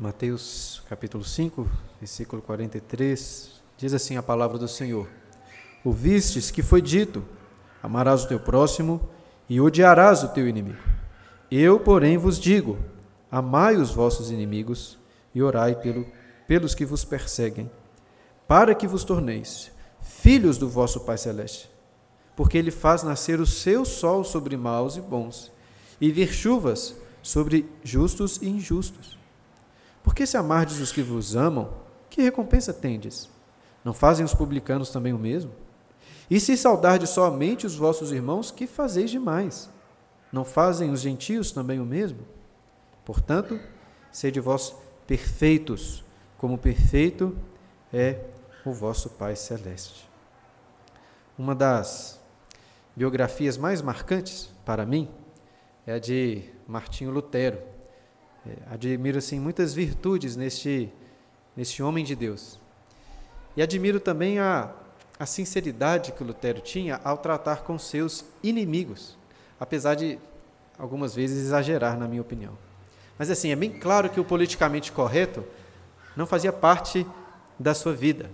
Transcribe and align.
Mateus 0.00 0.82
capítulo 0.88 1.22
5, 1.22 1.68
versículo 2.00 2.40
43, 2.40 3.60
diz 3.76 3.92
assim 3.92 4.16
a 4.16 4.22
palavra 4.22 4.56
do 4.56 4.66
Senhor: 4.66 5.06
Ouvistes 5.84 6.50
que 6.50 6.62
foi 6.62 6.80
dito: 6.80 7.22
Amarás 7.82 8.24
o 8.24 8.28
teu 8.28 8.40
próximo 8.40 9.10
e 9.46 9.60
odiarás 9.60 10.22
o 10.22 10.28
teu 10.28 10.48
inimigo. 10.48 10.82
Eu, 11.50 11.78
porém, 11.78 12.16
vos 12.16 12.40
digo: 12.40 12.78
Amai 13.30 13.76
os 13.76 13.90
vossos 13.90 14.30
inimigos 14.30 14.98
e 15.34 15.42
orai 15.42 15.74
pelo, 15.74 16.06
pelos 16.48 16.74
que 16.74 16.86
vos 16.86 17.04
perseguem, 17.04 17.70
para 18.48 18.74
que 18.74 18.86
vos 18.86 19.04
torneis 19.04 19.70
filhos 20.00 20.56
do 20.56 20.66
vosso 20.66 21.00
Pai 21.00 21.18
Celeste. 21.18 21.70
Porque 22.34 22.56
ele 22.56 22.70
faz 22.70 23.02
nascer 23.02 23.38
o 23.38 23.44
seu 23.44 23.84
sol 23.84 24.24
sobre 24.24 24.56
maus 24.56 24.96
e 24.96 25.00
bons, 25.02 25.52
e 26.00 26.10
vir 26.10 26.32
chuvas 26.32 26.96
sobre 27.22 27.68
justos 27.84 28.38
e 28.40 28.48
injustos. 28.48 29.19
Porque 30.10 30.26
se 30.26 30.36
amardes 30.36 30.80
os 30.80 30.90
que 30.90 31.02
vos 31.02 31.36
amam, 31.36 31.72
que 32.10 32.20
recompensa 32.20 32.72
tendes? 32.74 33.30
Não 33.84 33.94
fazem 33.94 34.26
os 34.26 34.34
publicanos 34.34 34.90
também 34.90 35.12
o 35.12 35.18
mesmo? 35.18 35.52
E 36.28 36.40
se 36.40 36.56
saudardes 36.56 37.10
somente 37.10 37.64
os 37.64 37.76
vossos 37.76 38.10
irmãos, 38.10 38.50
que 38.50 38.66
fazeis 38.66 39.08
demais? 39.08 39.70
Não 40.32 40.44
fazem 40.44 40.90
os 40.90 41.00
gentios 41.00 41.52
também 41.52 41.78
o 41.78 41.86
mesmo? 41.86 42.18
Portanto, 43.04 43.60
sede 44.10 44.40
vós 44.40 44.74
perfeitos, 45.06 46.02
como 46.36 46.58
perfeito 46.58 47.38
é 47.92 48.18
o 48.66 48.72
vosso 48.72 49.10
Pai 49.10 49.36
Celeste. 49.36 50.08
Uma 51.38 51.54
das 51.54 52.20
biografias 52.96 53.56
mais 53.56 53.80
marcantes 53.80 54.50
para 54.64 54.84
mim 54.84 55.08
é 55.86 55.92
a 55.92 55.98
de 56.00 56.42
Martinho 56.66 57.12
Lutero. 57.12 57.62
É, 58.46 58.74
admiro 58.74 59.18
assim 59.18 59.38
muitas 59.38 59.74
virtudes 59.74 60.36
neste 60.36 60.90
neste 61.56 61.82
homem 61.82 62.04
de 62.04 62.16
Deus. 62.16 62.58
E 63.56 63.62
admiro 63.62 64.00
também 64.00 64.38
a 64.38 64.72
a 65.20 65.26
sinceridade 65.26 66.12
que 66.12 66.24
Lutero 66.24 66.62
tinha 66.62 66.98
ao 67.04 67.18
tratar 67.18 67.62
com 67.62 67.78
seus 67.78 68.24
inimigos, 68.42 69.18
apesar 69.60 69.94
de 69.94 70.18
algumas 70.78 71.14
vezes 71.14 71.44
exagerar, 71.44 71.98
na 71.98 72.08
minha 72.08 72.22
opinião. 72.22 72.56
Mas 73.18 73.30
assim, 73.30 73.50
é 73.50 73.56
bem 73.56 73.70
claro 73.70 74.08
que 74.08 74.18
o 74.18 74.24
politicamente 74.24 74.90
correto 74.90 75.44
não 76.16 76.26
fazia 76.26 76.50
parte 76.50 77.06
da 77.58 77.74
sua 77.74 77.92
vida. 77.92 78.30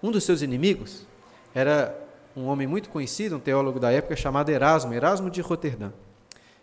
Um 0.00 0.12
dos 0.12 0.22
seus 0.22 0.42
inimigos 0.42 1.04
era 1.52 1.92
um 2.36 2.46
homem 2.46 2.68
muito 2.68 2.88
conhecido, 2.88 3.34
um 3.34 3.40
teólogo 3.40 3.80
da 3.80 3.90
época 3.90 4.14
chamado 4.14 4.48
Erasmo, 4.48 4.94
Erasmo 4.94 5.28
de 5.28 5.40
Roterdã. 5.40 5.90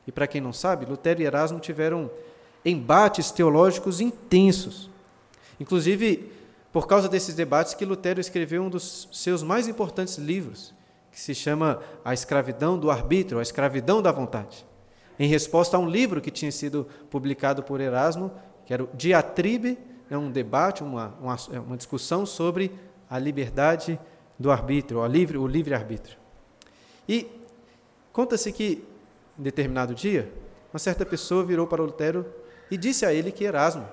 E 0.08 0.12
para 0.12 0.26
quem 0.26 0.40
não 0.40 0.54
sabe, 0.54 0.86
Lutero 0.86 1.22
e 1.22 1.26
Erasmo 1.26 1.60
tiveram 1.60 2.10
embates 2.66 3.32
teológicos 3.32 4.02
intensos. 4.02 4.90
Inclusive, 5.60 6.32
por 6.72 6.88
causa 6.88 7.10
desses 7.10 7.34
debates 7.34 7.74
que 7.74 7.86
Lutero 7.86 8.20
escreveu 8.20 8.64
um 8.64 8.70
dos 8.70 9.08
seus 9.12 9.42
mais 9.42 9.68
importantes 9.68 10.18
livros, 10.18 10.74
que 11.12 11.20
se 11.20 11.34
chama 11.34 11.82
A 12.06 12.14
Escravidão 12.14 12.78
do 12.78 12.92
Arbítrio, 12.92 13.40
A 13.40 13.42
Escravidão 13.42 14.02
da 14.02 14.12
Vontade, 14.12 14.66
em 15.18 15.28
resposta 15.28 15.78
a 15.78 15.80
um 15.80 15.90
livro 15.90 16.22
que 16.22 16.30
tinha 16.30 16.52
sido 16.52 16.88
publicado 17.10 17.64
por 17.64 17.82
Erasmo, 17.82 18.32
que 18.66 18.74
era 18.74 18.84
o 18.84 18.90
Diatribe, 18.94 19.78
é 20.10 20.18
um 20.18 20.32
debate, 20.32 20.84
uma, 20.84 21.16
uma, 21.20 21.36
uma 21.66 21.78
discussão 21.78 22.26
sobre 22.26 22.72
a 23.10 23.18
liberdade 23.18 24.00
do 24.38 24.52
arbítrio, 24.52 25.00
o 25.00 25.08
livre, 25.08 25.38
o 25.38 25.48
livre 25.48 25.74
arbítrio. 25.74 26.18
E 27.10 27.28
conta-se 28.14 28.52
que, 28.52 28.84
em 29.40 29.42
determinado 29.42 29.96
dia, 29.96 30.32
uma 30.72 30.80
certa 30.80 31.06
pessoa 31.06 31.44
virou 31.44 31.66
para 31.66 31.82
Lutero 31.82 32.26
e 32.70 32.78
disse 32.78 33.06
a 33.06 33.14
ele 33.14 33.32
que 33.32 33.44
Erasmo 33.44 33.88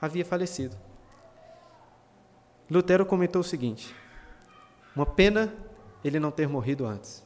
havia 0.00 0.24
falecido. 0.24 0.76
Lutero 2.70 3.04
comentou 3.06 3.40
o 3.40 3.44
seguinte: 3.44 3.94
uma 4.94 5.06
pena 5.06 5.52
ele 6.04 6.20
não 6.20 6.30
ter 6.30 6.48
morrido 6.48 6.86
antes, 6.86 7.24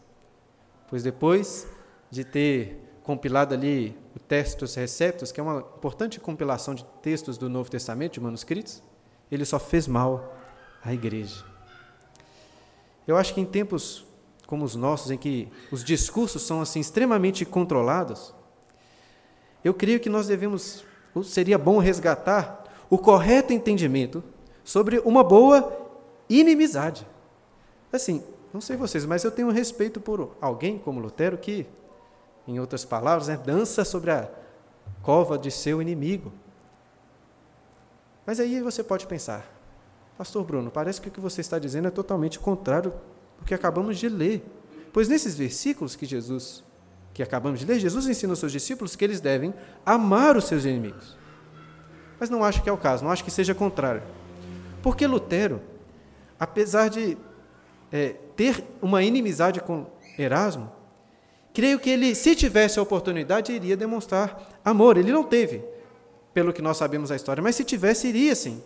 pois 0.88 1.02
depois 1.02 1.66
de 2.10 2.24
ter 2.24 2.78
compilado 3.02 3.54
ali 3.54 3.96
o 4.14 4.18
Textus 4.18 4.74
Receptus, 4.74 5.32
que 5.32 5.40
é 5.40 5.42
uma 5.42 5.58
importante 5.58 6.20
compilação 6.20 6.74
de 6.74 6.84
textos 7.02 7.36
do 7.36 7.48
Novo 7.48 7.70
Testamento, 7.70 8.14
de 8.14 8.20
manuscritos, 8.20 8.82
ele 9.30 9.44
só 9.44 9.58
fez 9.58 9.88
mal 9.88 10.36
à 10.84 10.92
igreja. 10.92 11.44
Eu 13.06 13.16
acho 13.16 13.34
que 13.34 13.40
em 13.40 13.44
tempos 13.44 14.06
como 14.52 14.66
os 14.66 14.76
nossos, 14.76 15.10
em 15.10 15.16
que 15.16 15.48
os 15.70 15.82
discursos 15.82 16.42
são 16.42 16.60
assim 16.60 16.78
extremamente 16.78 17.42
controlados, 17.42 18.34
eu 19.64 19.72
creio 19.72 20.00
que 20.00 20.08
nós 20.08 20.26
devemos, 20.26 20.84
seria 21.24 21.58
bom 21.58 21.78
resgatar 21.78 22.64
o 22.90 22.98
correto 22.98 23.52
entendimento 23.52 24.22
sobre 24.64 24.98
uma 25.00 25.24
boa 25.24 25.90
inimizade. 26.28 27.06
Assim, 27.92 28.22
não 28.52 28.60
sei 28.60 28.76
vocês, 28.76 29.04
mas 29.04 29.24
eu 29.24 29.30
tenho 29.30 29.50
respeito 29.50 30.00
por 30.00 30.36
alguém 30.40 30.78
como 30.78 31.00
Lutero 31.00 31.38
que, 31.38 31.66
em 32.46 32.58
outras 32.60 32.84
palavras, 32.84 33.28
né, 33.28 33.36
dança 33.36 33.84
sobre 33.84 34.10
a 34.10 34.28
cova 35.02 35.38
de 35.38 35.50
seu 35.50 35.80
inimigo. 35.80 36.32
Mas 38.26 38.40
aí 38.40 38.60
você 38.62 38.84
pode 38.84 39.06
pensar, 39.06 39.44
Pastor 40.16 40.44
Bruno, 40.44 40.70
parece 40.70 41.00
que 41.00 41.08
o 41.08 41.10
que 41.10 41.20
você 41.20 41.40
está 41.40 41.58
dizendo 41.58 41.88
é 41.88 41.90
totalmente 41.90 42.38
contrário 42.38 42.92
do 43.38 43.44
que 43.44 43.54
acabamos 43.54 43.98
de 43.98 44.08
ler. 44.08 44.44
Pois 44.92 45.08
nesses 45.08 45.34
versículos 45.34 45.96
que 45.96 46.06
Jesus, 46.06 46.62
que 47.12 47.22
acabamos 47.22 47.60
de 47.60 47.66
ler, 47.66 47.78
Jesus 47.78 48.06
ensina 48.06 48.32
aos 48.32 48.38
seus 48.38 48.52
discípulos 48.52 48.96
que 48.96 49.04
eles 49.04 49.20
devem 49.20 49.52
amar 49.84 50.36
os 50.36 50.44
seus 50.44 50.64
inimigos. 50.64 51.16
Mas 52.18 52.30
não 52.30 52.44
acho 52.44 52.62
que 52.62 52.68
é 52.68 52.72
o 52.72 52.76
caso, 52.76 53.04
não 53.04 53.10
acho 53.10 53.24
que 53.24 53.30
seja 53.30 53.54
contrário. 53.54 54.02
Porque 54.82 55.06
Lutero, 55.06 55.60
apesar 56.38 56.88
de 56.88 57.16
é, 57.90 58.16
ter 58.36 58.64
uma 58.80 59.02
inimizade 59.02 59.60
com 59.60 59.86
Erasmo, 60.18 60.72
creio 61.52 61.78
que 61.78 61.90
ele, 61.90 62.14
se 62.14 62.34
tivesse 62.34 62.78
a 62.78 62.82
oportunidade, 62.82 63.52
iria 63.52 63.76
demonstrar 63.76 64.60
amor. 64.64 64.96
Ele 64.96 65.12
não 65.12 65.24
teve, 65.24 65.62
pelo 66.32 66.52
que 66.52 66.62
nós 66.62 66.76
sabemos 66.76 67.10
a 67.10 67.16
história, 67.16 67.42
mas 67.42 67.56
se 67.56 67.64
tivesse, 67.64 68.08
iria 68.08 68.34
sim. 68.34 68.62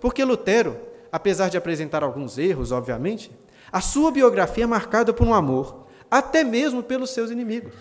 Porque 0.00 0.24
Lutero, 0.24 0.78
apesar 1.12 1.50
de 1.50 1.58
apresentar 1.58 2.02
alguns 2.02 2.38
erros, 2.38 2.72
obviamente, 2.72 3.30
a 3.70 3.80
sua 3.80 4.10
biografia 4.10 4.64
é 4.64 4.66
marcada 4.66 5.12
por 5.12 5.26
um 5.26 5.34
amor, 5.34 5.79
até 6.10 6.42
mesmo 6.42 6.82
pelos 6.82 7.10
seus 7.10 7.30
inimigos. 7.30 7.74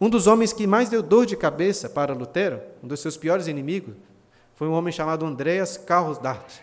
Um 0.00 0.08
dos 0.08 0.26
homens 0.26 0.52
que 0.52 0.66
mais 0.66 0.88
deu 0.88 1.02
dor 1.02 1.26
de 1.26 1.36
cabeça 1.36 1.88
para 1.88 2.14
Lutero, 2.14 2.60
um 2.82 2.88
dos 2.88 3.00
seus 3.00 3.16
piores 3.16 3.46
inimigos, 3.46 3.94
foi 4.54 4.66
um 4.66 4.72
homem 4.72 4.92
chamado 4.92 5.24
Andreas 5.24 5.76
Karlsdart. 5.76 6.58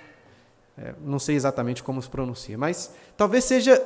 É, 0.77 0.94
não 1.03 1.17
sei 1.17 1.35
exatamente 1.35 1.81
como 1.81 2.01
se 2.01 2.09
pronuncia, 2.09 2.57
mas 2.57 2.94
talvez 3.16 3.44
seja 3.44 3.81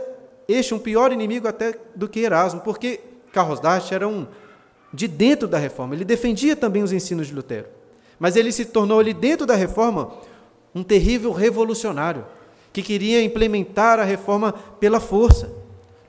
este 0.47 0.73
um 0.73 0.79
pior 0.79 1.13
inimigo 1.13 1.47
até 1.47 1.77
do 1.95 2.07
que 2.07 2.19
Erasmo, 2.19 2.61
porque 2.61 2.99
Karlsdart 3.31 3.91
era 3.91 4.07
um 4.07 4.27
de 4.93 5.07
dentro 5.07 5.47
da 5.47 5.57
reforma, 5.57 5.95
ele 5.95 6.03
defendia 6.03 6.55
também 6.55 6.83
os 6.83 6.91
ensinos 6.91 7.27
de 7.27 7.33
Lutero, 7.33 7.67
mas 8.19 8.35
ele 8.35 8.51
se 8.51 8.65
tornou 8.65 8.99
ali 8.99 9.13
dentro 9.13 9.45
da 9.45 9.55
reforma 9.55 10.13
um 10.75 10.83
terrível 10.83 11.31
revolucionário 11.31 12.25
que 12.73 12.81
queria 12.81 13.23
implementar 13.23 13.99
a 13.99 14.03
reforma 14.03 14.53
pela 14.79 14.99
força. 14.99 15.60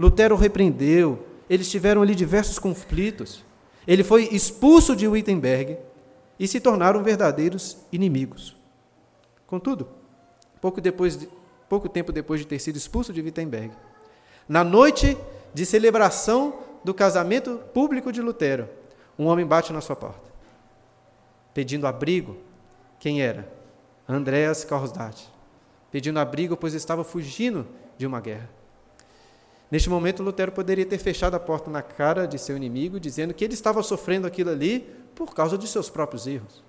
Lutero 0.03 0.35
repreendeu, 0.35 1.25
eles 1.49 1.71
tiveram 1.71 2.03
ali 2.03 2.17
diversos 2.17 2.59
conflitos. 2.59 3.45
Ele 3.87 4.03
foi 4.03 4.25
expulso 4.33 4.97
de 4.97 5.07
Wittenberg 5.07 5.79
e 6.41 6.49
se 6.49 6.59
tornaram 6.59 7.05
verdadeiros 7.05 7.77
inimigos. 7.93 8.57
Contudo, 9.47 9.89
pouco, 10.61 10.81
depois 10.81 11.17
de, 11.17 11.29
pouco 11.69 11.89
tempo 11.89 12.11
depois 12.11 12.41
de 12.41 12.49
ter 12.49 12.59
sido 12.59 12.75
expulso 12.75 13.13
de 13.13 13.23
Wittenberg. 13.23 13.71
Na 14.49 14.65
noite 14.65 15.17
de 15.55 15.65
celebração 15.65 16.59
do 16.83 16.93
casamento 16.93 17.61
público 17.73 18.11
de 18.11 18.21
Lutero, 18.21 18.69
um 19.17 19.27
homem 19.27 19.47
bate 19.47 19.73
na 19.73 19.81
sua 19.81 19.95
porta, 19.95 20.33
pedindo 21.55 21.87
abrigo. 21.87 22.39
Quem 22.99 23.23
era? 23.23 23.49
Andreas 24.09 24.65
Karlsdart. 24.65 25.27
Pedindo 25.93 26.19
abrigo, 26.19 26.57
pois 26.57 26.75
estava 26.75 27.05
fugindo 27.05 27.69
de 27.97 28.05
uma 28.05 28.21
guerra. 28.21 28.62
Neste 29.73 29.89
momento, 29.89 30.23
Lutero 30.23 30.53
poderia 30.53 30.85
ter 30.85 30.99
fechado 30.99 31.35
a 31.35 31.41
porta 31.41 31.71
na 31.71 31.81
cara 31.81 32.27
de 32.27 32.39
seu 32.39 32.55
inimigo, 32.55 33.01
dizendo 33.01 33.33
que 33.33 33.43
ele 33.43 33.55
estava 33.55 33.83
sofrendo 33.83 34.27
aquilo 34.27 34.51
ali 34.51 34.81
por 35.15 35.35
causa 35.35 35.57
de 35.57 35.67
seus 35.67 35.89
próprios 35.89 36.27
erros. 36.27 36.63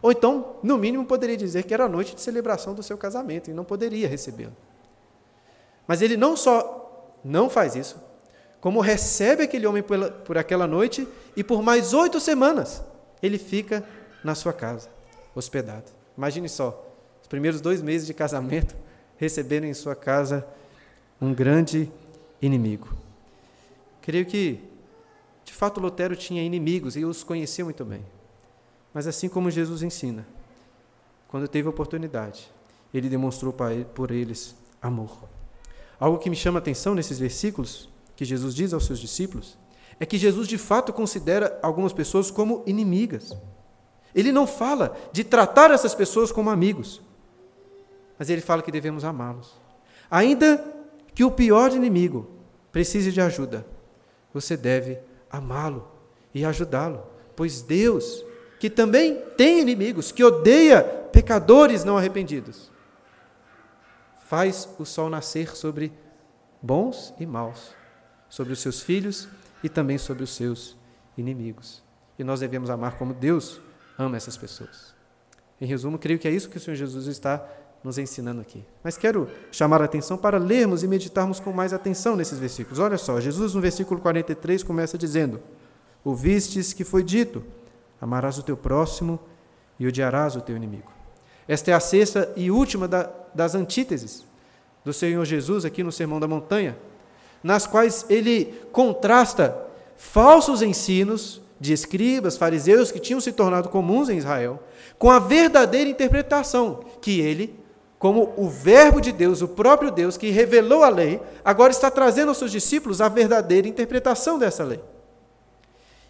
Ou 0.00 0.10
então, 0.10 0.56
no 0.62 0.78
mínimo, 0.78 1.04
poderia 1.04 1.36
dizer 1.36 1.64
que 1.64 1.74
era 1.74 1.84
a 1.84 1.88
noite 1.90 2.14
de 2.14 2.22
celebração 2.22 2.72
do 2.72 2.82
seu 2.82 2.96
casamento 2.96 3.50
e 3.50 3.52
não 3.52 3.64
poderia 3.64 4.08
recebê-lo. 4.08 4.56
Mas 5.86 6.00
ele 6.00 6.16
não 6.16 6.38
só 6.38 7.18
não 7.22 7.50
faz 7.50 7.76
isso, 7.76 8.02
como 8.62 8.80
recebe 8.80 9.42
aquele 9.42 9.66
homem 9.66 9.82
por, 9.82 10.38
aquela 10.38 10.66
noite 10.66 11.06
e 11.36 11.44
por 11.44 11.62
mais 11.62 11.92
oito 11.92 12.18
semanas 12.18 12.82
ele 13.22 13.36
fica 13.36 13.84
na 14.24 14.34
sua 14.34 14.54
casa, 14.54 14.88
hospedado. 15.34 15.92
Imagine 16.16 16.48
só, 16.48 16.82
os 17.20 17.28
primeiros 17.28 17.60
dois 17.60 17.82
meses 17.82 18.06
de 18.06 18.14
casamento, 18.14 18.74
recebendo 19.18 19.64
em 19.64 19.74
sua 19.74 19.94
casa 19.94 20.46
um 21.20 21.34
grande 21.34 21.92
inimigo. 22.40 22.88
Creio 24.02 24.24
que, 24.26 24.60
de 25.44 25.52
fato, 25.52 25.80
Lutero 25.80 26.16
tinha 26.16 26.42
inimigos 26.42 26.96
e 26.96 27.04
os 27.04 27.22
conhecia 27.22 27.64
muito 27.64 27.84
bem. 27.84 28.04
Mas 28.92 29.06
assim 29.06 29.28
como 29.28 29.50
Jesus 29.50 29.82
ensina, 29.82 30.26
quando 31.28 31.46
teve 31.46 31.68
oportunidade, 31.68 32.50
ele 32.92 33.08
demonstrou 33.08 33.54
por 33.94 34.10
eles 34.10 34.56
amor. 34.80 35.28
Algo 36.00 36.18
que 36.18 36.30
me 36.30 36.36
chama 36.36 36.58
a 36.58 36.62
atenção 36.62 36.94
nesses 36.94 37.18
versículos 37.18 37.88
que 38.16 38.24
Jesus 38.24 38.54
diz 38.54 38.72
aos 38.72 38.86
seus 38.86 38.98
discípulos 38.98 39.58
é 40.00 40.06
que 40.06 40.16
Jesus 40.16 40.48
de 40.48 40.56
fato 40.56 40.92
considera 40.92 41.58
algumas 41.62 41.92
pessoas 41.92 42.30
como 42.30 42.62
inimigas. 42.66 43.36
Ele 44.14 44.32
não 44.32 44.46
fala 44.46 44.96
de 45.12 45.22
tratar 45.22 45.70
essas 45.70 45.94
pessoas 45.94 46.32
como 46.32 46.50
amigos, 46.50 47.00
mas 48.18 48.30
ele 48.30 48.40
fala 48.40 48.62
que 48.62 48.72
devemos 48.72 49.04
amá-los. 49.04 49.54
Ainda 50.10 50.64
que 51.18 51.24
o 51.24 51.32
pior 51.32 51.72
inimigo 51.72 52.30
precise 52.70 53.10
de 53.10 53.20
ajuda, 53.20 53.66
você 54.32 54.56
deve 54.56 55.00
amá-lo 55.28 55.90
e 56.32 56.44
ajudá-lo, 56.44 57.04
pois 57.34 57.60
Deus, 57.60 58.24
que 58.60 58.70
também 58.70 59.20
tem 59.36 59.58
inimigos, 59.58 60.12
que 60.12 60.22
odeia 60.22 60.80
pecadores 60.80 61.82
não 61.82 61.98
arrependidos, 61.98 62.70
faz 64.26 64.68
o 64.78 64.84
sol 64.84 65.10
nascer 65.10 65.56
sobre 65.56 65.92
bons 66.62 67.12
e 67.18 67.26
maus, 67.26 67.74
sobre 68.28 68.52
os 68.52 68.60
seus 68.60 68.80
filhos 68.80 69.26
e 69.60 69.68
também 69.68 69.98
sobre 69.98 70.22
os 70.22 70.30
seus 70.30 70.76
inimigos. 71.16 71.82
E 72.16 72.22
nós 72.22 72.38
devemos 72.38 72.70
amar 72.70 72.96
como 72.96 73.12
Deus 73.12 73.60
ama 73.98 74.16
essas 74.16 74.36
pessoas. 74.36 74.94
Em 75.60 75.66
resumo, 75.66 75.98
creio 75.98 76.20
que 76.20 76.28
é 76.28 76.30
isso 76.30 76.48
que 76.48 76.58
o 76.58 76.60
Senhor 76.60 76.76
Jesus 76.76 77.08
está 77.08 77.44
nos 77.88 77.96
ensinando 77.96 78.42
aqui. 78.42 78.62
Mas 78.84 78.98
quero 78.98 79.26
chamar 79.50 79.80
a 79.80 79.86
atenção 79.86 80.18
para 80.18 80.36
lermos 80.36 80.82
e 80.82 80.86
meditarmos 80.86 81.40
com 81.40 81.52
mais 81.52 81.72
atenção 81.72 82.14
nesses 82.14 82.38
versículos. 82.38 82.78
Olha 82.78 82.98
só, 82.98 83.18
Jesus 83.18 83.54
no 83.54 83.62
versículo 83.62 83.98
43 84.00 84.62
começa 84.62 84.98
dizendo: 84.98 85.40
Ouvistes 86.04 86.74
que 86.74 86.84
foi 86.84 87.02
dito: 87.02 87.42
Amarás 87.98 88.36
o 88.36 88.42
teu 88.42 88.58
próximo 88.58 89.18
e 89.80 89.86
odiarás 89.86 90.36
o 90.36 90.42
teu 90.42 90.54
inimigo. 90.54 90.92
Esta 91.48 91.70
é 91.70 91.74
a 91.74 91.80
sexta 91.80 92.30
e 92.36 92.50
última 92.50 92.86
da, 92.86 93.10
das 93.34 93.54
antíteses 93.54 94.22
do 94.84 94.92
Senhor 94.92 95.24
Jesus 95.24 95.64
aqui 95.64 95.82
no 95.82 95.90
Sermão 95.90 96.20
da 96.20 96.28
Montanha, 96.28 96.76
nas 97.42 97.66
quais 97.66 98.04
ele 98.10 98.54
contrasta 98.70 99.56
falsos 99.96 100.60
ensinos 100.60 101.40
de 101.58 101.72
escribas, 101.72 102.36
fariseus 102.36 102.92
que 102.92 103.00
tinham 103.00 103.20
se 103.20 103.32
tornado 103.32 103.70
comuns 103.70 104.10
em 104.10 104.18
Israel, 104.18 104.62
com 104.98 105.10
a 105.10 105.18
verdadeira 105.18 105.88
interpretação 105.88 106.84
que 107.00 107.18
ele, 107.20 107.57
como 107.98 108.32
o 108.36 108.48
Verbo 108.48 109.00
de 109.00 109.10
Deus, 109.10 109.42
o 109.42 109.48
próprio 109.48 109.90
Deus 109.90 110.16
que 110.16 110.30
revelou 110.30 110.84
a 110.84 110.88
lei, 110.88 111.20
agora 111.44 111.72
está 111.72 111.90
trazendo 111.90 112.28
aos 112.28 112.38
seus 112.38 112.52
discípulos 112.52 113.00
a 113.00 113.08
verdadeira 113.08 113.66
interpretação 113.66 114.38
dessa 114.38 114.62
lei. 114.62 114.80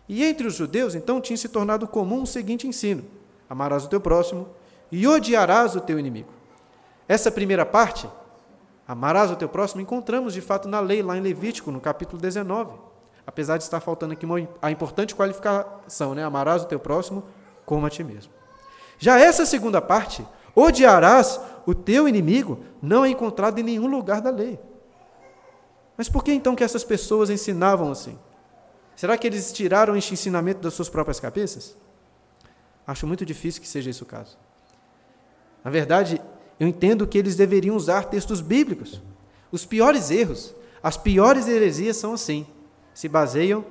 E 0.09 0.25
entre 0.25 0.47
os 0.47 0.55
judeus, 0.55 0.95
então, 0.95 1.21
tinha 1.21 1.37
se 1.37 1.49
tornado 1.49 1.87
comum 1.87 2.23
o 2.23 2.27
seguinte 2.27 2.67
ensino: 2.67 3.05
amarás 3.49 3.85
o 3.85 3.89
teu 3.89 4.01
próximo 4.01 4.49
e 4.91 5.07
odiarás 5.07 5.77
o 5.77 5.81
teu 5.81 5.99
inimigo. 5.99 6.31
Essa 7.07 7.31
primeira 7.31 7.65
parte, 7.65 8.09
amarás 8.87 9.31
o 9.31 9.37
teu 9.37 9.49
próximo, 9.49 9.81
encontramos 9.81 10.35
de 10.35 10.41
fato 10.41 10.69
na 10.69 10.81
lei, 10.81 11.03
lá 11.03 11.17
em 11.17 11.21
Levítico, 11.21 11.71
no 11.71 11.81
capítulo 11.81 12.21
19 12.21 12.89
apesar 13.29 13.59
de 13.59 13.65
estar 13.65 13.79
faltando 13.79 14.15
aqui 14.15 14.25
uma, 14.25 14.49
a 14.63 14.71
importante 14.71 15.15
qualificação, 15.15 16.15
né? 16.15 16.25
Amarás 16.25 16.63
o 16.63 16.65
teu 16.65 16.81
próximo 16.81 17.23
como 17.67 17.85
a 17.85 17.91
ti 17.91 18.03
mesmo. 18.03 18.33
Já 18.99 19.19
essa 19.19 19.45
segunda 19.45 19.83
parte, 19.83 20.27
odiarás 20.57 21.39
o 21.71 21.75
teu 21.75 22.09
inimigo, 22.09 22.65
não 22.81 23.05
é 23.05 23.11
encontrado 23.11 23.59
em 23.59 23.63
nenhum 23.63 23.87
lugar 23.87 24.23
da 24.23 24.31
lei. 24.31 24.59
Mas 25.99 26.09
por 26.09 26.25
que 26.25 26.33
então 26.33 26.57
que 26.57 26.65
essas 26.65 26.83
pessoas 26.83 27.29
ensinavam 27.29 27.93
assim? 27.93 28.19
Será 28.97 29.19
que 29.19 29.27
eles 29.27 29.53
tiraram 29.53 29.95
este 29.95 30.15
ensinamento 30.15 30.61
das 30.61 30.73
suas 30.73 30.89
próprias 30.89 31.21
cabeças? 31.21 31.77
Acho 32.87 33.07
muito 33.07 33.27
difícil 33.27 33.61
que 33.61 33.69
seja 33.69 33.91
esse 33.91 34.03
o 34.03 34.07
caso. 34.07 34.39
Na 35.63 35.71
verdade, 35.71 36.23
eu 36.59 36.67
entendo 36.67 37.07
que 37.07 37.19
eles 37.19 37.37
deveriam 37.37 37.77
usar 37.77 38.05
textos 38.05 38.41
bíblicos. 38.41 39.03
Os 39.53 39.67
piores 39.67 40.11
erros, 40.11 40.55
as 40.83 40.97
piores 40.97 41.49
heresias 41.49 41.99
são 41.99 42.15
assim 42.15 42.47
se 42.95 43.11
baseiam 43.11 43.63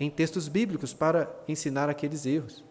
em 0.00 0.10
textos 0.10 0.48
bíblicos 0.48 0.92
para 0.92 1.32
ensinar 1.46 1.88
aqueles 1.88 2.26
erros. 2.26 2.64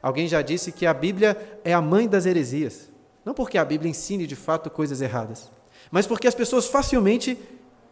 Alguém 0.00 0.26
já 0.26 0.40
disse 0.40 0.72
que 0.72 0.86
a 0.86 0.94
Bíblia 0.94 1.60
é 1.62 1.74
a 1.74 1.82
mãe 1.82 2.08
das 2.08 2.24
heresias. 2.24 2.90
Não 3.24 3.34
porque 3.34 3.58
a 3.58 3.64
Bíblia 3.64 3.90
ensine 3.90 4.26
de 4.26 4.36
fato 4.36 4.70
coisas 4.70 5.00
erradas, 5.00 5.50
mas 5.90 6.06
porque 6.06 6.28
as 6.28 6.34
pessoas 6.34 6.66
facilmente 6.66 7.38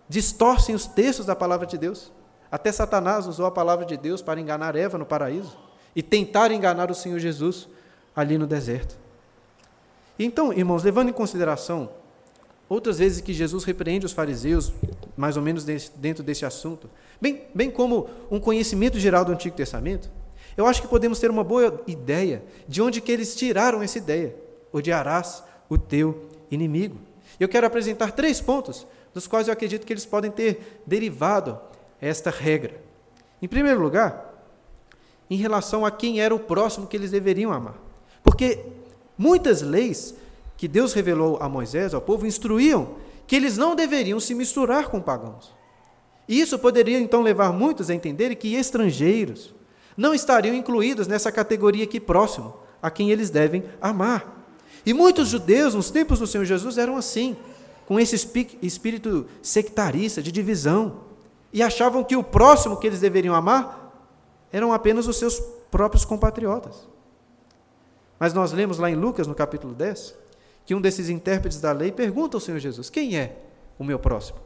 distorcem 0.08 0.74
os 0.74 0.86
textos 0.86 1.26
da 1.26 1.34
palavra 1.34 1.66
de 1.66 1.78
Deus. 1.78 2.12
Até 2.50 2.70
Satanás 2.70 3.26
usou 3.26 3.46
a 3.46 3.50
palavra 3.50 3.86
de 3.86 3.96
Deus 3.96 4.20
para 4.20 4.40
enganar 4.40 4.76
Eva 4.76 4.98
no 4.98 5.06
paraíso 5.06 5.56
e 5.96 6.02
tentar 6.02 6.50
enganar 6.50 6.90
o 6.90 6.94
Senhor 6.94 7.18
Jesus 7.18 7.68
ali 8.14 8.36
no 8.36 8.46
deserto. 8.46 8.96
Então, 10.18 10.52
irmãos, 10.52 10.82
levando 10.82 11.08
em 11.08 11.12
consideração 11.12 11.90
outras 12.68 12.98
vezes 12.98 13.20
que 13.20 13.32
Jesus 13.32 13.64
repreende 13.64 14.04
os 14.04 14.12
fariseus, 14.12 14.72
mais 15.16 15.36
ou 15.36 15.42
menos 15.42 15.64
dentro 15.64 16.22
desse 16.22 16.44
assunto, 16.44 16.90
bem, 17.20 17.44
bem 17.54 17.70
como 17.70 18.08
um 18.30 18.38
conhecimento 18.38 18.98
geral 18.98 19.24
do 19.24 19.32
Antigo 19.32 19.56
Testamento, 19.56 20.10
eu 20.56 20.66
acho 20.66 20.82
que 20.82 20.88
podemos 20.88 21.18
ter 21.18 21.30
uma 21.30 21.42
boa 21.42 21.82
ideia 21.86 22.42
de 22.68 22.82
onde 22.82 23.00
que 23.00 23.10
eles 23.10 23.34
tiraram 23.34 23.82
essa 23.82 23.96
ideia. 23.96 24.36
Odiarás 24.72 25.42
o 25.68 25.76
teu 25.76 26.28
inimigo. 26.50 26.98
Eu 27.38 27.48
quero 27.48 27.66
apresentar 27.66 28.12
três 28.12 28.40
pontos, 28.40 28.86
dos 29.12 29.26
quais 29.26 29.48
eu 29.48 29.52
acredito 29.52 29.86
que 29.86 29.92
eles 29.92 30.06
podem 30.06 30.30
ter 30.30 30.82
derivado 30.86 31.58
esta 32.00 32.30
regra. 32.30 32.80
Em 33.40 33.48
primeiro 33.48 33.80
lugar, 33.80 34.32
em 35.28 35.36
relação 35.36 35.84
a 35.84 35.90
quem 35.90 36.20
era 36.20 36.34
o 36.34 36.38
próximo 36.38 36.86
que 36.86 36.96
eles 36.96 37.10
deveriam 37.10 37.52
amar. 37.52 37.76
Porque 38.22 38.64
muitas 39.16 39.62
leis 39.62 40.14
que 40.56 40.68
Deus 40.68 40.92
revelou 40.92 41.38
a 41.40 41.48
Moisés, 41.48 41.94
ao 41.94 42.00
povo, 42.00 42.26
instruíam 42.26 42.96
que 43.26 43.34
eles 43.34 43.56
não 43.56 43.74
deveriam 43.74 44.20
se 44.20 44.34
misturar 44.34 44.88
com 44.88 45.00
pagãos. 45.00 45.52
E 46.28 46.40
isso 46.40 46.58
poderia 46.58 46.98
então 46.98 47.22
levar 47.22 47.52
muitos 47.52 47.90
a 47.90 47.94
entenderem 47.94 48.36
que 48.36 48.54
estrangeiros 48.54 49.54
não 49.96 50.14
estariam 50.14 50.54
incluídos 50.54 51.06
nessa 51.06 51.32
categoria 51.32 51.84
aqui 51.84 52.00
próximo, 52.00 52.56
a 52.80 52.90
quem 52.90 53.10
eles 53.10 53.30
devem 53.30 53.64
amar. 53.80 54.41
E 54.84 54.92
muitos 54.92 55.28
judeus, 55.28 55.74
nos 55.74 55.90
tempos 55.90 56.18
do 56.18 56.26
Senhor 56.26 56.44
Jesus, 56.44 56.78
eram 56.78 56.96
assim, 56.96 57.36
com 57.86 57.98
esse 58.00 58.16
espírito 58.62 59.26
sectarista, 59.42 60.22
de 60.22 60.32
divisão, 60.32 61.00
e 61.52 61.62
achavam 61.62 62.02
que 62.02 62.16
o 62.16 62.24
próximo 62.24 62.76
que 62.76 62.86
eles 62.86 63.00
deveriam 63.00 63.34
amar 63.34 63.82
eram 64.52 64.72
apenas 64.72 65.06
os 65.06 65.16
seus 65.16 65.40
próprios 65.70 66.04
compatriotas. 66.04 66.88
Mas 68.18 68.32
nós 68.32 68.52
lemos 68.52 68.78
lá 68.78 68.90
em 68.90 68.94
Lucas, 68.94 69.26
no 69.26 69.34
capítulo 69.34 69.74
10, 69.74 70.14
que 70.64 70.74
um 70.74 70.80
desses 70.80 71.08
intérpretes 71.08 71.60
da 71.60 71.72
lei 71.72 71.90
pergunta 71.90 72.36
ao 72.36 72.40
Senhor 72.40 72.58
Jesus: 72.58 72.88
Quem 72.88 73.16
é 73.18 73.36
o 73.78 73.84
meu 73.84 73.98
próximo? 73.98 74.38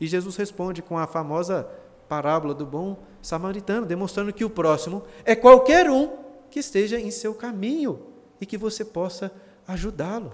E 0.00 0.06
Jesus 0.06 0.36
responde 0.36 0.82
com 0.82 0.98
a 0.98 1.06
famosa 1.06 1.68
parábola 2.08 2.52
do 2.52 2.66
bom 2.66 2.98
samaritano, 3.22 3.86
demonstrando 3.86 4.32
que 4.32 4.44
o 4.44 4.50
próximo 4.50 5.02
é 5.24 5.34
qualquer 5.34 5.90
um 5.90 6.10
que 6.50 6.60
esteja 6.60 7.00
em 7.00 7.10
seu 7.10 7.34
caminho 7.34 7.98
e 8.40 8.46
que 8.46 8.58
você 8.58 8.84
possa 8.84 9.32
ajudá-lo. 9.66 10.32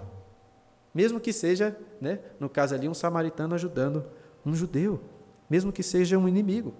Mesmo 0.93 1.19
que 1.19 1.31
seja, 1.31 1.77
né, 1.99 2.19
no 2.39 2.49
caso 2.49 2.75
ali, 2.75 2.87
um 2.89 2.93
samaritano 2.93 3.55
ajudando 3.55 4.05
um 4.45 4.53
judeu, 4.53 4.99
mesmo 5.49 5.71
que 5.71 5.83
seja 5.83 6.17
um 6.17 6.27
inimigo. 6.27 6.73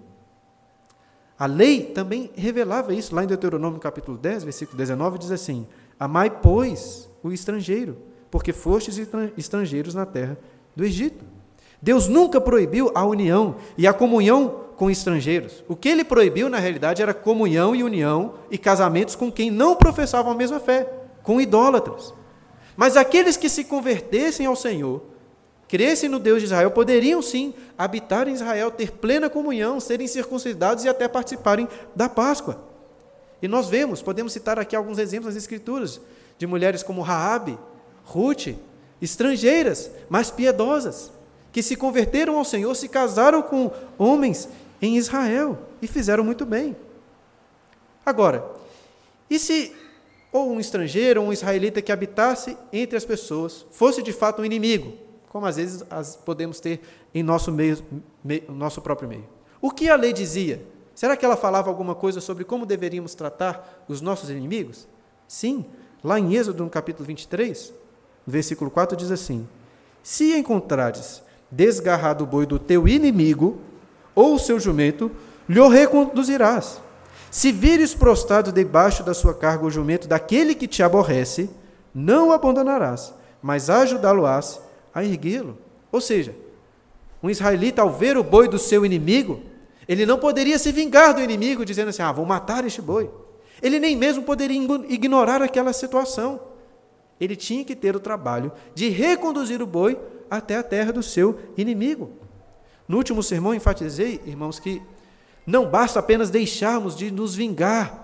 A 1.38 1.46
lei 1.46 1.82
também 1.86 2.30
revelava 2.36 2.94
isso, 2.94 3.14
lá 3.14 3.24
em 3.24 3.26
Deuteronômio 3.26 3.80
capítulo 3.80 4.16
10, 4.18 4.44
versículo 4.44 4.76
19, 4.76 5.18
diz 5.18 5.30
assim: 5.30 5.66
Amai, 5.98 6.30
pois, 6.30 7.10
o 7.22 7.32
estrangeiro, 7.32 7.98
porque 8.30 8.52
fostes 8.52 8.98
estrangeiros 9.36 9.94
na 9.94 10.06
terra 10.06 10.38
do 10.76 10.84
Egito. 10.84 11.24
Deus 11.80 12.06
nunca 12.06 12.40
proibiu 12.40 12.92
a 12.94 13.04
união 13.04 13.56
e 13.76 13.88
a 13.88 13.92
comunhão 13.92 14.60
com 14.76 14.88
estrangeiros. 14.88 15.64
O 15.68 15.74
que 15.74 15.88
ele 15.88 16.04
proibiu, 16.04 16.48
na 16.48 16.58
realidade, 16.58 17.02
era 17.02 17.12
comunhão 17.12 17.74
e 17.74 17.82
união 17.82 18.34
e 18.50 18.56
casamentos 18.56 19.16
com 19.16 19.30
quem 19.32 19.50
não 19.50 19.74
professavam 19.74 20.30
a 20.30 20.36
mesma 20.36 20.60
fé, 20.60 20.88
com 21.24 21.40
idólatras. 21.40 22.14
Mas 22.76 22.96
aqueles 22.96 23.36
que 23.36 23.48
se 23.48 23.64
convertessem 23.64 24.46
ao 24.46 24.56
Senhor, 24.56 25.02
crescem 25.68 26.08
no 26.08 26.18
Deus 26.18 26.40
de 26.40 26.46
Israel, 26.46 26.70
poderiam 26.70 27.22
sim 27.22 27.54
habitar 27.78 28.28
em 28.28 28.34
Israel, 28.34 28.70
ter 28.70 28.92
plena 28.92 29.30
comunhão, 29.30 29.80
serem 29.80 30.06
circuncidados 30.06 30.84
e 30.84 30.88
até 30.88 31.08
participarem 31.08 31.68
da 31.94 32.08
Páscoa. 32.08 32.62
E 33.40 33.48
nós 33.48 33.68
vemos, 33.68 34.02
podemos 34.02 34.32
citar 34.32 34.58
aqui 34.58 34.76
alguns 34.76 34.98
exemplos 34.98 35.34
nas 35.34 35.42
Escrituras, 35.42 36.00
de 36.38 36.46
mulheres 36.46 36.82
como 36.82 37.02
Raabe, 37.02 37.58
Ruth, 38.04 38.48
estrangeiras, 39.00 39.90
mas 40.08 40.30
piedosas, 40.30 41.10
que 41.50 41.62
se 41.62 41.76
converteram 41.76 42.36
ao 42.36 42.44
Senhor, 42.44 42.74
se 42.74 42.88
casaram 42.88 43.42
com 43.42 43.70
homens 43.98 44.48
em 44.80 44.96
Israel 44.96 45.58
e 45.80 45.86
fizeram 45.86 46.24
muito 46.24 46.46
bem. 46.46 46.76
Agora, 48.04 48.44
e 49.28 49.38
se 49.38 49.74
ou 50.32 50.50
um 50.50 50.58
estrangeiro 50.58 51.20
ou 51.20 51.28
um 51.28 51.32
israelita 51.32 51.82
que 51.82 51.92
habitasse 51.92 52.56
entre 52.72 52.96
as 52.96 53.04
pessoas 53.04 53.66
fosse 53.70 54.02
de 54.02 54.12
fato 54.12 54.42
um 54.42 54.44
inimigo, 54.44 54.94
como 55.28 55.46
às 55.46 55.56
vezes 55.56 55.84
as 55.90 56.16
podemos 56.16 56.58
ter 56.58 56.80
em 57.14 57.22
nosso 57.22 57.52
meio, 57.52 57.78
nosso 58.48 58.80
próprio 58.80 59.08
meio? 59.08 59.28
O 59.60 59.70
que 59.70 59.88
a 59.88 59.94
lei 59.94 60.12
dizia? 60.12 60.66
Será 60.94 61.16
que 61.16 61.24
ela 61.24 61.36
falava 61.36 61.70
alguma 61.70 61.94
coisa 61.94 62.20
sobre 62.20 62.44
como 62.44 62.66
deveríamos 62.66 63.14
tratar 63.14 63.84
os 63.88 64.00
nossos 64.00 64.28
inimigos? 64.28 64.88
Sim, 65.28 65.64
lá 66.02 66.18
em 66.18 66.34
Êxodo, 66.34 66.64
no 66.64 66.70
capítulo 66.70 67.06
23, 67.06 67.72
versículo 68.26 68.70
4, 68.70 68.96
diz 68.96 69.10
assim: 69.10 69.48
Se 70.02 70.36
encontrares 70.36 71.22
desgarrado 71.50 72.24
o 72.24 72.26
boi 72.26 72.44
do 72.44 72.58
teu 72.58 72.88
inimigo, 72.88 73.58
ou 74.14 74.34
o 74.34 74.38
seu 74.38 74.60
jumento, 74.60 75.10
lhe 75.48 75.60
reconduzirás. 75.68 76.81
Se 77.32 77.50
vires 77.50 77.94
prostrado 77.94 78.52
debaixo 78.52 79.02
da 79.02 79.14
sua 79.14 79.32
carga 79.32 79.64
o 79.64 79.70
jumento 79.70 80.06
daquele 80.06 80.54
que 80.54 80.68
te 80.68 80.82
aborrece, 80.82 81.48
não 81.94 82.28
o 82.28 82.32
abandonarás, 82.32 83.14
mas 83.40 83.70
ajudá-lo-ás 83.70 84.60
a 84.94 85.02
erguê-lo. 85.02 85.56
Ou 85.90 85.98
seja, 85.98 86.36
um 87.22 87.30
israelita, 87.30 87.80
ao 87.80 87.90
ver 87.90 88.18
o 88.18 88.22
boi 88.22 88.48
do 88.48 88.58
seu 88.58 88.84
inimigo, 88.84 89.40
ele 89.88 90.04
não 90.04 90.18
poderia 90.18 90.58
se 90.58 90.70
vingar 90.72 91.14
do 91.14 91.22
inimigo, 91.22 91.64
dizendo 91.64 91.88
assim: 91.88 92.02
ah, 92.02 92.12
vou 92.12 92.26
matar 92.26 92.66
este 92.66 92.82
boi. 92.82 93.10
Ele 93.62 93.80
nem 93.80 93.96
mesmo 93.96 94.24
poderia 94.24 94.60
ignorar 94.90 95.40
aquela 95.40 95.72
situação. 95.72 96.38
Ele 97.18 97.34
tinha 97.34 97.64
que 97.64 97.74
ter 97.74 97.96
o 97.96 98.00
trabalho 98.00 98.52
de 98.74 98.90
reconduzir 98.90 99.62
o 99.62 99.66
boi 99.66 99.98
até 100.30 100.58
a 100.58 100.62
terra 100.62 100.92
do 100.92 101.02
seu 101.02 101.38
inimigo. 101.56 102.10
No 102.86 102.98
último 102.98 103.22
sermão, 103.22 103.54
enfatizei, 103.54 104.20
irmãos, 104.26 104.60
que 104.60 104.82
não 105.46 105.68
basta 105.68 105.98
apenas 105.98 106.30
deixarmos 106.30 106.96
de 106.96 107.10
nos 107.10 107.34
vingar. 107.34 108.02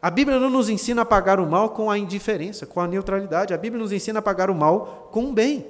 A 0.00 0.10
Bíblia 0.10 0.38
não 0.38 0.50
nos 0.50 0.68
ensina 0.68 1.02
a 1.02 1.04
pagar 1.04 1.40
o 1.40 1.46
mal 1.46 1.70
com 1.70 1.90
a 1.90 1.98
indiferença, 1.98 2.66
com 2.66 2.80
a 2.80 2.86
neutralidade. 2.86 3.54
A 3.54 3.58
Bíblia 3.58 3.82
nos 3.82 3.92
ensina 3.92 4.18
a 4.18 4.22
pagar 4.22 4.50
o 4.50 4.54
mal 4.54 5.08
com 5.12 5.26
o 5.26 5.32
bem. 5.32 5.66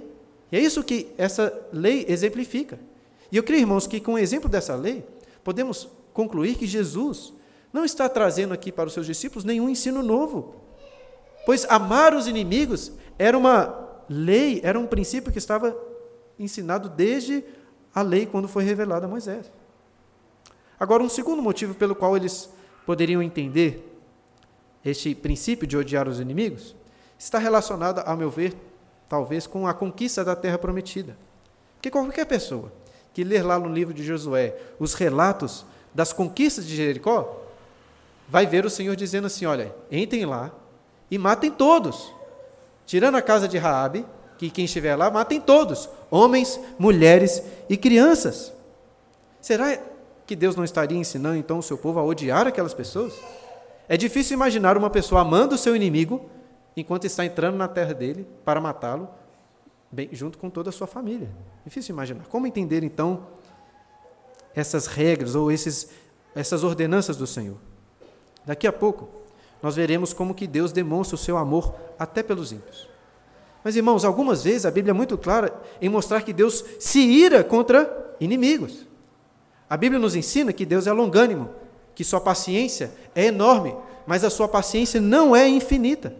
E 0.51 0.57
é 0.57 0.61
isso 0.61 0.83
que 0.83 1.09
essa 1.17 1.53
lei 1.73 2.05
exemplifica. 2.09 2.79
E 3.31 3.37
eu 3.37 3.43
creio, 3.43 3.63
irmãos, 3.63 3.87
que 3.87 4.01
com 4.01 4.15
o 4.15 4.19
exemplo 4.19 4.49
dessa 4.49 4.75
lei, 4.75 5.05
podemos 5.43 5.89
concluir 6.13 6.57
que 6.57 6.67
Jesus 6.67 7.33
não 7.73 7.85
está 7.85 8.09
trazendo 8.09 8.55
aqui 8.55 8.73
para 8.73 8.87
os 8.87 8.93
seus 8.93 9.07
discípulos 9.07 9.45
nenhum 9.45 9.69
ensino 9.69 10.03
novo. 10.03 10.55
Pois 11.45 11.65
amar 11.69 12.15
os 12.15 12.27
inimigos 12.27 12.93
era 13.19 13.37
uma 13.37 13.87
lei, 14.09 14.61
era 14.65 14.79
um 14.79 14.87
princípio 14.87 15.33
que 15.33 15.39
estava 15.39 15.77
ensinado 16.39 16.89
desde 16.89 17.45
a 17.95 18.03
lei 18.03 18.27
quando 18.27 18.49
foi 18.49 18.65
revelada 18.65 19.07
a 19.07 19.09
Moisés. 19.09 19.51
Agora, 20.79 21.03
um 21.03 21.09
segundo 21.09 21.41
motivo 21.43 21.75
pelo 21.75 21.95
qual 21.95 22.17
eles 22.17 22.51
poderiam 22.85 23.23
entender 23.23 23.99
este 24.85 25.15
princípio 25.15 25.67
de 25.67 25.77
odiar 25.77 26.09
os 26.09 26.21
inimigos 26.21 26.75
está 27.19 27.39
relacionado, 27.39 28.01
a 28.01 28.15
meu 28.15 28.31
ver, 28.31 28.55
talvez 29.09 29.47
com 29.47 29.67
a 29.67 29.75
conquista 29.75 30.25
da 30.25 30.37
terra 30.37 30.59
prometida. 30.59 31.17
Porque 31.75 31.91
qualquer 31.91 32.27
pessoa 32.27 32.73
que 33.13 33.25
ler 33.25 33.43
lá 33.43 33.59
no 33.59 33.73
livro 33.73 33.95
de 33.95 34.05
Josué 34.05 34.55
os 34.79 34.95
relatos 34.95 35.65
das 35.95 36.13
conquistas 36.13 36.67
de 36.67 36.77
Jericó, 36.77 37.43
vai 38.29 38.47
ver 38.47 38.67
o 38.67 38.71
Senhor 38.71 38.95
dizendo 38.95 39.27
assim: 39.27 39.47
olha, 39.47 39.75
entrem 39.91 40.27
lá 40.27 40.53
e 41.11 41.17
matem 41.17 41.51
todos. 41.51 42.15
Tirando 42.85 43.17
a 43.17 43.23
casa 43.23 43.49
de 43.49 43.57
Raabe, 43.57 44.05
que 44.39 44.51
quem 44.51 44.67
estiver 44.67 44.95
lá, 44.95 45.11
matem 45.11 45.41
todos, 45.41 45.89
homens, 46.11 46.61
mulheres 46.79 47.43
e 47.69 47.77
crianças. 47.77 48.53
Será 49.41 49.79
que 50.27 50.35
Deus 50.37 50.57
não 50.57 50.65
estaria 50.65 50.99
ensinando 50.99 51.37
então 51.37 51.59
o 51.59 51.63
seu 51.63 51.79
povo 51.79 52.01
a 52.01 52.05
odiar 52.05 52.47
aquelas 52.47 52.75
pessoas? 52.75 53.15
É 53.89 53.97
difícil 53.97 54.35
imaginar 54.35 54.77
uma 54.77 54.91
pessoa 54.91 55.21
amando 55.21 55.55
o 55.55 55.59
seu 55.59 55.77
inimigo 55.77 56.29
enquanto 56.77 57.05
está 57.05 57.25
entrando 57.25 57.57
na 57.57 57.69
terra 57.69 57.95
dele 57.95 58.27
para 58.45 58.61
matá-lo, 58.61 59.09
junto 60.13 60.37
com 60.37 60.51
toda 60.51 60.71
a 60.71 60.73
sua 60.73 60.87
família. 60.87 61.31
Difícil 61.65 61.95
imaginar. 61.95 62.27
Como 62.27 62.47
entender 62.47 62.83
então 62.83 63.27
essas 64.55 64.87
regras 64.87 65.35
ou 65.35 65.51
esses, 65.51 65.91
essas 66.35 66.65
ordenanças 66.65 67.17
do 67.17 67.27
Senhor? 67.27 67.57
Daqui 68.45 68.67
a 68.67 68.73
pouco 68.73 69.09
nós 69.63 69.77
veremos 69.77 70.13
como 70.13 70.35
que 70.35 70.47
Deus 70.47 70.73
demonstra 70.73 71.15
o 71.15 71.19
seu 71.19 71.37
amor 71.37 71.75
até 71.99 72.23
pelos 72.23 72.53
ímpios. 72.53 72.89
Mas 73.65 73.75
irmãos, 73.75 74.05
algumas 74.05 74.45
vezes 74.45 74.67
a 74.67 74.71
Bíblia 74.71 74.91
é 74.91 74.95
muito 74.95 75.17
clara 75.17 75.53
em 75.81 75.89
mostrar 75.89 76.23
que 76.23 76.33
Deus 76.33 76.65
se 76.79 77.01
ira 77.01 77.43
contra 77.43 78.15
inimigos. 78.21 78.87
A 79.69 79.77
Bíblia 79.77 79.99
nos 79.99 80.15
ensina 80.15 80.53
que 80.53 80.65
Deus 80.65 80.87
é 80.87 80.93
longânimo, 80.93 81.51
que 81.95 82.05
sua 82.05 82.21
paciência 82.21 82.93
é 83.15 83.27
enorme, 83.27 83.75
mas 84.07 84.23
a 84.23 84.31
sua 84.31 84.47
paciência 84.47 85.01
não 85.01 85.35
é 85.35 85.49
infinita. 85.49 86.15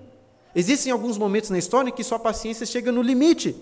Existem 0.55 0.91
alguns 0.91 1.17
momentos 1.19 1.51
na 1.51 1.59
história 1.59 1.91
em 1.91 1.93
que 1.93 2.03
sua 2.03 2.19
paciência 2.19 2.67
chega 2.67 2.91
no 2.91 3.03
limite. 3.03 3.55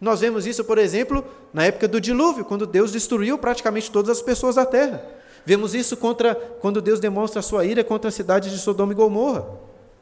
Nós 0.00 0.20
vemos 0.20 0.46
isso, 0.46 0.64
por 0.64 0.78
exemplo, 0.78 1.24
na 1.54 1.64
época 1.64 1.86
do 1.86 2.00
dilúvio, 2.00 2.44
quando 2.44 2.66
Deus 2.66 2.90
destruiu 2.90 3.38
praticamente 3.38 3.90
todas 3.90 4.10
as 4.10 4.20
pessoas 4.20 4.56
da 4.56 4.66
terra. 4.66 5.02
Vemos 5.46 5.74
isso 5.74 5.96
contra 5.96 6.34
quando 6.34 6.82
Deus 6.82 7.00
demonstra 7.00 7.40
a 7.40 7.42
sua 7.42 7.64
ira 7.64 7.82
contra 7.82 8.08
a 8.08 8.12
cidade 8.12 8.50
de 8.50 8.58
Sodoma 8.58 8.92
e 8.92 8.96
Gomorra. 8.96 9.46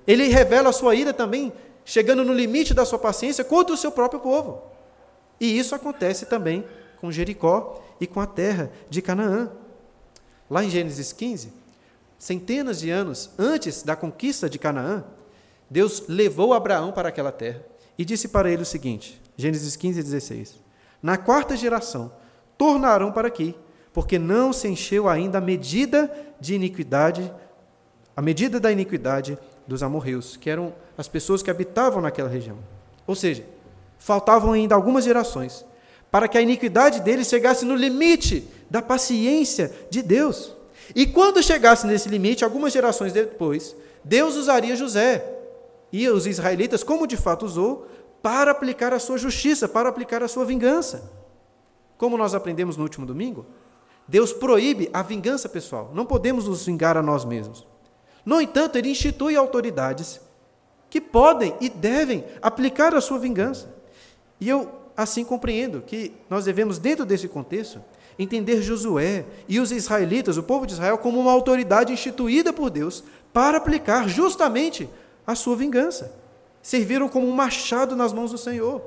Ele 0.06 0.26
revela 0.28 0.70
a 0.70 0.72
sua 0.72 0.94
ira 0.94 1.12
também, 1.12 1.52
chegando 1.84 2.24
no 2.24 2.32
limite 2.32 2.74
da 2.74 2.84
sua 2.84 2.98
paciência 2.98 3.44
contra 3.44 3.74
o 3.74 3.78
seu 3.78 3.92
próprio 3.92 4.20
povo. 4.20 4.62
E 5.38 5.58
isso 5.58 5.74
acontece 5.74 6.26
também 6.26 6.64
com 7.00 7.12
Jericó 7.12 7.80
e 8.00 8.06
com 8.06 8.20
a 8.20 8.26
terra 8.26 8.70
de 8.88 9.02
Canaã. 9.02 9.50
Lá 10.48 10.64
em 10.64 10.70
Gênesis 10.70 11.12
15, 11.12 11.52
centenas 12.18 12.80
de 12.80 12.90
anos 12.90 13.30
antes 13.38 13.82
da 13.82 13.94
conquista 13.94 14.48
de 14.48 14.58
Canaã, 14.58 15.04
Deus 15.68 16.04
levou 16.08 16.52
Abraão 16.52 16.90
para 16.90 17.08
aquela 17.08 17.30
terra 17.30 17.62
e 17.96 18.04
disse 18.04 18.28
para 18.28 18.50
ele 18.50 18.62
o 18.62 18.66
seguinte: 18.66 19.20
Gênesis 19.36 19.76
15, 19.76 20.02
16: 20.02 20.56
Na 21.02 21.16
quarta 21.16 21.56
geração 21.56 22.12
tornarão 22.58 23.12
para 23.12 23.28
aqui, 23.28 23.54
porque 23.92 24.18
não 24.18 24.52
se 24.52 24.66
encheu 24.66 25.08
ainda 25.08 25.38
a 25.38 25.40
medida 25.40 26.10
de 26.40 26.54
iniquidade, 26.54 27.32
a 28.16 28.22
medida 28.22 28.58
da 28.58 28.72
iniquidade 28.72 29.38
dos 29.66 29.82
amorreus, 29.82 30.36
que 30.36 30.50
eram 30.50 30.74
as 30.98 31.06
pessoas 31.06 31.42
que 31.42 31.50
habitavam 31.50 32.02
naquela 32.02 32.28
região. 32.28 32.58
Ou 33.06 33.14
seja, 33.14 33.44
faltavam 33.98 34.52
ainda 34.52 34.74
algumas 34.74 35.04
gerações 35.04 35.64
para 36.10 36.28
que 36.28 36.36
a 36.36 36.42
iniquidade 36.42 37.00
deles 37.00 37.28
chegasse 37.28 37.64
no 37.64 37.74
limite 37.74 38.46
da 38.68 38.82
paciência 38.82 39.72
de 39.88 40.02
Deus. 40.02 40.52
E 40.94 41.06
quando 41.06 41.42
chegasse 41.42 41.86
nesse 41.86 42.08
limite, 42.08 42.44
algumas 42.44 42.72
gerações 42.72 43.12
depois, 43.12 43.76
Deus 44.02 44.34
usaria 44.36 44.74
José 44.74 45.24
e 45.92 46.08
os 46.08 46.26
israelitas, 46.26 46.82
como 46.82 47.06
de 47.06 47.16
fato 47.16 47.46
usou, 47.46 47.86
para 48.22 48.50
aplicar 48.50 48.92
a 48.92 48.98
sua 48.98 49.16
justiça, 49.16 49.68
para 49.68 49.88
aplicar 49.88 50.22
a 50.22 50.28
sua 50.28 50.44
vingança. 50.44 51.10
Como 51.96 52.16
nós 52.16 52.34
aprendemos 52.34 52.76
no 52.76 52.82
último 52.82 53.06
domingo, 53.06 53.46
Deus 54.06 54.32
proíbe 54.32 54.90
a 54.92 55.02
vingança 55.02 55.48
pessoal. 55.48 55.90
Não 55.94 56.04
podemos 56.04 56.46
nos 56.46 56.66
vingar 56.66 56.96
a 56.96 57.02
nós 57.02 57.24
mesmos. 57.24 57.66
No 58.24 58.40
entanto, 58.40 58.76
ele 58.76 58.90
institui 58.90 59.36
autoridades 59.36 60.20
que 60.88 61.00
podem 61.00 61.54
e 61.60 61.68
devem 61.68 62.24
aplicar 62.42 62.94
a 62.94 63.00
sua 63.00 63.18
vingança. 63.18 63.72
E 64.40 64.48
eu 64.48 64.79
assim 65.02 65.24
compreendo 65.24 65.80
que 65.80 66.12
nós 66.28 66.44
devemos, 66.44 66.78
dentro 66.78 67.06
desse 67.06 67.26
contexto, 67.26 67.82
entender 68.18 68.60
Josué 68.60 69.24
e 69.48 69.58
os 69.58 69.72
israelitas, 69.72 70.36
o 70.36 70.42
povo 70.42 70.66
de 70.66 70.74
Israel, 70.74 70.98
como 70.98 71.18
uma 71.18 71.32
autoridade 71.32 71.90
instituída 71.90 72.52
por 72.52 72.68
Deus 72.68 73.02
para 73.32 73.56
aplicar 73.56 74.08
justamente 74.08 74.90
a 75.26 75.34
sua 75.34 75.56
vingança. 75.56 76.14
Serviram 76.60 77.08
como 77.08 77.26
um 77.26 77.32
machado 77.32 77.96
nas 77.96 78.12
mãos 78.12 78.30
do 78.30 78.36
Senhor. 78.36 78.82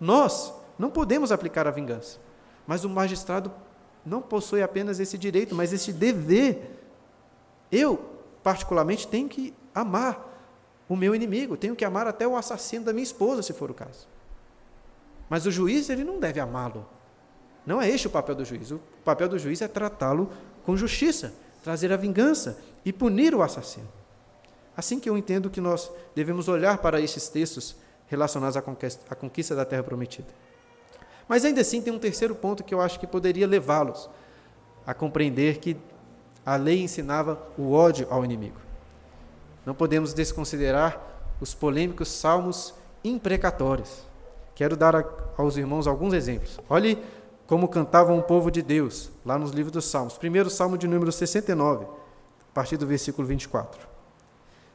Nós 0.00 0.52
não 0.76 0.90
podemos 0.90 1.30
aplicar 1.30 1.68
a 1.68 1.70
vingança, 1.70 2.18
mas 2.66 2.84
o 2.84 2.88
magistrado 2.88 3.52
não 4.04 4.20
possui 4.20 4.62
apenas 4.62 4.98
esse 4.98 5.16
direito, 5.16 5.54
mas 5.54 5.72
esse 5.72 5.92
dever. 5.92 6.76
Eu, 7.70 8.00
particularmente, 8.42 9.06
tenho 9.06 9.28
que 9.28 9.54
amar 9.72 10.28
o 10.88 10.96
meu 10.96 11.14
inimigo, 11.14 11.56
tenho 11.56 11.76
que 11.76 11.84
amar 11.84 12.08
até 12.08 12.26
o 12.26 12.34
assassino 12.34 12.86
da 12.86 12.92
minha 12.92 13.04
esposa, 13.04 13.42
se 13.42 13.52
for 13.52 13.70
o 13.70 13.74
caso. 13.74 14.08
Mas 15.30 15.46
o 15.46 15.50
juiz, 15.50 15.88
ele 15.88 16.02
não 16.02 16.18
deve 16.18 16.40
amá-lo. 16.40 16.86
Não 17.64 17.80
é 17.80 17.88
este 17.88 18.08
o 18.08 18.10
papel 18.10 18.34
do 18.34 18.44
juiz. 18.44 18.72
O 18.72 18.80
papel 19.04 19.28
do 19.28 19.38
juiz 19.38 19.62
é 19.62 19.68
tratá-lo 19.68 20.28
com 20.64 20.76
justiça, 20.76 21.32
trazer 21.62 21.92
a 21.92 21.96
vingança 21.96 22.58
e 22.84 22.92
punir 22.92 23.32
o 23.32 23.40
assassino. 23.40 23.88
Assim 24.76 24.98
que 24.98 25.08
eu 25.08 25.16
entendo 25.16 25.48
que 25.48 25.60
nós 25.60 25.90
devemos 26.16 26.48
olhar 26.48 26.78
para 26.78 27.00
estes 27.00 27.28
textos 27.28 27.76
relacionados 28.08 28.56
à 28.56 28.62
conquista, 28.62 29.04
à 29.08 29.14
conquista 29.14 29.54
da 29.54 29.64
terra 29.64 29.84
prometida. 29.84 30.28
Mas 31.28 31.44
ainda 31.44 31.60
assim 31.60 31.80
tem 31.80 31.92
um 31.92 31.98
terceiro 31.98 32.34
ponto 32.34 32.64
que 32.64 32.74
eu 32.74 32.80
acho 32.80 32.98
que 32.98 33.06
poderia 33.06 33.46
levá-los 33.46 34.10
a 34.84 34.92
compreender 34.92 35.58
que 35.58 35.76
a 36.44 36.56
lei 36.56 36.82
ensinava 36.82 37.40
o 37.56 37.70
ódio 37.70 38.08
ao 38.10 38.24
inimigo. 38.24 38.58
Não 39.64 39.74
podemos 39.74 40.12
desconsiderar 40.12 41.00
os 41.40 41.54
polêmicos 41.54 42.08
salmos 42.08 42.74
imprecatórios. 43.04 44.09
Quero 44.60 44.76
dar 44.76 44.94
a, 44.94 45.02
aos 45.38 45.56
irmãos 45.56 45.86
alguns 45.86 46.12
exemplos. 46.12 46.60
Olhe 46.68 46.98
como 47.46 47.66
cantava 47.66 48.12
um 48.12 48.20
povo 48.20 48.50
de 48.50 48.60
Deus, 48.60 49.10
lá 49.24 49.38
nos 49.38 49.52
livros 49.52 49.72
dos 49.72 49.86
Salmos. 49.86 50.18
Primeiro 50.18 50.50
Salmo 50.50 50.76
de 50.76 50.86
número 50.86 51.10
69, 51.10 51.86
a 51.86 52.52
partir 52.52 52.76
do 52.76 52.86
versículo 52.86 53.26
24. 53.26 53.88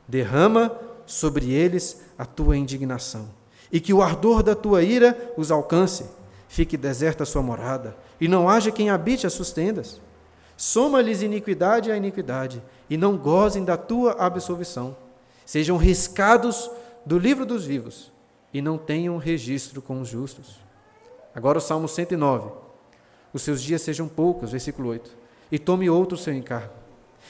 Derrama 0.08 0.76
sobre 1.06 1.54
eles 1.54 2.02
a 2.18 2.26
tua 2.26 2.58
indignação, 2.58 3.30
e 3.72 3.80
que 3.80 3.94
o 3.94 4.02
ardor 4.02 4.42
da 4.42 4.56
tua 4.56 4.82
ira 4.82 5.16
os 5.38 5.52
alcance. 5.52 6.10
Fique 6.48 6.78
deserta 6.78 7.22
a 7.22 7.28
sua 7.28 7.44
morada, 7.44 7.96
e 8.20 8.28
não 8.28 8.50
haja 8.50 8.72
quem 8.72 8.90
habite 8.90 9.28
as 9.28 9.34
suas 9.34 9.52
tendas. 9.52 10.02
Soma-lhes 10.58 11.22
iniquidade 11.22 11.92
a 11.92 11.96
iniquidade, 11.96 12.60
e 12.90 12.98
não 12.98 13.16
gozem 13.16 13.64
da 13.64 13.78
tua 13.78 14.14
absolvição. 14.14 14.98
sejam 15.46 15.78
riscados 15.78 16.72
do 17.06 17.20
livro 17.20 17.46
dos 17.46 17.66
vivos 17.66 18.15
e 18.56 18.62
não 18.62 18.78
tenham 18.78 19.18
registro 19.18 19.82
com 19.82 20.00
os 20.00 20.08
justos. 20.08 20.56
Agora 21.36 21.58
o 21.58 21.62
Salmo 21.62 21.90
109. 21.90 22.52
Os 23.34 23.42
seus 23.42 23.62
dias 23.62 23.82
sejam 23.82 24.08
poucos, 24.08 24.52
versículo 24.52 24.88
8, 24.88 25.12
e 25.52 25.60
tome 25.60 25.90
outro 25.90 26.18
seu 26.18 26.34
encargo. 26.34 26.72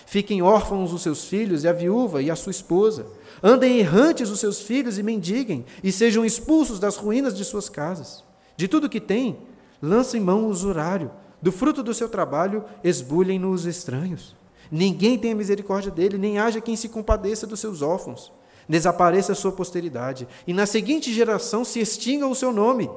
Fiquem 0.05 0.43
órfãos 0.43 0.93
os 0.93 1.01
seus 1.01 1.25
filhos 1.25 1.63
e 1.63 1.67
a 1.67 1.73
viúva 1.73 2.21
e 2.21 2.29
a 2.29 2.35
sua 2.35 2.51
esposa. 2.51 3.07
Andem 3.41 3.79
errantes 3.79 4.29
os 4.29 4.39
seus 4.39 4.61
filhos 4.61 4.99
e 4.99 5.03
mendiguem, 5.03 5.65
e 5.83 5.91
sejam 5.91 6.23
expulsos 6.23 6.79
das 6.79 6.95
ruínas 6.95 7.35
de 7.35 7.43
suas 7.43 7.69
casas. 7.69 8.23
De 8.55 8.67
tudo 8.67 8.87
que 8.87 9.01
têm, 9.01 9.35
lancem 9.81 10.21
mão 10.21 10.43
o 10.43 10.49
usurário. 10.49 11.09
Do 11.41 11.51
fruto 11.51 11.81
do 11.81 11.95
seu 11.95 12.07
trabalho, 12.07 12.63
esbulhem-no 12.83 13.49
os 13.49 13.65
estranhos. 13.65 14.35
Ninguém 14.69 15.17
tenha 15.17 15.33
misericórdia 15.33 15.89
dele, 15.89 16.19
nem 16.19 16.37
haja 16.37 16.61
quem 16.61 16.75
se 16.75 16.87
compadeça 16.87 17.47
dos 17.47 17.59
seus 17.59 17.81
órfãos. 17.81 18.31
Desapareça 18.67 19.33
a 19.33 19.35
sua 19.35 19.51
posteridade, 19.51 20.27
e 20.47 20.53
na 20.53 20.65
seguinte 20.65 21.13
geração 21.13 21.63
se 21.63 21.79
extinga 21.79 22.27
o 22.27 22.35
seu 22.35 22.51
nome. 22.51 22.89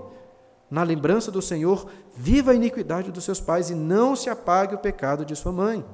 Na 0.70 0.82
lembrança 0.82 1.30
do 1.30 1.42
Senhor, 1.42 1.88
viva 2.16 2.52
a 2.52 2.54
iniquidade 2.54 3.10
dos 3.12 3.24
seus 3.24 3.40
pais, 3.40 3.70
e 3.70 3.74
não 3.74 4.16
se 4.16 4.30
apague 4.30 4.74
o 4.74 4.78
pecado 4.78 5.24
de 5.24 5.36
sua 5.36 5.52
mãe. 5.52 5.84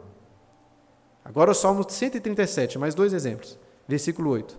Agora 1.25 1.51
o 1.51 1.55
Salmo 1.55 1.85
137, 1.89 2.79
mais 2.79 2.95
dois 2.95 3.13
exemplos. 3.13 3.59
Versículo 3.89 4.31
8. 4.31 4.57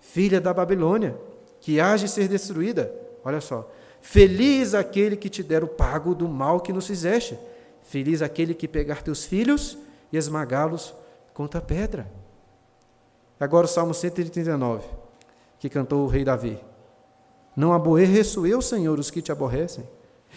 Filha 0.00 0.40
da 0.40 0.54
Babilônia, 0.54 1.18
que 1.60 1.80
age 1.80 2.08
ser 2.08 2.28
destruída. 2.28 2.92
Olha 3.24 3.40
só. 3.40 3.70
Feliz 4.00 4.72
aquele 4.72 5.16
que 5.16 5.28
te 5.28 5.42
der 5.42 5.64
o 5.64 5.68
pago 5.68 6.14
do 6.14 6.28
mal 6.28 6.60
que 6.60 6.72
nos 6.72 6.86
fizeste. 6.86 7.38
Feliz 7.82 8.22
aquele 8.22 8.54
que 8.54 8.68
pegar 8.68 9.02
teus 9.02 9.24
filhos 9.24 9.76
e 10.12 10.16
esmagá-los 10.16 10.94
contra 11.34 11.58
a 11.58 11.62
pedra. 11.62 12.10
Agora 13.38 13.66
o 13.66 13.68
Salmo 13.68 13.92
139, 13.92 14.86
que 15.58 15.68
cantou 15.68 16.04
o 16.04 16.06
rei 16.06 16.24
Davi. 16.24 16.58
Não 17.54 17.72
aborreço 17.72 18.46
eu, 18.46 18.60
Senhor, 18.62 18.98
os 18.98 19.10
que 19.10 19.22
te 19.22 19.32
aborrecem, 19.32 19.88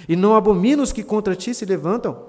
e 0.07 0.15
não 0.15 0.35
abomino 0.35 0.83
os 0.83 0.91
que 0.91 1.03
contra 1.03 1.35
ti 1.35 1.53
se 1.53 1.65
levantam. 1.65 2.25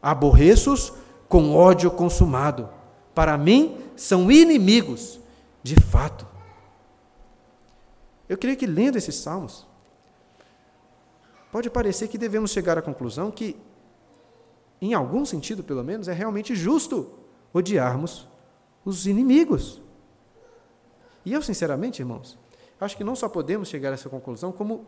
Aborreço-os 0.00 0.92
com 1.28 1.54
ódio 1.54 1.90
consumado. 1.90 2.68
Para 3.14 3.36
mim, 3.38 3.78
são 3.96 4.30
inimigos, 4.30 5.20
de 5.62 5.76
fato. 5.76 6.26
Eu 8.28 8.38
creio 8.38 8.56
que 8.56 8.66
lendo 8.66 8.96
esses 8.96 9.16
salmos, 9.16 9.66
pode 11.50 11.68
parecer 11.68 12.08
que 12.08 12.18
devemos 12.18 12.50
chegar 12.50 12.78
à 12.78 12.82
conclusão 12.82 13.30
que 13.30 13.56
em 14.82 14.94
algum 14.94 15.24
sentido 15.24 15.62
pelo 15.62 15.84
menos, 15.84 16.08
é 16.08 16.12
realmente 16.12 16.56
justo 16.56 17.08
odiarmos 17.54 18.26
os 18.84 19.06
inimigos. 19.06 19.80
E 21.24 21.32
eu, 21.32 21.42
sinceramente, 21.42 22.02
irmãos, 22.02 22.38
acho 22.80 22.96
que 22.96 23.04
não 23.04 23.14
só 23.14 23.28
podemos 23.28 23.68
chegar 23.68 23.90
a 23.90 23.94
essa 23.94 24.08
conclusão, 24.08 24.50
como 24.52 24.86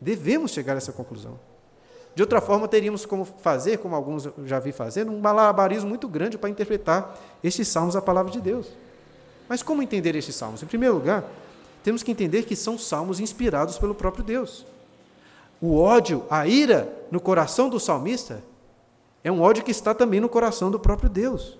devemos 0.00 0.50
chegar 0.50 0.74
a 0.74 0.76
essa 0.78 0.92
conclusão. 0.92 1.38
De 2.14 2.22
outra 2.22 2.40
forma, 2.40 2.66
teríamos 2.66 3.06
como 3.06 3.24
fazer, 3.24 3.78
como 3.78 3.94
alguns 3.94 4.28
já 4.44 4.58
vi 4.58 4.72
fazendo, 4.72 5.12
um 5.12 5.20
malabarismo 5.20 5.88
muito 5.88 6.08
grande 6.08 6.36
para 6.36 6.50
interpretar 6.50 7.16
estes 7.42 7.68
salmos 7.68 7.94
a 7.94 8.02
palavra 8.02 8.32
de 8.32 8.40
Deus. 8.40 8.68
Mas 9.48 9.62
como 9.62 9.82
entender 9.82 10.16
estes 10.16 10.34
salmos? 10.34 10.62
Em 10.62 10.66
primeiro 10.66 10.94
lugar, 10.94 11.24
temos 11.82 12.02
que 12.02 12.10
entender 12.10 12.44
que 12.44 12.56
são 12.56 12.78
salmos 12.78 13.20
inspirados 13.20 13.78
pelo 13.78 13.94
próprio 13.94 14.24
Deus. 14.24 14.66
O 15.60 15.78
ódio, 15.78 16.24
a 16.30 16.46
ira 16.46 16.88
no 17.10 17.20
coração 17.20 17.68
do 17.68 17.78
salmista 17.78 18.42
é 19.22 19.30
um 19.30 19.40
ódio 19.40 19.62
que 19.62 19.70
está 19.70 19.94
também 19.94 20.20
no 20.20 20.28
coração 20.28 20.70
do 20.70 20.80
próprio 20.80 21.08
Deus. 21.08 21.58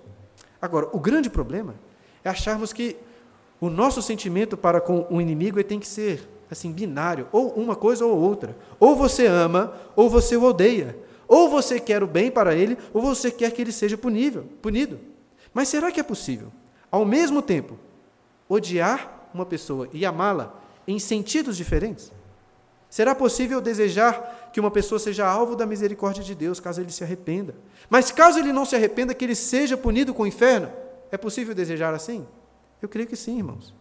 Agora, 0.61 0.89
o 0.91 0.99
grande 0.99 1.29
problema 1.29 1.75
é 2.23 2.29
acharmos 2.29 2.73
que 2.73 2.97
o 3.61 3.69
nosso 3.69 4.01
sentimento 4.01 4.57
para 4.57 4.81
com 4.81 5.05
o 5.11 5.21
inimigo 5.21 5.63
tem 5.63 5.79
que 5.79 5.87
ser 5.87 6.27
assim 6.49 6.71
binário, 6.71 7.27
ou 7.31 7.53
uma 7.53 7.75
coisa 7.75 8.03
ou 8.05 8.17
outra. 8.17 8.57
Ou 8.79 8.95
você 8.95 9.27
ama, 9.27 9.73
ou 9.95 10.09
você 10.09 10.35
o 10.35 10.43
odeia. 10.43 10.97
Ou 11.27 11.47
você 11.47 11.79
quer 11.79 12.03
o 12.03 12.07
bem 12.07 12.31
para 12.31 12.55
ele, 12.55 12.75
ou 12.91 13.01
você 13.01 13.29
quer 13.31 13.51
que 13.51 13.61
ele 13.61 13.71
seja 13.71 13.95
punível, 13.97 14.45
punido. 14.61 14.99
Mas 15.53 15.69
será 15.69 15.91
que 15.91 15.99
é 15.99 16.03
possível, 16.03 16.51
ao 16.89 17.05
mesmo 17.05 17.41
tempo, 17.41 17.77
odiar 18.49 19.29
uma 19.33 19.45
pessoa 19.45 19.87
e 19.93 20.05
amá-la 20.05 20.59
em 20.87 20.97
sentidos 20.97 21.55
diferentes? 21.55 22.11
Será 22.89 23.15
possível 23.15 23.61
desejar 23.61 24.49
que 24.51 24.59
uma 24.59 24.71
pessoa 24.71 24.99
seja 24.99 25.25
alvo 25.25 25.55
da 25.55 25.65
misericórdia 25.65 26.23
de 26.23 26.35
Deus, 26.35 26.59
caso 26.59 26.81
ele 26.81 26.91
se 26.91 27.03
arrependa? 27.03 27.55
Mas 27.89 28.11
caso 28.11 28.39
ele 28.39 28.51
não 28.51 28.65
se 28.65 28.75
arrependa, 28.75 29.13
que 29.13 29.23
ele 29.23 29.35
seja 29.35 29.77
punido 29.77 30.13
com 30.13 30.23
o 30.23 30.27
inferno? 30.27 30.69
É 31.11 31.17
possível 31.17 31.53
desejar 31.53 31.93
assim? 31.93 32.25
Eu 32.81 32.89
creio 32.89 33.07
que 33.07 33.15
sim, 33.15 33.37
irmãos. 33.37 33.73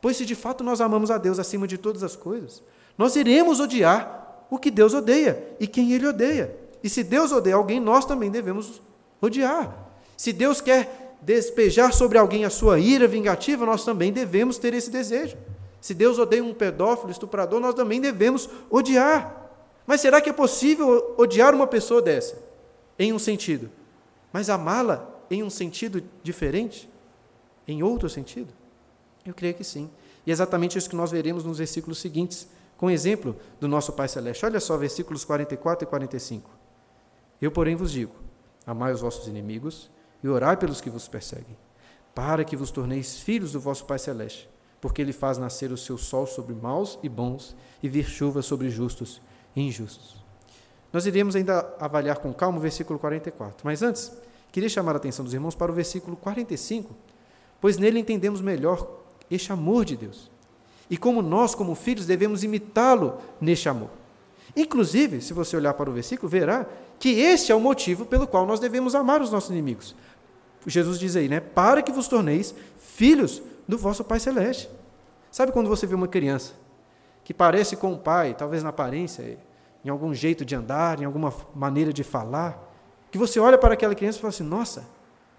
Pois 0.00 0.16
se 0.16 0.24
de 0.24 0.34
fato 0.34 0.62
nós 0.62 0.80
amamos 0.80 1.10
a 1.10 1.18
Deus 1.18 1.38
acima 1.38 1.66
de 1.66 1.78
todas 1.78 2.02
as 2.02 2.14
coisas, 2.14 2.62
nós 2.96 3.16
iremos 3.16 3.60
odiar 3.60 4.46
o 4.50 4.58
que 4.58 4.70
Deus 4.70 4.94
odeia 4.94 5.56
e 5.60 5.66
quem 5.66 5.92
ele 5.92 6.06
odeia. 6.06 6.54
E 6.82 6.88
se 6.88 7.02
Deus 7.02 7.32
odeia 7.32 7.56
alguém, 7.56 7.80
nós 7.80 8.04
também 8.04 8.30
devemos 8.30 8.80
odiar. 9.20 9.86
Se 10.16 10.32
Deus 10.32 10.60
quer 10.60 11.16
despejar 11.20 11.92
sobre 11.92 12.18
alguém 12.18 12.44
a 12.44 12.50
sua 12.50 12.78
ira 12.78 13.06
vingativa, 13.06 13.66
nós 13.66 13.84
também 13.84 14.12
devemos 14.12 14.58
ter 14.58 14.74
esse 14.74 14.90
desejo. 14.90 15.36
Se 15.80 15.94
Deus 15.94 16.18
odeia 16.18 16.42
um 16.42 16.54
pedófilo, 16.54 17.10
estuprador, 17.10 17.60
nós 17.60 17.74
também 17.74 18.00
devemos 18.00 18.48
odiar. 18.70 19.50
Mas 19.86 20.00
será 20.00 20.20
que 20.20 20.30
é 20.30 20.32
possível 20.32 21.14
odiar 21.16 21.54
uma 21.54 21.66
pessoa 21.66 22.02
dessa? 22.02 22.36
Em 22.98 23.12
um 23.12 23.18
sentido. 23.18 23.70
Mas 24.32 24.50
amá-la 24.50 25.08
em 25.30 25.42
um 25.42 25.50
sentido 25.50 26.02
diferente? 26.22 26.88
Em 27.68 27.82
outro 27.82 28.08
sentido? 28.08 28.52
Eu 29.24 29.34
creio 29.34 29.54
que 29.54 29.62
sim. 29.62 29.90
E 30.26 30.30
é 30.30 30.32
exatamente 30.32 30.76
isso 30.76 30.90
que 30.90 30.96
nós 30.96 31.10
veremos 31.10 31.44
nos 31.44 31.58
versículos 31.58 31.98
seguintes, 31.98 32.48
com 32.76 32.90
exemplo 32.90 33.36
do 33.60 33.68
nosso 33.68 33.92
Pai 33.92 34.08
Celeste. 34.08 34.44
Olha 34.44 34.58
só, 34.58 34.76
versículos 34.76 35.24
44 35.24 35.86
e 35.86 35.88
45. 35.88 36.50
Eu, 37.40 37.52
porém, 37.52 37.76
vos 37.76 37.92
digo: 37.92 38.14
amai 38.66 38.92
os 38.92 39.02
vossos 39.02 39.28
inimigos 39.28 39.90
e 40.24 40.28
orai 40.28 40.56
pelos 40.56 40.80
que 40.80 40.90
vos 40.90 41.06
perseguem, 41.06 41.56
para 42.14 42.42
que 42.42 42.56
vos 42.56 42.70
torneis 42.70 43.20
filhos 43.20 43.52
do 43.52 43.60
vosso 43.60 43.84
Pai 43.84 43.98
Celeste 43.98 44.48
porque 44.80 45.02
ele 45.02 45.12
faz 45.12 45.38
nascer 45.38 45.72
o 45.72 45.76
seu 45.76 45.98
sol 45.98 46.26
sobre 46.26 46.54
maus 46.54 46.98
e 47.02 47.08
bons 47.08 47.56
e 47.82 47.88
vir 47.88 48.04
chuva 48.04 48.42
sobre 48.42 48.70
justos 48.70 49.20
e 49.54 49.62
injustos. 49.62 50.16
Nós 50.92 51.04
iremos 51.06 51.36
ainda 51.36 51.74
avaliar 51.78 52.18
com 52.18 52.32
calma 52.32 52.58
o 52.58 52.60
versículo 52.60 52.98
44, 52.98 53.58
mas 53.64 53.82
antes, 53.82 54.12
queria 54.50 54.68
chamar 54.68 54.94
a 54.94 54.96
atenção 54.96 55.24
dos 55.24 55.34
irmãos 55.34 55.54
para 55.54 55.70
o 55.70 55.74
versículo 55.74 56.16
45, 56.16 56.94
pois 57.60 57.76
nele 57.76 57.98
entendemos 57.98 58.40
melhor 58.40 58.88
este 59.30 59.52
amor 59.52 59.84
de 59.84 59.96
Deus. 59.96 60.30
E 60.90 60.96
como 60.96 61.20
nós, 61.20 61.54
como 61.54 61.74
filhos, 61.74 62.06
devemos 62.06 62.42
imitá-lo 62.42 63.18
neste 63.40 63.68
amor. 63.68 63.90
Inclusive, 64.56 65.20
se 65.20 65.32
você 65.32 65.56
olhar 65.56 65.74
para 65.74 65.90
o 65.90 65.92
versículo, 65.92 66.28
verá 66.28 66.66
que 66.98 67.10
este 67.20 67.52
é 67.52 67.54
o 67.54 67.60
motivo 67.60 68.06
pelo 68.06 68.26
qual 68.26 68.46
nós 68.46 68.58
devemos 68.58 68.94
amar 68.94 69.20
os 69.20 69.30
nossos 69.30 69.50
inimigos. 69.50 69.94
Jesus 70.66 70.98
diz 70.98 71.16
aí, 71.16 71.28
né? 71.28 71.40
Para 71.40 71.82
que 71.82 71.92
vos 71.92 72.08
torneis 72.08 72.54
filhos 72.78 73.42
do 73.66 73.78
vosso 73.78 74.02
Pai 74.04 74.18
Celeste. 74.18 74.68
Sabe 75.30 75.52
quando 75.52 75.68
você 75.68 75.86
vê 75.86 75.94
uma 75.94 76.08
criança 76.08 76.52
que 77.24 77.34
parece 77.34 77.76
com 77.76 77.92
o 77.92 77.98
pai, 77.98 78.34
talvez 78.36 78.62
na 78.62 78.70
aparência, 78.70 79.38
em 79.84 79.88
algum 79.90 80.14
jeito 80.14 80.44
de 80.44 80.54
andar, 80.54 81.00
em 81.00 81.04
alguma 81.04 81.32
maneira 81.54 81.92
de 81.92 82.02
falar, 82.02 82.58
que 83.10 83.18
você 83.18 83.38
olha 83.38 83.58
para 83.58 83.74
aquela 83.74 83.94
criança 83.94 84.18
e 84.18 84.20
fala 84.20 84.30
assim: 84.30 84.44
nossa, 84.44 84.86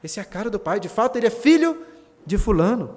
esse 0.03 0.19
é 0.19 0.21
a 0.21 0.25
cara 0.25 0.49
do 0.49 0.60
pai, 0.60 0.79
de 0.79 0.88
fato 0.88 1.17
ele 1.17 1.27
é 1.27 1.32
filho 1.32 1.86
de 2.25 2.38
Fulano. 2.38 2.95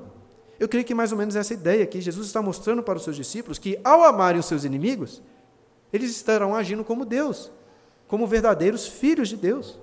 Eu 0.58 0.68
creio 0.68 0.84
que 0.84 0.94
mais 0.94 1.12
ou 1.12 1.18
menos 1.18 1.34
essa 1.34 1.52
ideia 1.52 1.82
aqui, 1.82 2.00
Jesus 2.00 2.26
está 2.26 2.40
mostrando 2.40 2.82
para 2.82 2.96
os 2.96 3.04
seus 3.04 3.16
discípulos 3.16 3.58
que, 3.58 3.78
ao 3.82 4.02
amarem 4.04 4.38
os 4.38 4.46
seus 4.46 4.64
inimigos, 4.64 5.22
eles 5.92 6.10
estarão 6.10 6.54
agindo 6.54 6.84
como 6.84 7.04
Deus, 7.04 7.50
como 8.06 8.26
verdadeiros 8.26 8.86
filhos 8.86 9.28
de 9.28 9.36
Deus. 9.36 9.78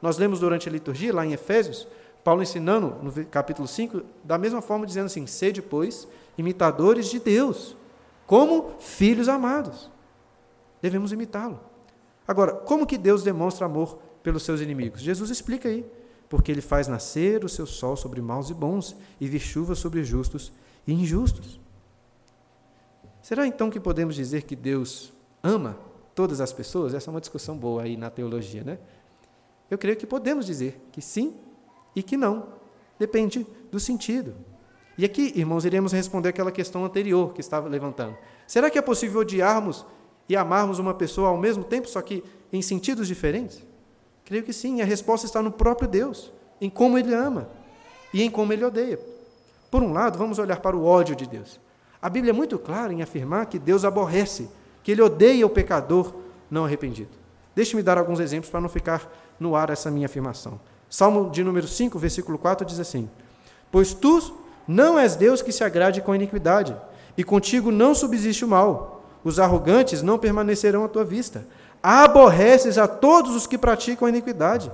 Nós 0.00 0.18
lemos 0.18 0.40
durante 0.40 0.68
a 0.68 0.72
liturgia, 0.72 1.14
lá 1.14 1.26
em 1.26 1.32
Efésios, 1.32 1.88
Paulo 2.22 2.42
ensinando 2.42 2.96
no 3.02 3.26
capítulo 3.26 3.68
5, 3.68 4.02
da 4.24 4.36
mesma 4.36 4.60
forma, 4.60 4.86
dizendo 4.86 5.06
assim: 5.06 5.26
sede, 5.26 5.62
pois, 5.62 6.08
imitadores 6.36 7.06
de 7.06 7.18
Deus, 7.18 7.76
como 8.26 8.74
filhos 8.80 9.28
amados. 9.28 9.90
Devemos 10.82 11.12
imitá-lo. 11.12 11.60
Agora, 12.26 12.52
como 12.52 12.86
que 12.86 12.98
Deus 12.98 13.22
demonstra 13.22 13.66
amor 13.66 13.98
pelos 14.22 14.42
seus 14.42 14.60
inimigos? 14.60 15.00
Jesus 15.00 15.30
explica 15.30 15.68
aí. 15.68 15.86
Porque 16.28 16.50
ele 16.50 16.60
faz 16.60 16.88
nascer 16.88 17.44
o 17.44 17.48
seu 17.48 17.66
sol 17.66 17.96
sobre 17.96 18.20
maus 18.20 18.50
e 18.50 18.54
bons, 18.54 18.96
e 19.20 19.28
vir 19.28 19.40
chuva 19.40 19.74
sobre 19.74 20.02
justos 20.02 20.52
e 20.86 20.92
injustos. 20.92 21.60
Será 23.22 23.46
então 23.46 23.70
que 23.70 23.80
podemos 23.80 24.14
dizer 24.14 24.42
que 24.42 24.54
Deus 24.54 25.12
ama 25.42 25.78
todas 26.14 26.40
as 26.40 26.52
pessoas? 26.52 26.94
Essa 26.94 27.10
é 27.10 27.12
uma 27.12 27.20
discussão 27.20 27.56
boa 27.56 27.82
aí 27.82 27.96
na 27.96 28.10
teologia, 28.10 28.62
né? 28.62 28.78
Eu 29.70 29.76
creio 29.76 29.96
que 29.96 30.06
podemos 30.06 30.46
dizer 30.46 30.80
que 30.92 31.02
sim 31.02 31.34
e 31.94 32.02
que 32.02 32.16
não. 32.16 32.48
Depende 32.98 33.46
do 33.70 33.80
sentido. 33.80 34.34
E 34.98 35.04
aqui, 35.04 35.32
irmãos, 35.34 35.64
iremos 35.64 35.92
responder 35.92 36.30
aquela 36.30 36.50
questão 36.50 36.84
anterior 36.84 37.34
que 37.34 37.40
estava 37.40 37.68
levantando. 37.68 38.16
Será 38.46 38.70
que 38.70 38.78
é 38.78 38.82
possível 38.82 39.20
odiarmos 39.20 39.84
e 40.28 40.36
amarmos 40.36 40.78
uma 40.78 40.94
pessoa 40.94 41.28
ao 41.28 41.36
mesmo 41.36 41.64
tempo, 41.64 41.88
só 41.88 42.00
que 42.00 42.24
em 42.52 42.62
sentidos 42.62 43.06
diferentes? 43.06 43.64
Creio 44.26 44.42
que 44.44 44.52
sim. 44.52 44.82
A 44.82 44.84
resposta 44.84 45.24
está 45.24 45.40
no 45.40 45.50
próprio 45.50 45.88
Deus, 45.88 46.30
em 46.60 46.68
como 46.68 46.98
Ele 46.98 47.14
ama 47.14 47.48
e 48.12 48.22
em 48.22 48.30
como 48.30 48.52
Ele 48.52 48.64
odeia. 48.64 49.00
Por 49.70 49.82
um 49.82 49.92
lado, 49.92 50.18
vamos 50.18 50.38
olhar 50.38 50.60
para 50.60 50.76
o 50.76 50.84
ódio 50.84 51.16
de 51.16 51.26
Deus. 51.26 51.58
A 52.00 52.10
Bíblia 52.10 52.30
é 52.30 52.32
muito 52.32 52.58
clara 52.58 52.92
em 52.92 53.02
afirmar 53.02 53.46
que 53.46 53.58
Deus 53.58 53.84
aborrece, 53.84 54.48
que 54.82 54.92
ele 54.92 55.02
odeia 55.02 55.46
o 55.46 55.50
pecador 55.50 56.12
não 56.50 56.64
arrependido. 56.64 57.10
Deixe-me 57.54 57.82
dar 57.82 57.98
alguns 57.98 58.20
exemplos 58.20 58.50
para 58.50 58.60
não 58.60 58.68
ficar 58.68 59.10
no 59.40 59.56
ar 59.56 59.70
essa 59.70 59.90
minha 59.90 60.06
afirmação. 60.06 60.60
Salmo 60.88 61.30
de 61.30 61.42
número 61.42 61.66
5, 61.66 61.98
versículo 61.98 62.38
4 62.38 62.66
diz 62.66 62.78
assim: 62.78 63.08
Pois 63.72 63.92
tu 63.92 64.38
não 64.68 64.98
és 64.98 65.16
Deus 65.16 65.42
que 65.42 65.50
se 65.50 65.64
agrade 65.64 66.00
com 66.00 66.12
a 66.12 66.16
iniquidade, 66.16 66.76
e 67.16 67.24
contigo 67.24 67.72
não 67.72 67.94
subsiste 67.94 68.44
o 68.44 68.48
mal. 68.48 69.02
Os 69.24 69.40
arrogantes 69.40 70.02
não 70.02 70.18
permanecerão 70.18 70.84
à 70.84 70.88
tua 70.88 71.04
vista. 71.04 71.46
Aborreces 71.82 72.78
a 72.78 72.88
todos 72.88 73.34
os 73.34 73.46
que 73.46 73.58
praticam 73.58 74.06
a 74.06 74.10
iniquidade. 74.10 74.70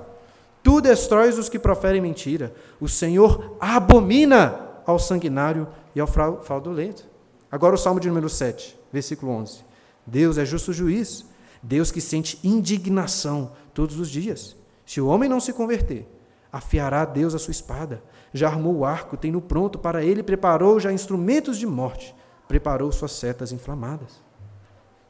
Tu 0.61 0.81
destróis 0.81 1.37
os 1.37 1.49
que 1.49 1.59
proferem 1.59 2.01
mentira. 2.01 2.53
O 2.79 2.87
Senhor 2.87 3.55
abomina 3.59 4.59
ao 4.85 4.97
sanguinário 4.97 5.67
e 5.95 5.99
ao 5.99 6.07
fraudulento. 6.07 7.05
Agora 7.51 7.75
o 7.75 7.77
Salmo 7.77 7.99
de 7.99 8.07
número 8.07 8.29
7, 8.29 8.77
versículo 8.91 9.31
11. 9.33 9.59
Deus 10.05 10.37
é 10.37 10.45
justo 10.45 10.73
juiz, 10.73 11.25
Deus 11.61 11.91
que 11.91 12.01
sente 12.01 12.39
indignação 12.43 13.51
todos 13.73 13.99
os 13.99 14.09
dias. 14.09 14.55
Se 14.85 14.99
o 14.99 15.07
homem 15.07 15.29
não 15.29 15.39
se 15.39 15.53
converter, 15.53 16.07
afiará 16.51 17.05
Deus 17.05 17.35
a 17.35 17.39
sua 17.39 17.51
espada 17.51 18.01
já 18.33 18.47
armou 18.47 18.77
o 18.77 18.85
arco, 18.85 19.15
tem 19.15 19.31
no 19.31 19.39
pronto, 19.39 19.77
para 19.77 20.03
ele 20.03 20.23
preparou 20.23 20.79
já 20.79 20.91
instrumentos 20.91 21.57
de 21.57 21.67
morte, 21.67 22.15
preparou 22.47 22.91
suas 22.91 23.11
setas 23.11 23.51
inflamadas. 23.51 24.22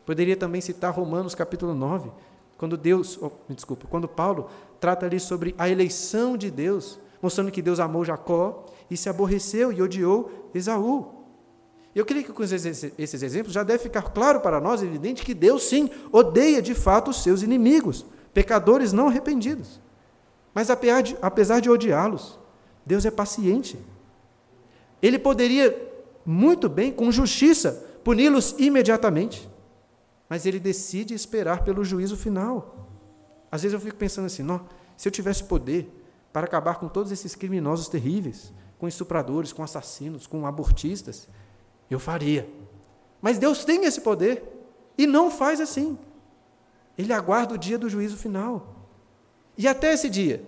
Poderia 0.06 0.36
também 0.36 0.62
citar 0.62 0.94
Romanos 0.94 1.34
capítulo 1.34 1.74
9, 1.74 2.12
quando 2.58 2.78
Deus, 2.78 3.18
oh, 3.22 3.32
me 3.48 3.56
desculpa, 3.56 3.88
quando 3.90 4.08
Paulo 4.08 4.50
trata 4.80 5.06
ali 5.06 5.20
sobre 5.20 5.56
a 5.58 5.70
eleição 5.70 6.36
de 6.38 6.52
Deus, 6.52 7.00
mostrando 7.22 7.52
que 7.52 7.62
Deus 7.62 7.80
amou 7.80 8.04
Jacó 8.04 8.66
e 8.92 8.98
se 8.98 9.10
aborreceu 9.10 9.72
e 9.72 9.82
odiou 9.82 10.50
Esaú. 10.54 11.24
Eu 11.96 12.06
creio 12.06 12.26
que 12.26 12.34
com 12.34 12.44
esses 12.44 13.24
exemplos 13.24 13.54
já 13.54 13.64
deve 13.64 13.84
ficar 13.84 14.02
claro 14.14 14.42
para 14.42 14.60
nós, 14.60 14.82
evidente, 14.82 15.24
que 15.24 15.34
Deus 15.34 15.64
sim 15.64 15.90
odeia 16.12 16.62
de 16.62 16.74
fato 16.74 17.12
os 17.12 17.22
seus 17.22 17.42
inimigos, 17.44 18.06
pecadores 18.34 18.92
não 18.92 19.08
arrependidos. 19.08 19.80
Mas 20.54 20.70
apesar 20.70 21.60
de, 21.60 21.70
odiá-los, 21.70 22.40
Deus 22.86 23.06
é 23.06 23.12
paciente. 23.12 23.78
Ele 25.02 25.18
poderia 25.18 25.92
muito 26.26 26.68
bem, 26.68 26.92
com 26.92 27.12
justiça, 27.12 27.86
puni-los 28.04 28.56
imediatamente. 28.58 29.50
Mas 30.30 30.46
ele 30.46 30.60
decide 30.60 31.14
esperar 31.14 31.64
pelo 31.64 31.84
juízo 31.84 32.18
final. 32.18 32.90
Às 33.52 33.64
vezes 33.64 33.74
eu 33.74 33.80
fico 33.80 33.98
pensando 33.98 34.26
assim: 34.26 34.44
não, 34.44 34.68
se 34.98 35.08
eu 35.08 35.12
tivesse 35.12 35.44
poder 35.44 35.90
para 36.32 36.46
acabar 36.46 36.76
com 36.76 36.88
todos 36.88 37.12
esses 37.12 37.36
criminosos 37.36 37.88
terríveis, 37.88 38.52
com 38.80 38.88
estupradores, 38.88 39.54
com 39.54 39.64
assassinos, 39.64 40.26
com 40.26 40.46
abortistas, 40.48 41.28
eu 41.90 42.00
faria. 42.00 42.50
Mas 43.22 43.38
Deus 43.38 43.64
tem 43.64 43.86
esse 43.86 44.02
poder 44.02 44.44
e 44.98 45.08
não 45.08 45.32
faz 45.32 45.62
assim. 45.62 45.98
Ele 46.98 47.14
aguarda 47.14 47.54
o 47.54 47.58
dia 47.58 47.78
do 47.78 47.90
juízo 47.90 48.18
final. 48.18 48.76
E 49.58 49.68
até 49.68 49.94
esse 49.94 50.10
dia, 50.10 50.44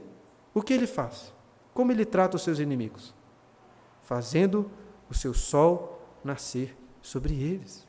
o 0.54 0.62
que 0.62 0.74
ele 0.74 0.88
faz? 0.88 1.34
Como 1.74 1.92
ele 1.92 2.06
trata 2.06 2.36
os 2.36 2.44
seus 2.44 2.60
inimigos? 2.60 3.14
Fazendo 4.02 4.70
o 5.10 5.14
seu 5.14 5.34
sol 5.34 6.02
nascer 6.24 6.76
sobre 7.02 7.34
eles. 7.36 7.85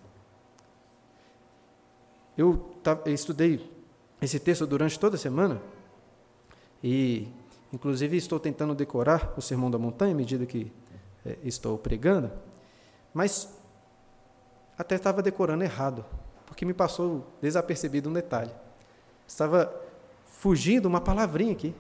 Eu, 2.37 2.71
estudei 3.07 3.71
esse 4.21 4.39
texto 4.39 4.67
durante 4.67 4.99
toda 4.99 5.17
a 5.17 5.19
semana 5.19 5.61
e, 6.83 7.29
inclusive, 7.73 8.17
estou 8.17 8.39
tentando 8.39 8.75
decorar 8.75 9.33
o 9.37 9.41
Sermão 9.41 9.71
da 9.71 9.79
Montanha 9.79 10.13
à 10.13 10.17
medida 10.17 10.45
que 10.45 10.71
é, 11.25 11.39
estou 11.43 11.79
pregando, 11.79 12.31
mas 13.13 13.59
até 14.77 14.95
estava 14.97 15.23
decorando 15.23 15.65
errado, 15.65 16.05
porque 16.45 16.65
me 16.65 16.75
passou 16.75 17.27
desapercebido 17.41 18.11
um 18.11 18.13
detalhe. 18.13 18.53
Estava 19.27 19.75
fugindo 20.27 20.87
uma 20.87 21.01
palavrinha 21.01 21.53
aqui. 21.53 21.75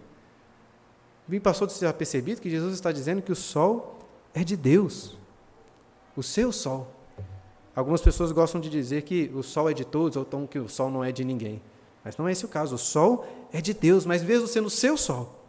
Me 1.29 1.38
passou 1.38 1.66
de 1.66 1.75
ser 1.75 1.92
percebido 1.92 2.40
que 2.40 2.49
Jesus 2.49 2.75
está 2.75 2.90
dizendo 2.90 3.21
que 3.21 3.31
o 3.31 3.37
sol 3.37 3.99
é 4.33 4.42
de 4.42 4.57
Deus. 4.57 5.16
O 6.16 6.23
seu 6.23 6.51
sol. 6.51 6.95
Algumas 7.76 8.00
pessoas 8.00 8.32
gostam 8.32 8.58
de 8.58 8.70
dizer 8.70 9.02
que 9.02 9.30
o 9.34 9.42
sol 9.42 9.68
é 9.68 9.74
de 9.74 9.84
todos, 9.84 10.16
ou 10.16 10.24
que 10.48 10.58
o 10.58 10.66
sol 10.66 10.90
não 10.90 11.04
é 11.04 11.12
de 11.12 11.22
ninguém. 11.22 11.60
Mas 12.02 12.16
não 12.16 12.26
é 12.26 12.32
esse 12.32 12.46
o 12.46 12.48
caso. 12.48 12.76
O 12.76 12.78
sol 12.78 13.26
é 13.52 13.60
de 13.60 13.74
Deus, 13.74 14.06
mas 14.06 14.22
mesmo 14.22 14.46
sendo 14.46 14.68
o 14.68 14.70
seu 14.70 14.96
sol, 14.96 15.44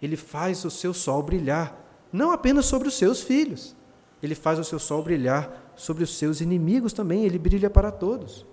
ele 0.00 0.16
faz 0.16 0.64
o 0.64 0.70
seu 0.70 0.94
sol 0.94 1.20
brilhar, 1.20 1.76
não 2.12 2.30
apenas 2.30 2.66
sobre 2.66 2.86
os 2.86 2.94
seus 2.94 3.20
filhos, 3.20 3.74
ele 4.22 4.36
faz 4.36 4.60
o 4.60 4.64
seu 4.64 4.78
sol 4.78 5.02
brilhar 5.02 5.72
sobre 5.74 6.04
os 6.04 6.16
seus 6.16 6.40
inimigos 6.40 6.92
também, 6.92 7.24
ele 7.24 7.38
brilha 7.38 7.68
para 7.68 7.90
todos. 7.90 8.46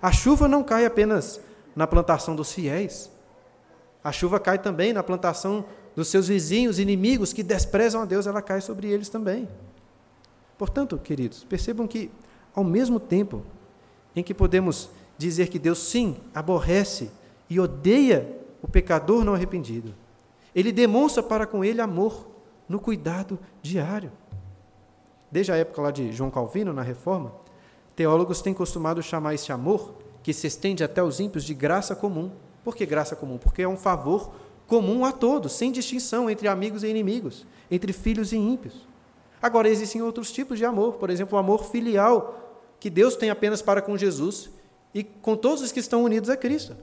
A 0.00 0.12
chuva 0.12 0.46
não 0.46 0.62
cai 0.62 0.84
apenas 0.84 1.40
na 1.74 1.86
plantação 1.86 2.36
dos 2.36 2.52
fiéis, 2.52 3.10
a 4.02 4.12
chuva 4.12 4.38
cai 4.38 4.58
também 4.58 4.92
na 4.92 5.02
plantação 5.02 5.64
dos 5.96 6.08
seus 6.08 6.28
vizinhos, 6.28 6.78
inimigos 6.78 7.32
que 7.32 7.42
desprezam 7.42 8.02
a 8.02 8.04
Deus, 8.04 8.26
ela 8.26 8.42
cai 8.42 8.60
sobre 8.60 8.88
eles 8.88 9.08
também. 9.08 9.48
Portanto, 10.64 10.96
queridos, 10.96 11.44
percebam 11.44 11.86
que, 11.86 12.10
ao 12.54 12.64
mesmo 12.64 12.98
tempo 12.98 13.42
em 14.16 14.22
que 14.22 14.32
podemos 14.32 14.88
dizer 15.18 15.48
que 15.48 15.58
Deus, 15.58 15.78
sim, 15.78 16.16
aborrece 16.34 17.10
e 17.50 17.60
odeia 17.60 18.34
o 18.62 18.66
pecador 18.66 19.26
não 19.26 19.34
arrependido, 19.34 19.94
ele 20.54 20.72
demonstra 20.72 21.22
para 21.22 21.46
com 21.46 21.62
ele 21.62 21.82
amor 21.82 22.26
no 22.66 22.80
cuidado 22.80 23.38
diário. 23.60 24.10
Desde 25.30 25.52
a 25.52 25.56
época 25.56 25.82
lá 25.82 25.90
de 25.90 26.10
João 26.10 26.30
Calvino, 26.30 26.72
na 26.72 26.80
Reforma, 26.80 27.34
teólogos 27.94 28.40
têm 28.40 28.54
costumado 28.54 29.02
chamar 29.02 29.34
esse 29.34 29.52
amor, 29.52 29.96
que 30.22 30.32
se 30.32 30.46
estende 30.46 30.82
até 30.82 31.02
os 31.02 31.20
ímpios, 31.20 31.44
de 31.44 31.52
graça 31.52 31.94
comum. 31.94 32.30
Por 32.64 32.74
que 32.74 32.86
graça 32.86 33.14
comum? 33.14 33.36
Porque 33.36 33.60
é 33.60 33.68
um 33.68 33.76
favor 33.76 34.32
comum 34.66 35.04
a 35.04 35.12
todos, 35.12 35.52
sem 35.52 35.70
distinção 35.70 36.30
entre 36.30 36.48
amigos 36.48 36.82
e 36.82 36.88
inimigos, 36.88 37.46
entre 37.70 37.92
filhos 37.92 38.32
e 38.32 38.38
ímpios. 38.38 38.93
Agora, 39.44 39.68
existem 39.68 40.00
outros 40.00 40.32
tipos 40.32 40.56
de 40.56 40.64
amor, 40.64 40.94
por 40.94 41.10
exemplo, 41.10 41.36
o 41.36 41.38
amor 41.38 41.66
filial, 41.66 42.64
que 42.80 42.88
Deus 42.88 43.14
tem 43.14 43.28
apenas 43.28 43.60
para 43.60 43.82
com 43.82 43.94
Jesus 43.94 44.48
e 44.94 45.04
com 45.04 45.36
todos 45.36 45.62
os 45.62 45.70
que 45.70 45.80
estão 45.80 46.02
unidos 46.02 46.30
a 46.30 46.36
Cristo. 46.36 46.74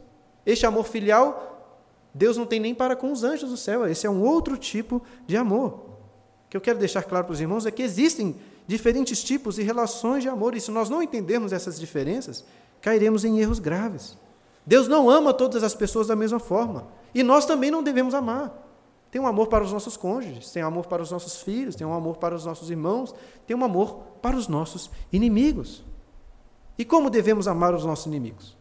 Este 0.46 0.64
amor 0.68 0.86
filial, 0.86 1.82
Deus 2.14 2.38
não 2.38 2.46
tem 2.46 2.60
nem 2.60 2.76
para 2.76 2.96
com 2.96 3.12
os 3.12 3.24
anjos 3.24 3.50
do 3.50 3.58
céu, 3.58 3.88
esse 3.88 4.06
é 4.06 4.10
um 4.12 4.22
outro 4.22 4.58
tipo 4.58 5.02
de 5.26 5.36
amor. 5.36 5.70
O 6.46 6.50
que 6.52 6.56
eu 6.56 6.62
quero 6.62 6.78
deixar 6.78 7.02
claro 7.02 7.26
para 7.26 7.34
os 7.34 7.42
irmãos 7.42 7.66
é 7.66 7.72
que 7.72 7.82
existem 7.82 8.36
diferentes 8.68 9.24
tipos 9.24 9.58
e 9.58 9.64
relações 9.64 10.22
de 10.22 10.30
amor, 10.30 10.56
e 10.56 10.62
se 10.62 10.70
nós 10.70 10.88
não 10.88 11.02
entendermos 11.02 11.52
essas 11.52 11.80
diferenças, 11.80 12.46
cairemos 12.80 13.26
em 13.26 13.40
erros 13.40 13.58
graves. 13.58 14.16
Deus 14.64 14.88
não 14.88 15.10
ama 15.10 15.34
todas 15.34 15.64
as 15.64 15.74
pessoas 15.74 16.06
da 16.06 16.16
mesma 16.16 16.40
forma. 16.40 16.88
E 17.12 17.24
nós 17.24 17.44
também 17.44 17.72
não 17.72 17.82
devemos 17.82 18.14
amar. 18.14 18.71
Tem 19.12 19.20
um 19.20 19.28
amor 19.28 19.48
para 19.48 19.64
os 19.64 19.74
nossos 19.74 19.98
cônjuges, 19.98 20.52
tem 20.52 20.64
um 20.64 20.68
amor 20.68 20.88
para 20.88 21.04
os 21.04 21.12
nossos 21.12 21.42
filhos, 21.42 21.76
tem 21.76 21.86
um 21.86 21.94
amor 21.94 22.16
para 22.16 22.34
os 22.34 22.46
nossos 22.46 22.70
irmãos, 22.70 23.14
tem 23.46 23.56
um 23.56 23.64
amor 23.64 23.96
para 24.22 24.38
os 24.38 24.48
nossos 24.48 24.90
inimigos. 25.12 25.84
E 26.78 26.86
como 26.86 27.10
devemos 27.10 27.46
amar 27.46 27.76
os 27.76 27.84
nossos 27.84 28.06
inimigos? 28.06 28.58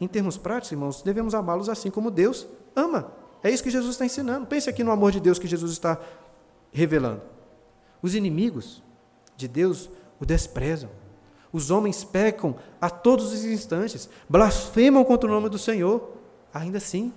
Em 0.00 0.08
termos 0.08 0.38
práticos, 0.38 0.72
irmãos, 0.72 1.02
devemos 1.02 1.34
amá-los 1.34 1.68
assim 1.68 1.90
como 1.90 2.10
Deus 2.10 2.46
ama. 2.74 3.12
É 3.42 3.50
isso 3.50 3.62
que 3.62 3.70
Jesus 3.70 3.92
está 3.92 4.06
ensinando. 4.06 4.46
Pense 4.46 4.68
aqui 4.68 4.82
no 4.82 4.90
amor 4.90 5.12
de 5.12 5.20
Deus 5.20 5.38
que 5.38 5.46
Jesus 5.46 5.72
está 5.72 6.00
revelando. 6.72 7.20
Os 8.00 8.14
inimigos 8.14 8.82
de 9.36 9.46
Deus 9.46 9.90
o 10.18 10.24
desprezam. 10.24 10.90
Os 11.52 11.70
homens 11.70 12.02
pecam 12.02 12.56
a 12.80 12.90
todos 12.90 13.32
os 13.32 13.44
instantes, 13.44 14.08
blasfemam 14.28 15.04
contra 15.04 15.28
o 15.28 15.32
nome 15.32 15.48
do 15.48 15.58
Senhor. 15.58 16.16
Ainda 16.52 16.78
assim, 16.78 17.12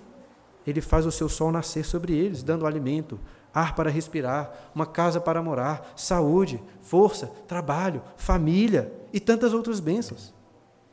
ele 0.66 0.80
faz 0.80 1.06
o 1.06 1.12
seu 1.12 1.28
sol 1.28 1.50
nascer 1.50 1.84
sobre 1.84 2.12
eles, 2.14 2.42
dando 2.42 2.66
alimento, 2.66 3.18
ar 3.52 3.74
para 3.74 3.90
respirar, 3.90 4.70
uma 4.74 4.86
casa 4.86 5.20
para 5.20 5.42
morar, 5.42 5.92
saúde, 5.96 6.62
força, 6.80 7.26
trabalho, 7.48 8.02
família 8.16 8.92
e 9.12 9.18
tantas 9.18 9.52
outras 9.52 9.80
bênçãos. 9.80 10.32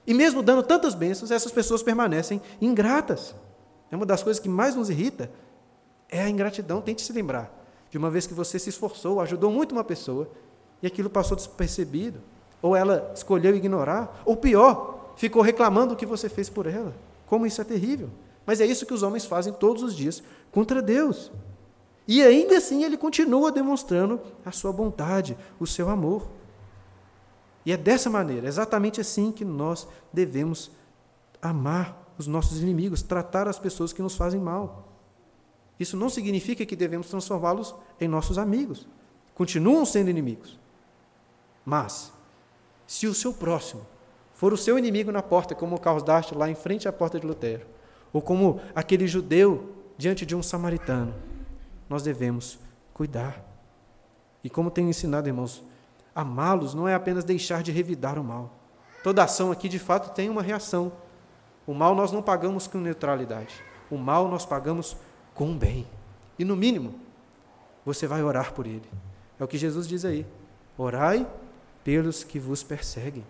E 0.05 0.13
mesmo 0.13 0.41
dando 0.41 0.63
tantas 0.63 0.95
bênçãos, 0.95 1.31
essas 1.31 1.51
pessoas 1.51 1.83
permanecem 1.83 2.41
ingratas. 2.61 3.35
É 3.91 3.95
uma 3.95 4.05
das 4.05 4.23
coisas 4.23 4.39
que 4.39 4.49
mais 4.49 4.75
nos 4.75 4.89
irrita 4.89 5.29
é 6.09 6.21
a 6.21 6.29
ingratidão. 6.29 6.81
Tente 6.81 7.01
se 7.01 7.11
lembrar 7.11 7.51
de 7.89 7.97
uma 7.97 8.09
vez 8.09 8.25
que 8.25 8.33
você 8.33 8.57
se 8.57 8.69
esforçou, 8.69 9.19
ajudou 9.19 9.51
muito 9.51 9.73
uma 9.73 9.83
pessoa 9.83 10.29
e 10.81 10.87
aquilo 10.87 11.09
passou 11.09 11.35
despercebido 11.35 12.21
ou 12.61 12.75
ela 12.75 13.11
escolheu 13.13 13.55
ignorar, 13.55 14.21
ou 14.25 14.35
pior, 14.35 15.13
ficou 15.15 15.41
reclamando 15.41 15.93
o 15.93 15.97
que 15.97 16.05
você 16.05 16.27
fez 16.27 16.49
por 16.49 16.65
ela. 16.65 16.93
Como 17.27 17.45
isso 17.45 17.61
é 17.61 17.63
terrível. 17.63 18.09
Mas 18.47 18.61
é 18.61 18.65
isso 18.65 18.85
que 18.85 18.93
os 18.93 19.03
homens 19.03 19.25
fazem 19.25 19.51
todos 19.51 19.83
os 19.83 19.93
dias 19.93 20.23
contra 20.53 20.81
Deus. 20.81 21.29
E 22.07 22.23
ainda 22.23 22.57
assim 22.57 22.85
ele 22.85 22.95
continua 22.95 23.51
demonstrando 23.51 24.21
a 24.45 24.53
sua 24.53 24.71
bondade, 24.71 25.37
o 25.59 25.67
seu 25.67 25.89
amor. 25.89 26.29
E 27.65 27.73
é 27.73 27.77
dessa 27.77 28.09
maneira, 28.09 28.47
exatamente 28.47 29.01
assim, 29.01 29.33
que 29.33 29.43
nós 29.43 29.85
devemos 30.13 30.71
amar 31.41 32.13
os 32.17 32.25
nossos 32.25 32.61
inimigos, 32.61 33.01
tratar 33.01 33.49
as 33.49 33.59
pessoas 33.59 33.91
que 33.91 34.01
nos 34.01 34.15
fazem 34.15 34.39
mal. 34.39 34.87
Isso 35.77 35.97
não 35.97 36.09
significa 36.09 36.65
que 36.65 36.75
devemos 36.75 37.09
transformá-los 37.09 37.75
em 37.99 38.07
nossos 38.07 38.37
amigos. 38.37 38.87
Continuam 39.35 39.85
sendo 39.85 40.09
inimigos. 40.09 40.57
Mas, 41.65 42.13
se 42.87 43.05
o 43.07 43.13
seu 43.13 43.33
próximo 43.33 43.85
for 44.33 44.53
o 44.53 44.57
seu 44.57 44.79
inimigo 44.79 45.11
na 45.11 45.21
porta, 45.21 45.53
como 45.53 45.75
o 45.75 45.79
Carlos 45.79 46.03
Dast 46.03 46.33
lá 46.33 46.49
em 46.49 46.55
frente 46.55 46.87
à 46.87 46.93
porta 46.93 47.19
de 47.19 47.27
Lutero, 47.27 47.65
ou 48.11 48.21
como 48.21 48.59
aquele 48.73 49.07
judeu 49.07 49.75
diante 49.97 50.25
de 50.25 50.35
um 50.35 50.43
samaritano, 50.43 51.13
nós 51.89 52.03
devemos 52.03 52.59
cuidar. 52.93 53.43
E 54.43 54.49
como 54.49 54.71
tenho 54.71 54.89
ensinado, 54.89 55.27
irmãos, 55.27 55.63
amá-los 56.13 56.73
não 56.73 56.87
é 56.87 56.93
apenas 56.93 57.23
deixar 57.23 57.63
de 57.63 57.71
revidar 57.71 58.19
o 58.19 58.23
mal. 58.23 58.53
Toda 59.03 59.23
ação 59.23 59.51
aqui, 59.51 59.69
de 59.69 59.79
fato, 59.79 60.13
tem 60.13 60.29
uma 60.29 60.41
reação. 60.41 60.91
O 61.65 61.73
mal 61.73 61.95
nós 61.95 62.11
não 62.11 62.21
pagamos 62.21 62.67
com 62.67 62.77
neutralidade. 62.77 63.61
O 63.89 63.97
mal 63.97 64.27
nós 64.27 64.45
pagamos 64.45 64.97
com 65.33 65.51
o 65.51 65.55
bem. 65.55 65.87
E 66.37 66.45
no 66.45 66.55
mínimo, 66.55 66.95
você 67.85 68.07
vai 68.07 68.23
orar 68.23 68.53
por 68.53 68.65
ele. 68.65 68.89
É 69.39 69.43
o 69.43 69.47
que 69.47 69.57
Jesus 69.57 69.87
diz 69.87 70.03
aí. 70.03 70.25
Orai 70.77 71.27
pelos 71.83 72.23
que 72.23 72.39
vos 72.39 72.63
perseguem. 72.63 73.23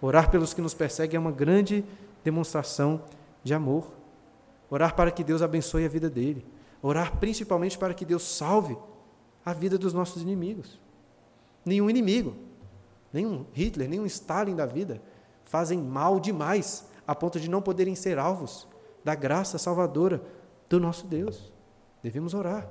Orar 0.00 0.30
pelos 0.30 0.52
que 0.52 0.60
nos 0.60 0.74
perseguem 0.74 1.16
é 1.16 1.20
uma 1.20 1.32
grande 1.32 1.84
demonstração 2.22 3.00
de 3.42 3.54
amor. 3.54 3.90
Orar 4.70 4.94
para 4.94 5.10
que 5.10 5.22
Deus 5.22 5.42
abençoe 5.42 5.84
a 5.84 5.88
vida 5.88 6.10
dele. 6.10 6.44
Orar 6.82 7.16
principalmente 7.16 7.78
para 7.78 7.94
que 7.94 8.04
Deus 8.04 8.22
salve 8.22 8.76
a 9.44 9.52
vida 9.52 9.78
dos 9.78 9.92
nossos 9.92 10.22
inimigos. 10.22 10.80
Nenhum 11.64 11.88
inimigo, 11.88 12.36
nenhum 13.12 13.46
Hitler, 13.52 13.88
nenhum 13.88 14.06
Stalin 14.06 14.54
da 14.54 14.66
vida 14.66 15.00
fazem 15.44 15.80
mal 15.80 16.18
demais 16.18 16.86
a 17.06 17.14
ponto 17.14 17.38
de 17.38 17.48
não 17.48 17.62
poderem 17.62 17.94
ser 17.94 18.18
alvos 18.18 18.66
da 19.04 19.14
graça 19.14 19.58
salvadora 19.58 20.20
do 20.68 20.80
nosso 20.80 21.06
Deus. 21.06 21.52
Devemos 22.02 22.34
orar. 22.34 22.68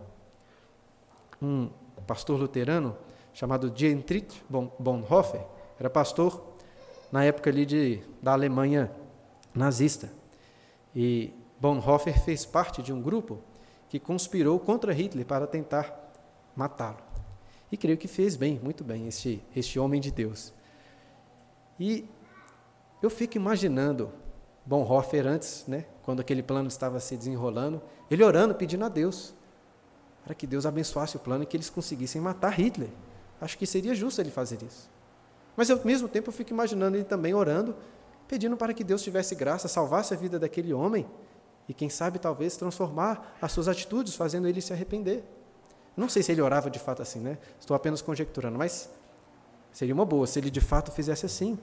Um 1.41 1.69
pastor 2.05 2.39
luterano 2.39 2.95
chamado 3.33 3.69
Dietrich 3.69 4.43
Bonhoeffer 4.49 5.41
era 5.79 5.89
pastor 5.89 6.55
na 7.11 7.23
época 7.23 7.49
ali 7.49 7.65
de, 7.65 8.01
da 8.21 8.33
Alemanha 8.33 8.91
nazista. 9.53 10.09
E 10.95 11.33
Bonhoeffer 11.59 12.19
fez 12.19 12.45
parte 12.45 12.81
de 12.81 12.91
um 12.91 13.01
grupo 13.01 13.39
que 13.89 13.99
conspirou 13.99 14.59
contra 14.59 14.93
Hitler 14.93 15.25
para 15.25 15.47
tentar 15.47 16.13
matá-lo. 16.55 16.97
E 17.71 17.77
creio 17.77 17.97
que 17.97 18.07
fez 18.07 18.35
bem, 18.35 18.59
muito 18.61 18.83
bem, 18.83 19.07
este, 19.07 19.43
este 19.55 19.79
homem 19.79 19.99
de 19.99 20.11
Deus. 20.11 20.53
E 21.79 22.05
eu 23.01 23.09
fico 23.09 23.37
imaginando 23.37 24.11
Bonhoeffer 24.65 25.27
antes, 25.27 25.65
né, 25.67 25.85
quando 26.03 26.19
aquele 26.19 26.41
plano 26.41 26.67
estava 26.67 26.99
se 26.99 27.15
desenrolando, 27.15 27.81
ele 28.09 28.23
orando, 28.23 28.55
pedindo 28.55 28.85
a 28.85 28.89
Deus 28.89 29.33
para 30.23 30.33
que 30.33 30.47
Deus 30.47 30.65
abençoasse 30.65 31.15
o 31.17 31.19
plano 31.19 31.43
e 31.43 31.45
que 31.45 31.55
eles 31.55 31.69
conseguissem 31.69 32.19
matar 32.19 32.49
Hitler. 32.59 32.89
Acho 33.39 33.57
que 33.57 33.67
seria 33.67 33.93
justo 33.93 34.19
ele 34.19 34.31
fazer 34.31 34.63
isso. 34.63 34.89
Mas 35.55 35.69
ao 35.69 35.79
mesmo 35.85 36.07
tempo 36.07 36.29
eu 36.29 36.33
fico 36.33 36.51
imaginando 36.51 36.97
ele 36.97 37.03
também 37.03 37.33
orando, 37.33 37.75
pedindo 38.27 38.57
para 38.57 38.73
que 38.73 38.83
Deus 38.83 39.03
tivesse 39.03 39.35
graça, 39.35 39.67
salvasse 39.67 40.13
a 40.13 40.17
vida 40.17 40.39
daquele 40.39 40.73
homem 40.73 41.05
e 41.67 41.73
quem 41.73 41.89
sabe 41.89 42.19
talvez 42.19 42.55
transformar 42.55 43.35
as 43.41 43.51
suas 43.51 43.67
atitudes, 43.67 44.15
fazendo 44.15 44.47
ele 44.47 44.61
se 44.61 44.71
arrepender. 44.71 45.23
Não 45.97 46.09
sei 46.09 46.21
se 46.21 46.31
ele 46.31 46.41
orava 46.41 46.69
de 46.69 46.79
fato 46.79 47.01
assim, 47.01 47.19
né? 47.19 47.37
Estou 47.59 47.75
apenas 47.75 48.01
conjecturando, 48.01 48.57
mas 48.57 48.89
seria 49.71 49.93
uma 49.93 50.05
boa 50.05 50.27
se 50.27 50.39
ele 50.39 50.49
de 50.49 50.61
fato 50.61 50.91
fizesse 50.91 51.25
assim. 51.25 51.57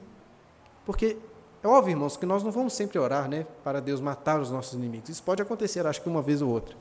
Porque 0.85 1.17
é 1.63 1.69
óbvio, 1.69 1.93
irmãos, 1.93 2.17
que 2.17 2.27
nós 2.27 2.43
não 2.43 2.51
vamos 2.51 2.73
sempre 2.73 2.99
orar 2.99 3.29
né, 3.29 3.47
para 3.63 3.81
Deus 3.81 4.01
matar 4.01 4.41
os 4.41 4.51
nossos 4.51 4.73
inimigos. 4.73 5.11
Isso 5.11 5.23
pode 5.23 5.41
acontecer, 5.41 5.87
acho 5.87 6.03
que 6.03 6.09
uma 6.09 6.23
vez 6.23 6.43
ou 6.43 6.51
outra. 6.51 6.77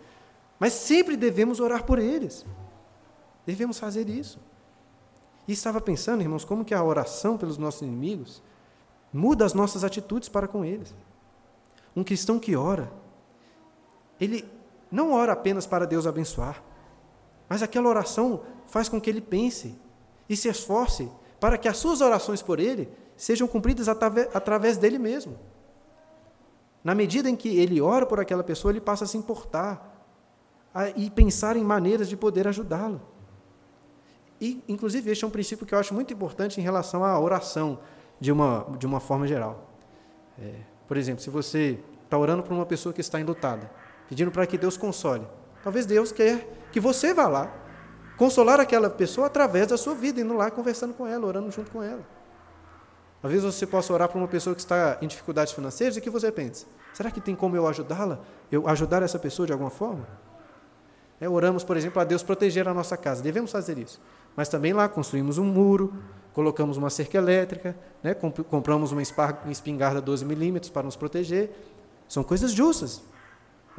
Mas 0.59 0.73
sempre 0.73 1.15
devemos 1.15 1.59
orar 1.59 1.83
por 1.83 1.99
eles. 1.99 2.45
Devemos 3.45 3.77
fazer 3.77 4.09
isso. 4.09 4.39
E 5.47 5.53
estava 5.53 5.81
pensando, 5.81 6.21
irmãos, 6.21 6.45
como 6.45 6.65
que 6.65 6.73
a 6.73 6.83
oração 6.83 7.37
pelos 7.37 7.57
nossos 7.57 7.81
inimigos 7.81 8.41
muda 9.13 9.45
as 9.45 9.53
nossas 9.53 9.83
atitudes 9.83 10.29
para 10.29 10.47
com 10.47 10.63
eles. 10.63 10.93
Um 11.95 12.03
cristão 12.03 12.39
que 12.39 12.55
ora, 12.55 12.91
ele 14.21 14.47
não 14.91 15.11
ora 15.11 15.33
apenas 15.33 15.65
para 15.65 15.85
Deus 15.85 16.05
abençoar, 16.05 16.63
mas 17.49 17.63
aquela 17.63 17.89
oração 17.89 18.43
faz 18.67 18.87
com 18.87 19.01
que 19.01 19.09
ele 19.09 19.19
pense 19.19 19.75
e 20.29 20.37
se 20.37 20.47
esforce 20.47 21.11
para 21.39 21.57
que 21.57 21.67
as 21.67 21.77
suas 21.77 21.99
orações 21.99 22.41
por 22.41 22.59
ele 22.59 22.87
sejam 23.17 23.47
cumpridas 23.47 23.89
através 23.89 24.77
dele 24.77 24.99
mesmo. 24.99 25.37
Na 26.83 26.95
medida 26.95 27.29
em 27.29 27.35
que 27.35 27.49
ele 27.49 27.81
ora 27.81 28.05
por 28.05 28.19
aquela 28.19 28.43
pessoa, 28.43 28.71
ele 28.71 28.79
passa 28.79 29.03
a 29.03 29.07
se 29.07 29.17
importar 29.17 30.05
a, 30.73 30.89
e 30.89 31.09
pensar 31.09 31.57
em 31.57 31.63
maneiras 31.63 32.07
de 32.07 32.15
poder 32.15 32.47
ajudá-lo. 32.47 33.01
E, 34.39 34.63
inclusive, 34.67 35.11
este 35.11 35.23
é 35.23 35.27
um 35.27 35.31
princípio 35.31 35.65
que 35.65 35.75
eu 35.75 35.79
acho 35.79 35.93
muito 35.93 36.13
importante 36.13 36.59
em 36.59 36.63
relação 36.63 37.03
à 37.03 37.19
oração, 37.19 37.79
de 38.19 38.31
uma, 38.31 38.65
de 38.77 38.85
uma 38.85 38.99
forma 38.99 39.27
geral. 39.27 39.69
É, 40.39 40.55
por 40.87 40.97
exemplo, 40.97 41.21
se 41.21 41.29
você 41.29 41.79
está 42.03 42.17
orando 42.17 42.43
por 42.43 42.53
uma 42.53 42.65
pessoa 42.65 42.93
que 42.93 43.01
está 43.01 43.19
enlutada, 43.19 43.69
pedindo 44.11 44.29
para 44.29 44.45
que 44.45 44.57
Deus 44.57 44.75
console, 44.75 45.25
talvez 45.63 45.85
Deus 45.85 46.11
quer 46.11 46.45
que 46.69 46.81
você 46.81 47.13
vá 47.13 47.29
lá 47.29 47.49
consolar 48.17 48.59
aquela 48.59 48.89
pessoa 48.89 49.27
através 49.27 49.67
da 49.67 49.77
sua 49.77 49.95
vida, 49.95 50.19
indo 50.19 50.33
lá 50.33 50.51
conversando 50.51 50.93
com 50.93 51.07
ela, 51.07 51.25
orando 51.25 51.49
junto 51.49 51.71
com 51.71 51.81
ela. 51.81 52.05
Às 53.23 53.31
vezes 53.31 53.45
você 53.45 53.65
possa 53.65 53.93
orar 53.93 54.09
para 54.09 54.17
uma 54.17 54.27
pessoa 54.27 54.53
que 54.53 54.59
está 54.59 54.97
em 55.01 55.07
dificuldades 55.07 55.53
financeiras 55.53 55.95
e 55.95 56.01
que 56.01 56.09
você 56.09 56.29
pensa: 56.29 56.65
será 56.93 57.09
que 57.09 57.21
tem 57.21 57.33
como 57.37 57.55
eu 57.55 57.65
ajudá-la? 57.65 58.19
Eu 58.51 58.67
ajudar 58.67 59.01
essa 59.01 59.17
pessoa 59.17 59.45
de 59.45 59.53
alguma 59.53 59.69
forma? 59.69 60.05
É, 61.21 61.29
oramos, 61.29 61.63
por 61.63 61.77
exemplo, 61.77 62.01
a 62.01 62.03
Deus 62.03 62.21
proteger 62.21 62.67
a 62.67 62.73
nossa 62.73 62.97
casa. 62.97 63.23
Devemos 63.23 63.49
fazer 63.49 63.77
isso. 63.77 64.01
Mas 64.35 64.49
também 64.49 64.73
lá 64.73 64.89
construímos 64.89 65.37
um 65.37 65.45
muro, 65.45 65.93
colocamos 66.33 66.75
uma 66.75 66.89
cerca 66.89 67.17
elétrica, 67.17 67.77
né, 68.03 68.13
compramos 68.13 68.91
uma 68.91 69.01
espingarda 69.49 70.01
12 70.01 70.25
milímetros 70.25 70.69
para 70.69 70.83
nos 70.83 70.97
proteger. 70.97 71.49
São 72.09 72.25
coisas 72.25 72.51
justas. 72.51 73.01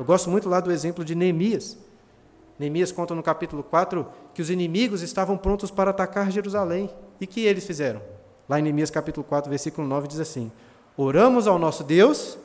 Eu 0.03 0.07
gosto 0.07 0.29
muito 0.29 0.49
lá 0.49 0.59
do 0.59 0.73
exemplo 0.73 1.05
de 1.05 1.15
Neemias. 1.15 1.79
Neemias 2.59 2.91
conta 2.91 3.15
no 3.15 3.23
capítulo 3.23 3.63
4 3.63 4.05
que 4.35 4.43
os 4.43 4.51
inimigos 4.51 5.01
estavam 5.01 5.37
prontos 5.37 5.71
para 5.71 5.91
atacar 5.91 6.29
Jerusalém. 6.29 6.91
E 7.21 7.27
que 7.27 7.43
eles 7.47 7.65
fizeram? 7.65 8.03
Lá 8.49 8.59
em 8.59 8.63
Neemias 8.63 8.91
capítulo 8.91 9.23
4, 9.25 9.49
versículo 9.49 9.87
9 9.87 10.09
diz 10.09 10.19
assim: 10.19 10.51
Oramos 10.97 11.47
ao 11.47 11.57
nosso 11.57 11.85
Deus 11.85 12.37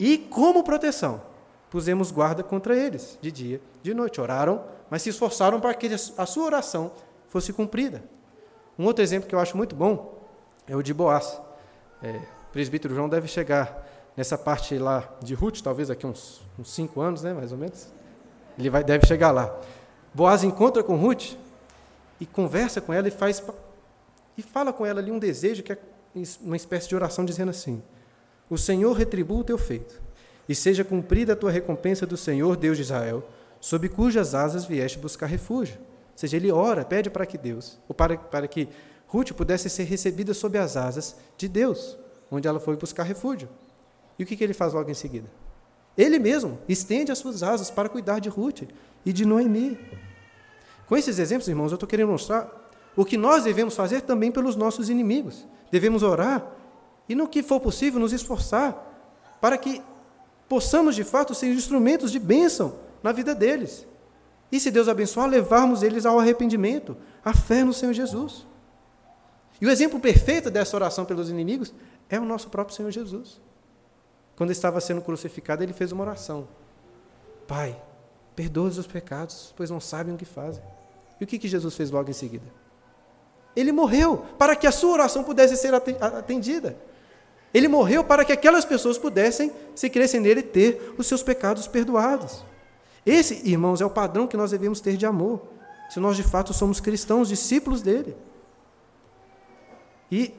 e, 0.00 0.18
como 0.18 0.64
proteção, 0.64 1.22
pusemos 1.70 2.10
guarda 2.10 2.42
contra 2.42 2.76
eles, 2.76 3.16
de 3.22 3.30
dia, 3.30 3.60
de 3.84 3.94
noite. 3.94 4.20
Oraram, 4.20 4.64
mas 4.90 5.02
se 5.02 5.10
esforçaram 5.10 5.60
para 5.60 5.72
que 5.74 5.88
a 6.18 6.26
sua 6.26 6.44
oração 6.44 6.90
fosse 7.28 7.52
cumprida. 7.52 8.02
Um 8.76 8.84
outro 8.84 9.04
exemplo 9.04 9.28
que 9.28 9.34
eu 9.36 9.38
acho 9.38 9.56
muito 9.56 9.76
bom 9.76 10.18
é 10.66 10.74
o 10.74 10.82
de 10.82 10.92
Boaz. 10.92 11.40
É, 12.02 12.16
o 12.16 12.52
presbítero 12.52 12.96
João 12.96 13.08
deve 13.08 13.28
chegar 13.28 13.88
nessa 14.16 14.36
parte 14.36 14.76
lá 14.78 15.08
de 15.22 15.34
Ruth, 15.34 15.60
talvez 15.62 15.90
aqui 15.90 16.06
uns, 16.06 16.40
uns 16.58 16.70
cinco 16.70 17.00
anos, 17.00 17.22
né, 17.22 17.32
mais 17.32 17.52
ou 17.52 17.58
menos. 17.58 17.88
Ele 18.58 18.68
vai, 18.70 18.84
deve 18.84 19.06
chegar 19.06 19.30
lá. 19.30 19.54
Boaz 20.12 20.44
encontra 20.44 20.82
com 20.82 20.96
Ruth 20.96 21.34
e 22.20 22.26
conversa 22.26 22.80
com 22.80 22.92
ela 22.92 23.08
e 23.08 23.10
faz 23.10 23.42
e 24.36 24.42
fala 24.42 24.72
com 24.72 24.84
ela 24.84 25.00
ali 25.00 25.10
um 25.10 25.18
desejo 25.18 25.62
que 25.62 25.72
é 25.72 25.78
uma 26.42 26.56
espécie 26.56 26.88
de 26.88 26.94
oração 26.94 27.24
dizendo 27.24 27.50
assim: 27.50 27.82
O 28.48 28.58
Senhor 28.58 28.92
retribua 28.92 29.38
o 29.38 29.44
teu 29.44 29.58
feito, 29.58 30.00
e 30.48 30.54
seja 30.54 30.84
cumprida 30.84 31.34
a 31.34 31.36
tua 31.36 31.50
recompensa 31.50 32.06
do 32.06 32.16
Senhor, 32.16 32.56
Deus 32.56 32.76
de 32.76 32.82
Israel, 32.82 33.22
sob 33.60 33.88
cujas 33.88 34.34
asas 34.34 34.64
vieste 34.64 34.98
buscar 34.98 35.26
refúgio. 35.26 35.76
Ou 35.78 36.18
seja, 36.20 36.36
ele 36.36 36.50
ora, 36.50 36.84
pede 36.84 37.08
para 37.08 37.24
que 37.24 37.38
Deus, 37.38 37.78
ou 37.88 37.94
para, 37.94 38.16
para 38.16 38.48
que 38.48 38.68
Ruth 39.06 39.32
pudesse 39.32 39.70
ser 39.70 39.84
recebida 39.84 40.34
sob 40.34 40.58
as 40.58 40.76
asas 40.76 41.16
de 41.36 41.48
Deus, 41.48 41.98
onde 42.30 42.48
ela 42.48 42.60
foi 42.60 42.76
buscar 42.76 43.04
refúgio. 43.04 43.48
E 44.20 44.22
o 44.22 44.26
que, 44.26 44.36
que 44.36 44.44
ele 44.44 44.52
faz 44.52 44.74
logo 44.74 44.90
em 44.90 44.94
seguida? 44.94 45.30
Ele 45.96 46.18
mesmo 46.18 46.58
estende 46.68 47.10
as 47.10 47.16
suas 47.16 47.42
asas 47.42 47.70
para 47.70 47.88
cuidar 47.88 48.18
de 48.18 48.28
Ruth 48.28 48.64
e 49.02 49.14
de 49.14 49.24
Noemi. 49.24 49.80
Com 50.86 50.94
esses 50.94 51.18
exemplos, 51.18 51.48
irmãos, 51.48 51.72
eu 51.72 51.76
estou 51.76 51.88
querendo 51.88 52.10
mostrar 52.10 52.70
o 52.94 53.02
que 53.02 53.16
nós 53.16 53.44
devemos 53.44 53.74
fazer 53.74 54.02
também 54.02 54.30
pelos 54.30 54.56
nossos 54.56 54.90
inimigos. 54.90 55.46
Devemos 55.70 56.02
orar 56.02 56.46
e, 57.08 57.14
no 57.14 57.26
que 57.26 57.42
for 57.42 57.60
possível, 57.60 57.98
nos 57.98 58.12
esforçar 58.12 59.08
para 59.40 59.56
que 59.56 59.80
possamos, 60.46 60.94
de 60.94 61.02
fato, 61.02 61.34
ser 61.34 61.46
instrumentos 61.46 62.12
de 62.12 62.18
bênção 62.18 62.74
na 63.02 63.12
vida 63.12 63.34
deles. 63.34 63.86
E, 64.52 64.60
se 64.60 64.70
Deus 64.70 64.86
abençoar, 64.86 65.30
levarmos 65.30 65.82
eles 65.82 66.04
ao 66.04 66.20
arrependimento, 66.20 66.94
à 67.24 67.32
fé 67.32 67.64
no 67.64 67.72
Senhor 67.72 67.94
Jesus. 67.94 68.46
E 69.58 69.66
o 69.66 69.70
exemplo 69.70 69.98
perfeito 69.98 70.50
dessa 70.50 70.76
oração 70.76 71.06
pelos 71.06 71.30
inimigos 71.30 71.72
é 72.06 72.20
o 72.20 72.24
nosso 72.26 72.50
próprio 72.50 72.76
Senhor 72.76 72.90
Jesus. 72.90 73.40
Quando 74.40 74.52
estava 74.52 74.80
sendo 74.80 75.02
crucificado, 75.02 75.62
ele 75.62 75.74
fez 75.74 75.92
uma 75.92 76.02
oração: 76.02 76.48
Pai, 77.46 77.78
perdoa 78.34 78.68
os 78.68 78.86
pecados, 78.86 79.52
pois 79.54 79.68
não 79.68 79.78
sabem 79.78 80.14
o 80.14 80.16
que 80.16 80.24
fazem. 80.24 80.62
E 81.20 81.24
o 81.24 81.26
que, 81.26 81.38
que 81.38 81.46
Jesus 81.46 81.76
fez 81.76 81.90
logo 81.90 82.08
em 82.08 82.14
seguida? 82.14 82.46
Ele 83.54 83.70
morreu 83.70 84.24
para 84.38 84.56
que 84.56 84.66
a 84.66 84.72
sua 84.72 84.94
oração 84.94 85.22
pudesse 85.22 85.58
ser 85.58 85.74
atendida. 85.74 86.74
Ele 87.52 87.68
morreu 87.68 88.02
para 88.02 88.24
que 88.24 88.32
aquelas 88.32 88.64
pessoas 88.64 88.96
pudessem, 88.96 89.52
se 89.74 89.90
crescem 89.90 90.20
nele, 90.20 90.42
ter 90.42 90.94
os 90.96 91.06
seus 91.06 91.22
pecados 91.22 91.66
perdoados. 91.66 92.42
Esse, 93.04 93.46
irmãos, 93.46 93.82
é 93.82 93.84
o 93.84 93.90
padrão 93.90 94.26
que 94.26 94.38
nós 94.38 94.52
devemos 94.52 94.80
ter 94.80 94.96
de 94.96 95.04
amor, 95.04 95.42
se 95.90 96.00
nós 96.00 96.16
de 96.16 96.22
fato 96.22 96.54
somos 96.54 96.80
cristãos, 96.80 97.28
discípulos 97.28 97.82
dele. 97.82 98.16
E 100.10 100.32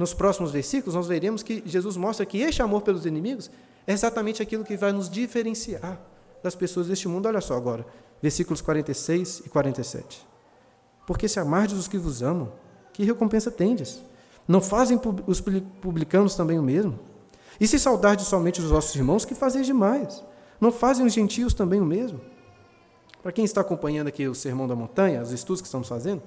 nos 0.00 0.14
próximos 0.14 0.50
versículos 0.50 0.94
nós 0.94 1.06
veremos 1.06 1.42
que 1.42 1.62
Jesus 1.66 1.94
mostra 1.94 2.24
que 2.24 2.40
este 2.40 2.62
amor 2.62 2.80
pelos 2.80 3.04
inimigos 3.04 3.50
é 3.86 3.92
exatamente 3.92 4.42
aquilo 4.42 4.64
que 4.64 4.74
vai 4.74 4.92
nos 4.92 5.10
diferenciar 5.10 6.00
das 6.42 6.54
pessoas 6.54 6.86
deste 6.86 7.06
mundo. 7.06 7.26
Olha 7.26 7.42
só 7.42 7.54
agora, 7.54 7.84
versículos 8.22 8.62
46 8.62 9.42
e 9.44 9.48
47. 9.50 10.26
Porque 11.06 11.28
se 11.28 11.38
amardes 11.38 11.76
os 11.76 11.86
que 11.86 11.98
vos 11.98 12.22
amam, 12.22 12.50
que 12.94 13.04
recompensa 13.04 13.50
tendes? 13.50 14.02
Não 14.48 14.62
fazem 14.62 14.98
os 15.26 15.38
publicanos 15.82 16.34
também 16.34 16.58
o 16.58 16.62
mesmo? 16.62 16.98
E 17.60 17.66
se 17.66 17.78
saudardes 17.78 18.26
somente 18.26 18.58
os 18.58 18.70
vossos 18.70 18.94
irmãos, 18.96 19.26
que 19.26 19.34
fazeis 19.34 19.66
demais? 19.66 20.24
Não 20.58 20.72
fazem 20.72 21.04
os 21.04 21.12
gentios 21.12 21.52
também 21.52 21.78
o 21.78 21.84
mesmo? 21.84 22.22
Para 23.22 23.32
quem 23.32 23.44
está 23.44 23.60
acompanhando 23.60 24.08
aqui 24.08 24.26
o 24.26 24.34
Sermão 24.34 24.66
da 24.66 24.74
Montanha, 24.74 25.20
os 25.20 25.30
estudos 25.30 25.60
que 25.60 25.66
estamos 25.66 25.88
fazendo, 25.88 26.22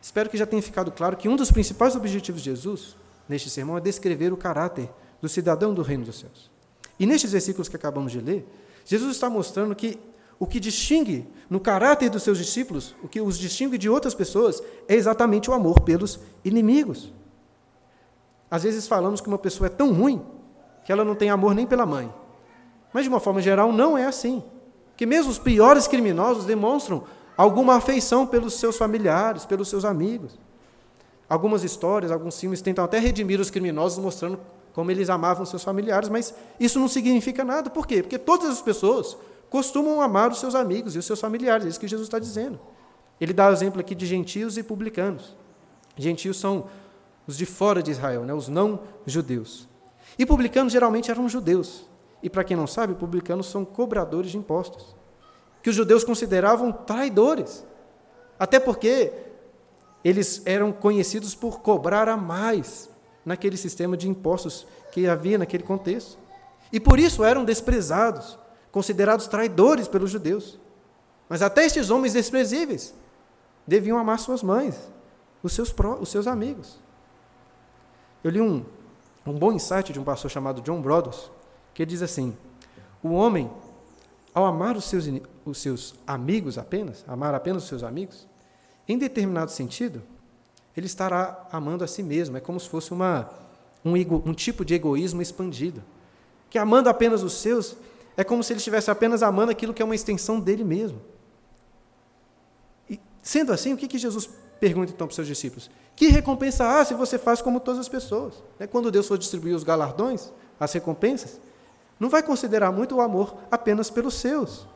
espero 0.00 0.30
que 0.30 0.36
já 0.36 0.46
tenha 0.46 0.62
ficado 0.62 0.90
claro 0.90 1.16
que 1.16 1.28
um 1.28 1.36
dos 1.36 1.50
principais 1.50 1.96
objetivos 1.96 2.42
de 2.42 2.50
Jesus 2.50 2.96
neste 3.28 3.50
sermão 3.50 3.76
é 3.76 3.80
descrever 3.80 4.32
o 4.32 4.36
caráter 4.36 4.88
do 5.20 5.28
cidadão 5.28 5.74
do 5.74 5.82
reino 5.82 6.04
dos 6.04 6.18
céus. 6.18 6.50
E 6.98 7.06
nestes 7.06 7.32
versículos 7.32 7.68
que 7.68 7.76
acabamos 7.76 8.12
de 8.12 8.20
ler, 8.20 8.46
Jesus 8.84 9.12
está 9.12 9.28
mostrando 9.28 9.74
que 9.74 9.98
o 10.38 10.46
que 10.46 10.60
distingue 10.60 11.26
no 11.50 11.58
caráter 11.58 12.08
dos 12.08 12.22
seus 12.22 12.38
discípulos, 12.38 12.94
o 13.02 13.08
que 13.08 13.20
os 13.20 13.38
distingue 13.38 13.76
de 13.76 13.88
outras 13.88 14.14
pessoas, 14.14 14.62
é 14.86 14.94
exatamente 14.94 15.50
o 15.50 15.54
amor 15.54 15.80
pelos 15.80 16.20
inimigos. 16.44 17.12
Às 18.50 18.62
vezes 18.62 18.86
falamos 18.86 19.20
que 19.20 19.28
uma 19.28 19.38
pessoa 19.38 19.66
é 19.66 19.70
tão 19.70 19.92
ruim 19.92 20.24
que 20.84 20.92
ela 20.92 21.04
não 21.04 21.14
tem 21.14 21.28
amor 21.28 21.54
nem 21.54 21.66
pela 21.66 21.84
mãe. 21.84 22.12
Mas, 22.92 23.02
de 23.02 23.08
uma 23.08 23.20
forma 23.20 23.42
geral, 23.42 23.72
não 23.72 23.98
é 23.98 24.06
assim. 24.06 24.42
Que 24.96 25.04
mesmo 25.04 25.30
os 25.30 25.38
piores 25.38 25.86
criminosos 25.86 26.46
demonstram 26.46 27.04
alguma 27.38 27.76
afeição 27.76 28.26
pelos 28.26 28.54
seus 28.54 28.76
familiares, 28.76 29.44
pelos 29.44 29.68
seus 29.68 29.84
amigos. 29.84 30.36
Algumas 31.28 31.62
histórias, 31.62 32.10
alguns 32.10 32.38
filmes 32.40 32.60
tentam 32.60 32.84
até 32.84 32.98
redimir 32.98 33.40
os 33.40 33.48
criminosos 33.48 34.02
mostrando 34.02 34.40
como 34.74 34.90
eles 34.90 35.08
amavam 35.08 35.46
seus 35.46 35.62
familiares, 35.62 36.08
mas 36.08 36.34
isso 36.58 36.80
não 36.80 36.88
significa 36.88 37.44
nada. 37.44 37.70
Por 37.70 37.86
quê? 37.86 38.02
Porque 38.02 38.18
todas 38.18 38.48
as 38.48 38.60
pessoas 38.60 39.16
costumam 39.48 40.02
amar 40.02 40.32
os 40.32 40.40
seus 40.40 40.56
amigos 40.56 40.96
e 40.96 40.98
os 40.98 41.06
seus 41.06 41.20
familiares, 41.20 41.64
é 41.64 41.68
isso 41.68 41.78
que 41.78 41.86
Jesus 41.86 42.08
está 42.08 42.18
dizendo. 42.18 42.58
Ele 43.20 43.32
dá 43.32 43.48
o 43.48 43.52
exemplo 43.52 43.80
aqui 43.80 43.94
de 43.94 44.04
gentios 44.04 44.58
e 44.58 44.62
publicanos. 44.62 45.36
Gentios 45.96 46.38
são 46.38 46.66
os 47.26 47.36
de 47.36 47.46
fora 47.46 47.82
de 47.82 47.90
Israel, 47.90 48.24
né, 48.24 48.34
os 48.34 48.48
não 48.48 48.80
judeus. 49.06 49.68
E 50.18 50.26
publicanos 50.26 50.72
geralmente 50.72 51.10
eram 51.10 51.28
judeus. 51.28 51.86
E 52.20 52.28
para 52.28 52.42
quem 52.42 52.56
não 52.56 52.66
sabe, 52.66 52.94
publicanos 52.94 53.46
são 53.46 53.64
cobradores 53.64 54.32
de 54.32 54.38
impostos, 54.38 54.96
que 55.62 55.70
os 55.70 55.76
judeus 55.76 56.04
consideravam 56.04 56.72
traidores. 56.72 57.64
Até 58.38 58.60
porque 58.60 59.12
eles 60.04 60.42
eram 60.46 60.72
conhecidos 60.72 61.34
por 61.34 61.60
cobrar 61.60 62.08
a 62.08 62.16
mais 62.16 62.88
naquele 63.24 63.56
sistema 63.56 63.96
de 63.96 64.08
impostos 64.08 64.66
que 64.92 65.06
havia 65.06 65.38
naquele 65.38 65.62
contexto. 65.62 66.18
E 66.72 66.78
por 66.78 66.98
isso 66.98 67.24
eram 67.24 67.44
desprezados, 67.44 68.38
considerados 68.70 69.26
traidores 69.26 69.88
pelos 69.88 70.10
judeus. 70.10 70.58
Mas 71.28 71.42
até 71.42 71.64
estes 71.64 71.90
homens 71.90 72.12
desprezíveis 72.12 72.94
deviam 73.66 73.98
amar 73.98 74.18
suas 74.18 74.42
mães, 74.42 74.90
os 75.42 75.52
seus, 75.52 75.74
os 76.00 76.08
seus 76.08 76.26
amigos. 76.26 76.78
Eu 78.24 78.30
li 78.30 78.40
um, 78.40 78.64
um 79.26 79.32
bom 79.38 79.52
insight 79.52 79.92
de 79.92 80.00
um 80.00 80.04
pastor 80.04 80.30
chamado 80.30 80.62
John 80.62 80.80
Brodos, 80.80 81.30
que 81.74 81.84
diz 81.84 82.02
assim: 82.02 82.36
o 83.02 83.10
homem, 83.10 83.50
ao 84.34 84.44
amar 84.44 84.76
os 84.76 84.84
seus, 84.84 85.06
os 85.44 85.58
seus 85.58 85.94
amigos 86.06 86.58
apenas, 86.58 87.04
amar 87.06 87.34
apenas 87.34 87.62
os 87.62 87.68
seus 87.68 87.82
amigos, 87.82 88.26
em 88.86 88.96
determinado 88.96 89.50
sentido, 89.50 90.02
ele 90.76 90.86
estará 90.86 91.46
amando 91.52 91.84
a 91.84 91.86
si 91.86 92.02
mesmo. 92.02 92.36
É 92.36 92.40
como 92.40 92.58
se 92.58 92.68
fosse 92.68 92.92
uma, 92.92 93.28
um, 93.84 93.96
ego, 93.96 94.22
um 94.24 94.32
tipo 94.32 94.64
de 94.64 94.74
egoísmo 94.74 95.20
expandido. 95.20 95.82
Que 96.48 96.58
amando 96.58 96.88
apenas 96.88 97.22
os 97.22 97.34
seus, 97.34 97.76
é 98.16 98.24
como 98.24 98.42
se 98.42 98.52
ele 98.52 98.58
estivesse 98.58 98.90
apenas 98.90 99.22
amando 99.22 99.50
aquilo 99.50 99.74
que 99.74 99.82
é 99.82 99.84
uma 99.84 99.94
extensão 99.94 100.40
dele 100.40 100.64
mesmo. 100.64 101.00
E, 102.88 102.98
sendo 103.22 103.52
assim, 103.52 103.74
o 103.74 103.76
que, 103.76 103.88
que 103.88 103.98
Jesus 103.98 104.30
pergunta 104.58 104.92
então 104.92 105.06
para 105.06 105.12
os 105.12 105.16
seus 105.16 105.26
discípulos? 105.26 105.70
Que 105.94 106.08
recompensa 106.08 106.66
há 106.66 106.84
se 106.84 106.94
você 106.94 107.18
faz 107.18 107.42
como 107.42 107.60
todas 107.60 107.80
as 107.80 107.88
pessoas? 107.88 108.34
É 108.58 108.66
quando 108.66 108.90
Deus 108.90 109.06
for 109.06 109.18
distribuir 109.18 109.54
os 109.54 109.64
galardões, 109.64 110.32
as 110.58 110.72
recompensas, 110.72 111.40
não 111.98 112.08
vai 112.08 112.22
considerar 112.22 112.70
muito 112.72 112.96
o 112.96 113.00
amor 113.00 113.36
apenas 113.50 113.90
pelos 113.90 114.14
seus. 114.14 114.66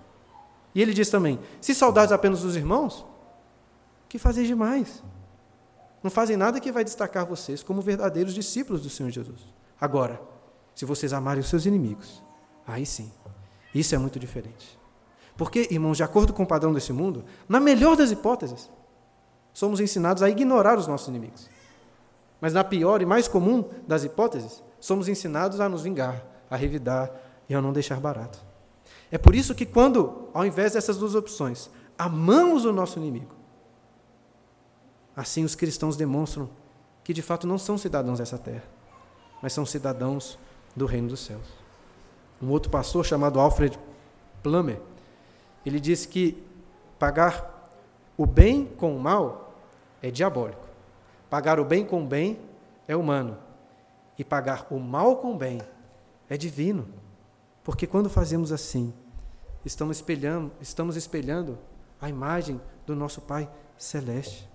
E 0.75 0.81
ele 0.81 0.93
diz 0.93 1.11
também: 1.11 1.39
se 1.61 1.75
saudades 1.75 2.13
apenas 2.13 2.43
dos 2.43 2.57
irmãos, 2.57 3.05
que 4.09 4.19
fazeis 4.19 4.47
demais? 4.47 5.03
Não 6.03 6.11
fazem 6.11 6.37
nada 6.37 6.61
que 6.61 6.73
vai 6.73 6.83
destacar 6.83 7.25
vocês 7.25 7.63
como 7.63 7.81
verdadeiros 7.81 8.35
discípulos 8.35 8.83
do 8.83 8.91
Senhor 8.91 9.11
Jesus. 9.11 9.41
Agora, 9.81 10.21
se 10.75 10.85
vocês 10.85 11.13
amarem 11.13 11.41
os 11.41 11.49
seus 11.49 11.65
inimigos, 11.65 12.23
aí 12.67 12.85
sim, 12.85 13.11
isso 13.75 13.95
é 13.95 13.99
muito 13.99 14.19
diferente. 14.19 14.79
Porque, 15.37 15.69
irmãos, 15.71 15.97
de 15.97 16.03
acordo 16.03 16.33
com 16.33 16.43
o 16.43 16.47
padrão 16.47 16.73
desse 16.73 16.93
mundo, 16.93 17.25
na 17.49 17.61
melhor 17.61 17.97
das 17.97 18.11
hipóteses, 18.11 18.71
somos 19.53 19.81
ensinados 19.81 20.23
a 20.23 20.29
ignorar 20.29 20.77
os 20.77 20.87
nossos 20.87 21.09
inimigos. 21.09 21.49
Mas 22.41 22.53
na 22.53 22.65
pior 22.65 23.01
e 23.01 23.07
mais 23.07 23.29
comum 23.29 23.65
das 23.87 24.05
hipóteses, 24.05 24.63
somos 24.81 25.09
ensinados 25.09 25.61
a 25.61 25.69
nos 25.69 25.83
vingar, 25.83 26.23
a 26.53 26.57
revidar 26.57 27.11
e 27.49 27.55
a 27.55 27.63
não 27.63 27.73
deixar 27.73 27.99
barato. 27.99 28.39
É 29.11 29.17
por 29.17 29.35
isso 29.35 29.55
que, 29.55 29.65
quando, 29.65 30.29
ao 30.35 30.45
invés 30.45 30.75
dessas 30.75 30.99
duas 30.99 31.15
opções, 31.15 31.71
amamos 31.99 32.67
o 32.67 32.73
nosso 32.73 32.99
inimigo, 32.99 33.35
assim 35.17 35.45
os 35.45 35.55
cristãos 35.55 35.97
demonstram 35.97 36.51
que 37.03 37.15
de 37.15 37.23
fato 37.23 37.47
não 37.47 37.57
são 37.57 37.79
cidadãos 37.79 38.19
dessa 38.19 38.37
terra, 38.37 38.65
mas 39.41 39.55
são 39.55 39.65
cidadãos 39.65 40.39
do 40.77 40.85
reino 40.85 41.09
dos 41.09 41.21
céus. 41.21 41.47
Um 42.41 42.51
outro 42.51 42.71
pastor 42.71 43.05
chamado 43.05 43.41
Alfred 43.41 43.79
Plummer, 44.43 44.79
ele 45.65 45.81
disse 45.81 46.07
que 46.07 46.43
pagar 46.99 47.71
o 48.17 48.27
bem 48.27 48.67
com 48.67 48.95
o 48.95 49.01
mal 49.01 49.55
é 50.03 50.11
diabólico. 50.11 50.67
Pagar 51.31 51.59
o 51.59 51.65
bem 51.65 51.85
com 51.85 52.03
o 52.03 52.07
bem 52.07 52.39
é 52.87 52.95
humano. 52.95 53.39
E 54.19 54.25
pagar 54.25 54.67
o 54.71 54.79
mal 54.79 55.17
com 55.17 55.33
o 55.33 55.37
bem 55.37 55.63
é 56.33 56.37
divino. 56.39 56.89
Porque 57.63 57.87
quando 57.87 58.09
fazemos 58.09 58.53
assim, 58.53 58.91
estamos 59.67 59.99
espelhando, 59.99 60.51
estamos 60.63 60.97
espelhando 60.97 61.59
a 62.01 62.09
imagem 62.09 62.59
do 62.87 62.97
nosso 62.97 63.21
Pai 63.21 63.51
celeste. 63.77 64.49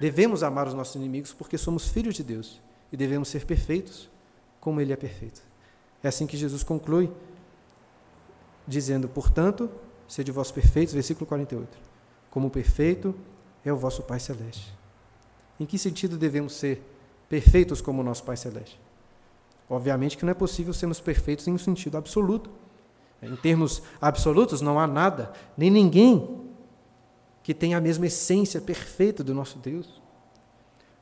Devemos 0.00 0.42
amar 0.42 0.66
os 0.66 0.74
nossos 0.74 0.96
inimigos 0.96 1.32
porque 1.32 1.56
somos 1.56 1.86
filhos 1.86 2.16
de 2.16 2.24
Deus 2.24 2.60
e 2.90 2.96
devemos 2.96 3.28
ser 3.28 3.46
perfeitos 3.46 4.10
como 4.58 4.80
Ele 4.80 4.92
é 4.92 4.96
perfeito. 4.96 5.40
É 6.02 6.08
assim 6.08 6.26
que 6.26 6.36
Jesus 6.36 6.64
conclui, 6.64 7.12
dizendo: 8.66 9.08
Portanto, 9.08 9.70
sede 10.08 10.32
vós 10.32 10.50
perfeitos, 10.50 10.94
versículo 10.94 11.26
48. 11.26 11.78
Como 12.28 12.50
perfeito 12.50 13.14
é 13.64 13.72
o 13.72 13.76
vosso 13.76 14.02
Pai 14.02 14.18
celeste. 14.18 14.76
Em 15.60 15.64
que 15.64 15.78
sentido 15.78 16.18
devemos 16.18 16.54
ser 16.54 16.82
perfeitos 17.28 17.80
como 17.80 18.00
o 18.00 18.04
nosso 18.04 18.24
Pai 18.24 18.36
celeste? 18.36 18.80
Obviamente 19.72 20.18
que 20.18 20.24
não 20.26 20.32
é 20.32 20.34
possível 20.34 20.74
sermos 20.74 21.00
perfeitos 21.00 21.48
em 21.48 21.52
um 21.54 21.56
sentido 21.56 21.96
absoluto. 21.96 22.50
Em 23.22 23.34
termos 23.36 23.82
absolutos, 23.98 24.60
não 24.60 24.78
há 24.78 24.86
nada, 24.86 25.32
nem 25.56 25.70
ninguém 25.70 26.42
que 27.42 27.54
tenha 27.54 27.78
a 27.78 27.80
mesma 27.80 28.06
essência 28.06 28.60
perfeita 28.60 29.24
do 29.24 29.32
nosso 29.32 29.58
Deus. 29.58 30.02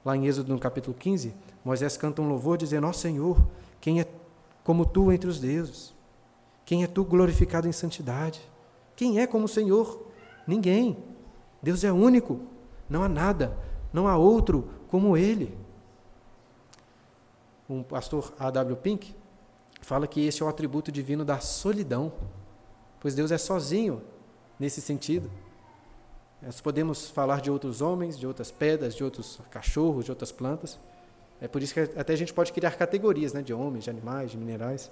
Lá 0.04 0.16
em 0.16 0.24
Êxodo, 0.24 0.52
no 0.52 0.58
capítulo 0.60 0.96
15, 0.96 1.34
Moisés 1.64 1.96
canta 1.96 2.22
um 2.22 2.28
louvor 2.28 2.56
dizendo: 2.56 2.86
Ó 2.86 2.92
Senhor, 2.92 3.44
quem 3.80 4.00
é 4.00 4.06
como 4.62 4.86
tu 4.86 5.10
entre 5.10 5.28
os 5.28 5.40
deuses? 5.40 5.92
Quem 6.64 6.84
é 6.84 6.86
tu 6.86 7.02
glorificado 7.02 7.66
em 7.66 7.72
santidade? 7.72 8.40
Quem 8.94 9.18
é 9.18 9.26
como 9.26 9.46
o 9.46 9.48
Senhor? 9.48 10.06
Ninguém. 10.46 10.96
Deus 11.60 11.82
é 11.82 11.90
único. 11.90 12.38
Não 12.88 13.02
há 13.02 13.08
nada, 13.08 13.58
não 13.92 14.06
há 14.06 14.16
outro 14.16 14.70
como 14.86 15.16
Ele 15.16 15.58
um 17.70 17.82
pastor 17.84 18.32
A.W. 18.38 18.76
Pink, 18.76 19.14
fala 19.80 20.06
que 20.06 20.26
esse 20.26 20.42
é 20.42 20.44
o 20.44 20.48
atributo 20.48 20.90
divino 20.90 21.24
da 21.24 21.38
solidão, 21.38 22.12
pois 22.98 23.14
Deus 23.14 23.30
é 23.30 23.38
sozinho 23.38 24.02
nesse 24.58 24.80
sentido. 24.80 25.30
Nós 26.42 26.60
podemos 26.60 27.08
falar 27.10 27.40
de 27.40 27.50
outros 27.50 27.80
homens, 27.80 28.18
de 28.18 28.26
outras 28.26 28.50
pedras, 28.50 28.94
de 28.94 29.04
outros 29.04 29.38
cachorros, 29.50 30.04
de 30.04 30.10
outras 30.10 30.32
plantas. 30.32 30.78
É 31.40 31.46
por 31.46 31.62
isso 31.62 31.72
que 31.72 31.80
até 31.80 32.12
a 32.12 32.16
gente 32.16 32.34
pode 32.34 32.52
criar 32.52 32.72
categorias, 32.72 33.32
né, 33.32 33.40
de 33.40 33.54
homens, 33.54 33.84
de 33.84 33.90
animais, 33.90 34.30
de 34.32 34.36
minerais. 34.36 34.90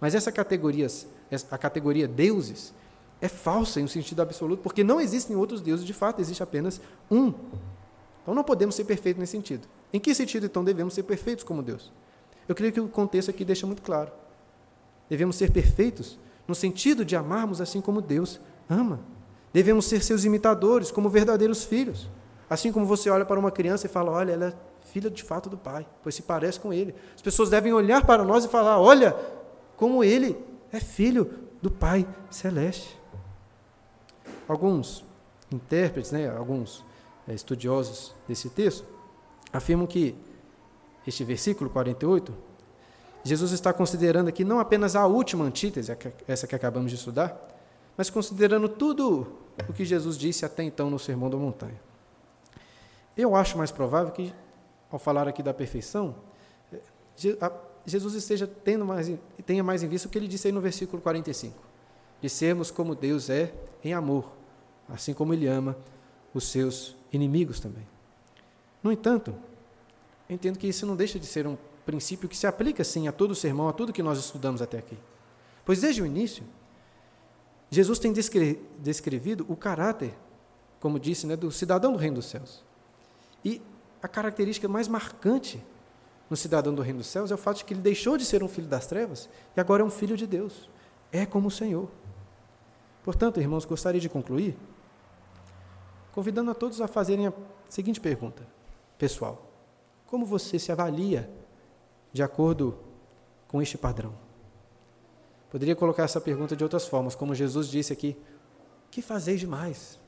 Mas 0.00 0.14
essa 0.14 0.30
categorias, 0.30 1.06
a 1.50 1.58
categoria 1.58 2.06
deuses, 2.06 2.74
é 3.20 3.28
falsa 3.28 3.80
em 3.80 3.84
um 3.84 3.88
sentido 3.88 4.22
absoluto, 4.22 4.62
porque 4.62 4.84
não 4.84 5.00
existem 5.00 5.34
outros 5.34 5.60
deuses, 5.60 5.84
de 5.84 5.92
fato, 5.92 6.20
existe 6.20 6.42
apenas 6.42 6.80
um. 7.10 7.32
Então 8.22 8.34
não 8.34 8.44
podemos 8.44 8.74
ser 8.74 8.84
perfeitos 8.84 9.18
nesse 9.18 9.32
sentido. 9.32 9.66
Em 9.92 9.98
que 9.98 10.14
sentido, 10.14 10.46
então, 10.46 10.62
devemos 10.62 10.94
ser 10.94 11.02
perfeitos 11.04 11.42
como 11.42 11.62
Deus? 11.62 11.90
Eu 12.48 12.54
creio 12.54 12.72
que 12.72 12.80
o 12.80 12.88
contexto 12.88 13.30
aqui 13.30 13.44
deixa 13.44 13.66
muito 13.66 13.82
claro. 13.82 14.10
Devemos 15.08 15.36
ser 15.36 15.52
perfeitos 15.52 16.18
no 16.46 16.54
sentido 16.54 17.04
de 17.04 17.14
amarmos 17.14 17.60
assim 17.60 17.80
como 17.80 18.00
Deus 18.00 18.40
ama. 18.68 19.00
Devemos 19.52 19.86
ser 19.86 20.02
seus 20.02 20.24
imitadores, 20.24 20.90
como 20.90 21.08
verdadeiros 21.08 21.64
filhos. 21.64 22.08
Assim 22.48 22.72
como 22.72 22.86
você 22.86 23.10
olha 23.10 23.24
para 23.24 23.38
uma 23.38 23.50
criança 23.50 23.86
e 23.86 23.88
fala: 23.88 24.10
Olha, 24.10 24.32
ela 24.32 24.46
é 24.46 24.54
filha 24.86 25.10
de 25.10 25.22
fato 25.22 25.50
do 25.50 25.56
Pai, 25.56 25.86
pois 26.02 26.14
se 26.14 26.22
parece 26.22 26.58
com 26.58 26.72
Ele. 26.72 26.94
As 27.14 27.20
pessoas 27.20 27.50
devem 27.50 27.72
olhar 27.72 28.04
para 28.04 28.24
nós 28.24 28.44
e 28.44 28.48
falar: 28.48 28.78
Olha, 28.80 29.14
como 29.76 30.02
Ele 30.02 30.36
é 30.72 30.80
filho 30.80 31.30
do 31.60 31.70
Pai 31.70 32.06
Celeste. 32.30 32.98
Alguns 34.46 35.04
intérpretes, 35.52 36.10
né, 36.10 36.28
alguns 36.30 36.84
é, 37.26 37.34
estudiosos 37.34 38.14
desse 38.26 38.48
texto, 38.48 38.86
afirmam 39.52 39.86
que 39.86 40.14
este 41.08 41.24
versículo 41.24 41.70
48, 41.70 42.34
Jesus 43.24 43.52
está 43.52 43.72
considerando 43.72 44.28
aqui 44.28 44.44
não 44.44 44.60
apenas 44.60 44.94
a 44.94 45.06
última 45.06 45.44
antítese, 45.44 45.96
essa 46.26 46.46
que 46.46 46.54
acabamos 46.54 46.90
de 46.90 46.96
estudar, 46.96 47.48
mas 47.96 48.10
considerando 48.10 48.68
tudo 48.68 49.26
o 49.68 49.72
que 49.72 49.84
Jesus 49.84 50.16
disse 50.16 50.44
até 50.44 50.62
então 50.62 50.88
no 50.88 50.98
Sermão 50.98 51.28
da 51.28 51.36
Montanha. 51.36 51.80
Eu 53.16 53.34
acho 53.34 53.58
mais 53.58 53.70
provável 53.70 54.12
que, 54.12 54.32
ao 54.90 54.98
falar 54.98 55.26
aqui 55.26 55.42
da 55.42 55.52
perfeição, 55.52 56.14
Jesus 57.84 58.14
esteja 58.14 58.46
tendo 58.46 58.84
mais, 58.84 59.10
tenha 59.44 59.64
mais 59.64 59.82
em 59.82 59.88
vista 59.88 60.06
o 60.06 60.10
que 60.10 60.18
ele 60.18 60.28
disse 60.28 60.46
aí 60.46 60.52
no 60.52 60.60
versículo 60.60 61.02
45, 61.02 61.56
de 62.20 62.28
sermos 62.28 62.70
como 62.70 62.94
Deus 62.94 63.28
é 63.30 63.52
em 63.82 63.92
amor, 63.92 64.30
assim 64.88 65.12
como 65.12 65.32
Ele 65.32 65.46
ama 65.46 65.76
os 66.32 66.48
seus 66.48 66.94
inimigos 67.12 67.58
também. 67.58 67.86
No 68.82 68.92
entanto, 68.92 69.34
entendo 70.28 70.58
que 70.58 70.66
isso 70.66 70.86
não 70.86 70.96
deixa 70.96 71.18
de 71.18 71.26
ser 71.26 71.46
um 71.46 71.56
princípio 71.86 72.28
que 72.28 72.36
se 72.36 72.46
aplica, 72.46 72.84
sim, 72.84 73.08
a 73.08 73.12
todo 73.12 73.30
o 73.30 73.34
sermão, 73.34 73.68
a 73.68 73.72
tudo 73.72 73.92
que 73.92 74.02
nós 74.02 74.18
estudamos 74.18 74.60
até 74.60 74.78
aqui. 74.78 74.98
Pois 75.64 75.80
desde 75.80 76.02
o 76.02 76.06
início, 76.06 76.44
Jesus 77.70 77.98
tem 77.98 78.12
descrevido 78.12 79.44
o 79.48 79.56
caráter, 79.56 80.14
como 80.80 80.98
disse, 80.98 81.26
né, 81.26 81.36
do 81.36 81.50
cidadão 81.50 81.92
do 81.92 81.98
reino 81.98 82.16
dos 82.16 82.26
céus. 82.26 82.64
E 83.44 83.62
a 84.02 84.08
característica 84.08 84.68
mais 84.68 84.88
marcante 84.88 85.62
no 86.28 86.36
cidadão 86.36 86.74
do 86.74 86.82
reino 86.82 86.98
dos 86.98 87.08
céus 87.08 87.30
é 87.30 87.34
o 87.34 87.38
fato 87.38 87.58
de 87.58 87.64
que 87.64 87.74
ele 87.74 87.80
deixou 87.80 88.16
de 88.16 88.24
ser 88.24 88.42
um 88.42 88.48
filho 88.48 88.68
das 88.68 88.86
trevas 88.86 89.28
e 89.56 89.60
agora 89.60 89.82
é 89.82 89.86
um 89.86 89.90
filho 89.90 90.16
de 90.16 90.26
Deus. 90.26 90.68
É 91.10 91.24
como 91.24 91.48
o 91.48 91.50
Senhor. 91.50 91.88
Portanto, 93.02 93.40
irmãos, 93.40 93.64
gostaria 93.64 94.00
de 94.00 94.08
concluir 94.08 94.56
convidando 96.12 96.50
a 96.50 96.54
todos 96.54 96.80
a 96.80 96.88
fazerem 96.88 97.28
a 97.28 97.32
seguinte 97.68 98.00
pergunta, 98.00 98.42
pessoal: 98.98 99.47
Como 100.08 100.24
você 100.24 100.58
se 100.58 100.72
avalia 100.72 101.30
de 102.12 102.22
acordo 102.22 102.78
com 103.46 103.60
este 103.60 103.76
padrão? 103.76 104.14
Poderia 105.50 105.76
colocar 105.76 106.04
essa 106.04 106.20
pergunta 106.20 106.56
de 106.56 106.64
outras 106.64 106.86
formas, 106.86 107.14
como 107.14 107.34
Jesus 107.34 107.68
disse 107.68 107.92
aqui: 107.92 108.16
que 108.90 109.02
fazeis 109.02 109.38
demais? 109.38 110.00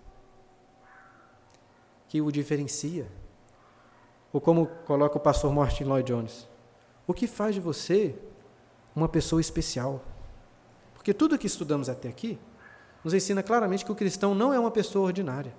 Que 2.09 2.20
o 2.20 2.32
diferencia? 2.32 3.07
Ou 4.32 4.40
como 4.40 4.66
coloca 4.86 5.18
o 5.18 5.20
pastor 5.20 5.53
Martin 5.53 5.84
Lloyd 5.84 6.11
Jones: 6.11 6.48
o 7.07 7.12
que 7.12 7.26
faz 7.26 7.55
de 7.55 7.61
você 7.61 8.18
uma 8.96 9.09
pessoa 9.09 9.40
especial? 9.40 10.03
Porque 10.94 11.12
tudo 11.12 11.38
que 11.38 11.46
estudamos 11.46 11.90
até 11.90 12.09
aqui 12.09 12.38
nos 13.05 13.12
ensina 13.12 13.42
claramente 13.42 13.84
que 13.84 13.92
o 13.92 13.96
cristão 13.96 14.34
não 14.34 14.53
é 14.53 14.59
uma 14.59 14.70
pessoa 14.70 15.07
ordinária. 15.07 15.55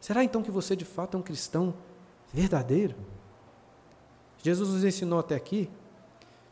Será 0.00 0.22
então 0.22 0.42
que 0.42 0.50
você 0.50 0.76
de 0.76 0.84
fato 0.84 1.16
é 1.16 1.20
um 1.20 1.22
cristão 1.22 1.74
verdadeiro? 2.34 2.96
Jesus 4.42 4.68
nos 4.68 4.84
ensinou 4.84 5.20
até 5.20 5.36
aqui 5.36 5.70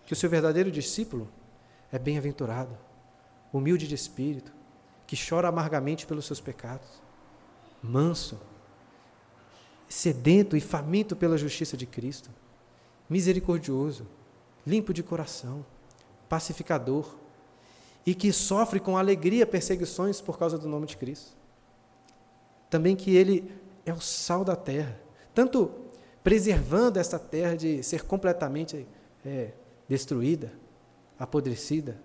que 0.07 0.13
o 0.13 0.17
seu 0.17 0.31
verdadeiro 0.31 0.71
discípulo 0.71 1.29
é 1.91 1.99
bem-aventurado, 1.99 2.79
humilde 3.53 3.89
de 3.89 3.95
espírito, 3.95 4.53
que 5.07 5.17
chora 5.17 5.49
amargamente 5.49 6.07
pelos 6.07 6.25
seus 6.25 6.41
pecados, 6.41 7.03
manso, 7.83 8.41
sedento 9.89 10.57
e 10.57 10.61
faminto 10.61 11.17
pela 11.17 11.37
justiça 11.37 11.77
de 11.77 11.85
Cristo, 11.85 12.31
misericordioso, 13.11 14.07
limpo 14.65 14.95
de 14.95 15.03
coração, 15.03 15.67
pacificador 16.29 17.17
e 18.07 18.15
que 18.15 18.33
sofre 18.33 18.81
com 18.81 18.97
alegria 18.97 19.47
perseguições 19.47 20.21
por 20.21 20.39
causa 20.39 20.57
do 20.57 20.69
nome 20.69 20.87
de 20.87 20.97
Cristo. 20.97 21.37
Também 22.71 22.97
que 22.97 23.15
ele 23.15 23.53
é 23.85 23.93
o 23.93 24.01
sal 24.01 24.45
da 24.45 24.57
terra, 24.57 25.02
tanto 25.35 25.71
preservando 26.23 26.99
esta 26.99 27.19
terra 27.19 27.57
de 27.57 27.83
ser 27.83 28.05
completamente 28.05 28.87
é, 29.25 29.53
destruída, 29.89 30.53
apodrecida, 31.19 32.01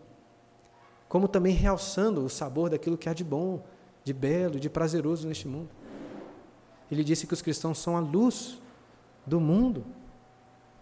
como 1.08 1.28
também 1.28 1.54
realçando 1.54 2.24
o 2.24 2.30
sabor 2.30 2.70
daquilo 2.70 2.98
que 2.98 3.08
há 3.08 3.14
de 3.14 3.24
bom, 3.24 3.64
de 4.04 4.14
belo, 4.14 4.60
de 4.60 4.70
prazeroso 4.70 5.28
neste 5.28 5.48
mundo. 5.48 5.70
Ele 6.92 7.04
disse 7.04 7.28
que 7.28 7.34
os 7.34 7.42
cristãos 7.42 7.80
são 7.80 7.96
a 7.96 8.00
luz 8.00 8.62
do 9.26 9.40
mundo, 9.40 9.86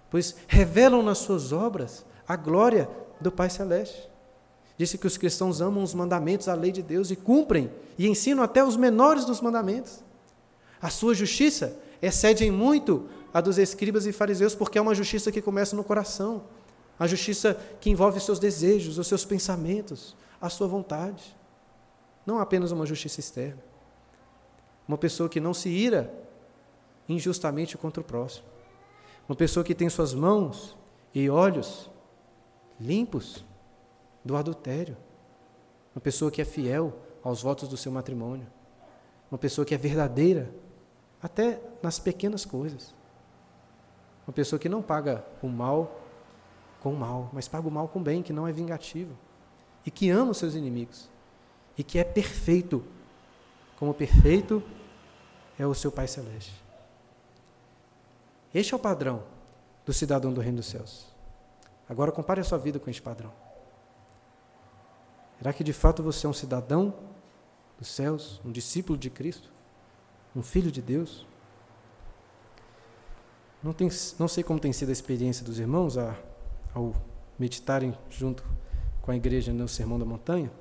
pois 0.09 0.35
revelam 0.47 1.01
nas 1.01 1.19
suas 1.19 1.51
obras 1.51 2.05
a 2.27 2.35
glória 2.35 2.89
do 3.19 3.31
Pai 3.31 3.49
Celeste. 3.49 4.09
Disse 4.77 4.97
que 4.97 5.07
os 5.07 5.17
cristãos 5.17 5.61
amam 5.61 5.83
os 5.83 5.93
mandamentos, 5.93 6.47
a 6.47 6.53
lei 6.53 6.71
de 6.71 6.81
Deus 6.81 7.09
e 7.09 7.15
cumprem 7.15 7.71
e 7.97 8.07
ensinam 8.07 8.43
até 8.43 8.63
os 8.63 8.75
menores 8.75 9.25
dos 9.25 9.41
mandamentos. 9.41 10.03
A 10.81 10.89
sua 10.89 11.15
justiça 11.15 11.79
excede 12.01 12.45
em 12.45 12.51
muito 12.51 13.07
a 13.33 13.41
dos 13.41 13.57
escribas 13.57 14.05
e 14.05 14.11
fariseus, 14.11 14.55
porque 14.55 14.77
é 14.77 14.81
uma 14.81 14.95
justiça 14.95 15.31
que 15.31 15.41
começa 15.41 15.75
no 15.75 15.83
coração, 15.83 16.43
a 16.97 17.05
justiça 17.07 17.53
que 17.79 17.89
envolve 17.89 18.17
os 18.17 18.25
seus 18.25 18.39
desejos, 18.39 18.97
os 18.97 19.07
seus 19.07 19.25
pensamentos, 19.25 20.15
a 20.39 20.49
sua 20.49 20.67
vontade. 20.67 21.35
Não 22.25 22.39
apenas 22.39 22.71
uma 22.71 22.85
justiça 22.85 23.19
externa. 23.19 23.61
Uma 24.87 24.97
pessoa 24.97 25.27
que 25.27 25.39
não 25.39 25.53
se 25.53 25.69
ira 25.69 26.13
injustamente 27.07 27.77
contra 27.77 28.01
o 28.01 28.03
próximo. 28.03 28.45
Uma 29.27 29.35
pessoa 29.35 29.63
que 29.63 29.75
tem 29.75 29.89
suas 29.89 30.13
mãos 30.13 30.77
e 31.13 31.29
olhos 31.29 31.89
limpos 32.79 33.43
do 34.23 34.35
adultério. 34.35 34.95
Uma 35.95 36.01
pessoa 36.01 36.31
que 36.31 36.41
é 36.41 36.45
fiel 36.45 36.93
aos 37.23 37.41
votos 37.41 37.67
do 37.67 37.77
seu 37.77 37.91
matrimônio. 37.91 38.47
Uma 39.31 39.37
pessoa 39.37 39.65
que 39.65 39.73
é 39.73 39.77
verdadeira, 39.77 40.53
até 41.25 41.59
nas 41.81 41.97
pequenas 41.97 42.45
coisas. 42.45 42.93
Uma 44.27 44.33
pessoa 44.33 44.59
que 44.59 44.69
não 44.69 44.83
paga 44.83 45.25
o 45.41 45.47
mal 45.47 45.99
com 46.79 46.93
o 46.93 46.95
mal, 46.95 47.31
mas 47.33 47.47
paga 47.47 47.67
o 47.67 47.71
mal 47.71 47.87
com 47.87 47.97
o 47.97 48.03
bem, 48.03 48.21
que 48.21 48.31
não 48.31 48.47
é 48.47 48.51
vingativo. 48.51 49.17
E 49.83 49.89
que 49.89 50.07
ama 50.11 50.31
os 50.31 50.37
seus 50.37 50.53
inimigos. 50.53 51.09
E 51.75 51.83
que 51.83 51.97
é 51.97 52.03
perfeito, 52.03 52.85
como 53.79 53.91
perfeito 53.91 54.61
é 55.57 55.65
o 55.65 55.73
seu 55.73 55.91
Pai 55.91 56.07
Celeste. 56.07 56.63
Este 58.53 58.75
é 58.75 58.77
o 58.77 58.79
padrão 58.79 59.23
do 59.83 59.91
cidadão 59.91 60.31
do 60.31 60.41
Reino 60.41 60.57
dos 60.57 60.67
Céus. 60.67 61.07
Agora 61.89 62.11
compare 62.11 62.41
a 62.41 62.43
sua 62.43 62.59
vida 62.59 62.79
com 62.79 62.87
este 62.87 63.01
padrão. 63.01 63.33
Será 65.39 65.51
que 65.51 65.63
de 65.63 65.73
fato 65.73 66.03
você 66.03 66.27
é 66.27 66.29
um 66.29 66.33
cidadão 66.33 66.93
dos 67.79 67.87
céus, 67.87 68.39
um 68.45 68.51
discípulo 68.51 68.95
de 68.95 69.09
Cristo, 69.09 69.54
um 70.35 70.43
filho 70.43 70.71
de 70.71 70.81
Deus? 70.81 71.25
Não, 73.63 73.73
tem, 73.73 73.89
não 74.19 74.27
sei 74.27 74.43
como 74.43 74.59
tem 74.59 74.71
sido 74.73 74.89
a 74.89 74.91
experiência 74.91 75.43
dos 75.43 75.57
irmãos 75.57 75.97
a, 75.97 76.15
ao 76.73 76.93
meditarem 77.39 77.97
junto 78.09 78.43
com 79.01 79.11
a 79.11 79.15
igreja 79.15 79.51
no 79.53 79.67
Sermão 79.67 79.97
da 79.97 80.05
Montanha, 80.05 80.51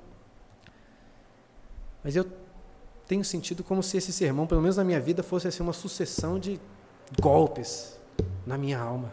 mas 2.03 2.15
eu 2.15 2.25
tenho 3.07 3.23
sentido 3.25 3.63
como 3.63 3.81
se 3.81 3.97
esse 3.97 4.13
sermão, 4.13 4.45
pelo 4.45 4.61
menos 4.61 4.77
na 4.77 4.83
minha 4.83 4.99
vida, 4.99 5.23
fosse 5.23 5.47
assim, 5.47 5.63
uma 5.63 5.73
sucessão 5.73 6.39
de 6.39 6.59
golpes 7.19 7.99
na 8.45 8.57
minha 8.57 8.79
alma. 8.79 9.11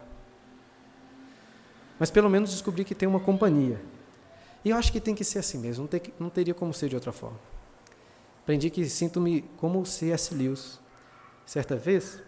Mas 1.99 2.11
pelo 2.11 2.29
menos 2.29 2.51
descobri 2.51 2.83
que 2.83 2.93
tem 2.93 3.07
uma 3.07 3.19
companhia. 3.19 3.81
E 4.63 4.69
eu 4.69 4.77
acho 4.77 4.91
que 4.91 4.99
tem 4.99 5.15
que 5.15 5.23
ser 5.23 5.39
assim 5.39 5.57
mesmo, 5.57 5.83
não, 5.83 5.87
ter, 5.87 6.13
não 6.19 6.29
teria 6.29 6.53
como 6.53 6.73
ser 6.73 6.89
de 6.89 6.95
outra 6.95 7.11
forma. 7.11 7.39
Aprendi 8.43 8.69
que 8.69 8.87
sinto-me 8.87 9.41
como 9.57 9.83
C.S. 9.85 10.35
Lewis. 10.35 10.79
Certa 11.45 11.75
vez, 11.75 12.21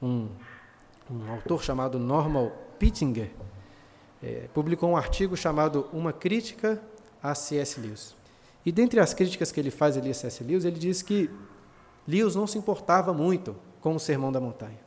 um 0.00 0.28
um 1.10 1.30
autor 1.30 1.62
chamado 1.62 1.98
Norman 1.98 2.50
Pittinger, 2.78 3.30
é, 4.22 4.48
publicou 4.52 4.90
um 4.90 4.96
artigo 4.96 5.36
chamado 5.36 5.88
Uma 5.92 6.12
Crítica 6.12 6.82
a 7.22 7.34
C.S. 7.34 7.80
Lewis. 7.80 8.14
E 8.64 8.72
dentre 8.72 8.98
as 8.98 9.14
críticas 9.14 9.52
que 9.52 9.60
ele 9.60 9.70
faz 9.70 9.96
ali 9.96 10.10
a 10.10 10.14
C.S. 10.14 10.42
Lewis, 10.42 10.64
ele 10.64 10.78
diz 10.78 11.02
que 11.02 11.30
Lewis 12.06 12.34
não 12.34 12.46
se 12.46 12.58
importava 12.58 13.12
muito 13.12 13.56
com 13.80 13.94
o 13.94 14.00
Sermão 14.00 14.32
da 14.32 14.40
Montanha. 14.40 14.78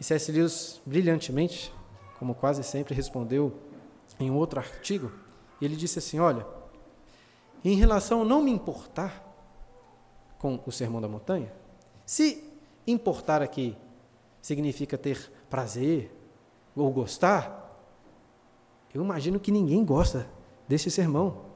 E 0.00 0.04
C.S. 0.04 0.32
Lewis, 0.32 0.80
brilhantemente, 0.86 1.72
como 2.18 2.34
quase 2.34 2.62
sempre, 2.62 2.94
respondeu 2.94 3.54
em 4.18 4.30
outro 4.30 4.58
artigo, 4.58 5.12
ele 5.60 5.76
disse 5.76 5.98
assim, 5.98 6.18
olha, 6.18 6.46
em 7.70 7.74
relação 7.74 8.22
a 8.22 8.24
não 8.24 8.42
me 8.42 8.50
importar 8.52 9.24
com 10.38 10.60
o 10.64 10.70
Sermão 10.70 11.00
da 11.00 11.08
Montanha, 11.08 11.52
se 12.04 12.44
importar 12.86 13.42
aqui 13.42 13.76
significa 14.40 14.96
ter 14.96 15.32
prazer 15.50 16.14
ou 16.76 16.92
gostar, 16.92 17.64
eu 18.94 19.02
imagino 19.02 19.40
que 19.40 19.50
ninguém 19.50 19.84
gosta 19.84 20.28
deste 20.68 20.92
sermão. 20.92 21.46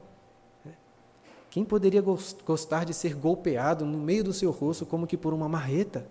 Quem 1.49 1.63
poderia 1.63 2.01
gostar 2.01 2.83
de 2.83 2.93
ser 2.93 3.15
golpeado 3.15 3.85
no 3.85 3.97
meio 3.97 4.23
do 4.23 4.33
seu 4.33 4.51
rosto 4.51 4.85
como 4.85 5.07
que 5.07 5.15
por 5.15 5.33
uma 5.33 5.47
marreta? 5.47 6.05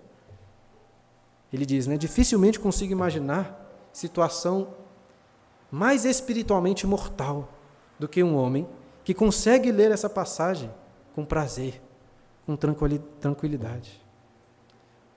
Ele 1.53 1.67
diz, 1.67 1.87
né? 1.87 1.99
Dificilmente 1.99 2.59
consigo 2.59 2.93
imaginar 2.93 3.71
situação 3.93 4.69
mais 5.71 6.07
espiritualmente 6.07 6.87
mortal 6.87 7.49
do 7.99 8.09
que 8.09 8.23
um 8.23 8.35
homem 8.35 8.67
que 9.11 9.15
consegue 9.15 9.73
ler 9.73 9.91
essa 9.91 10.09
passagem 10.09 10.71
com 11.17 11.25
prazer, 11.25 11.83
com 12.47 12.55
tranquilidade. 12.55 14.01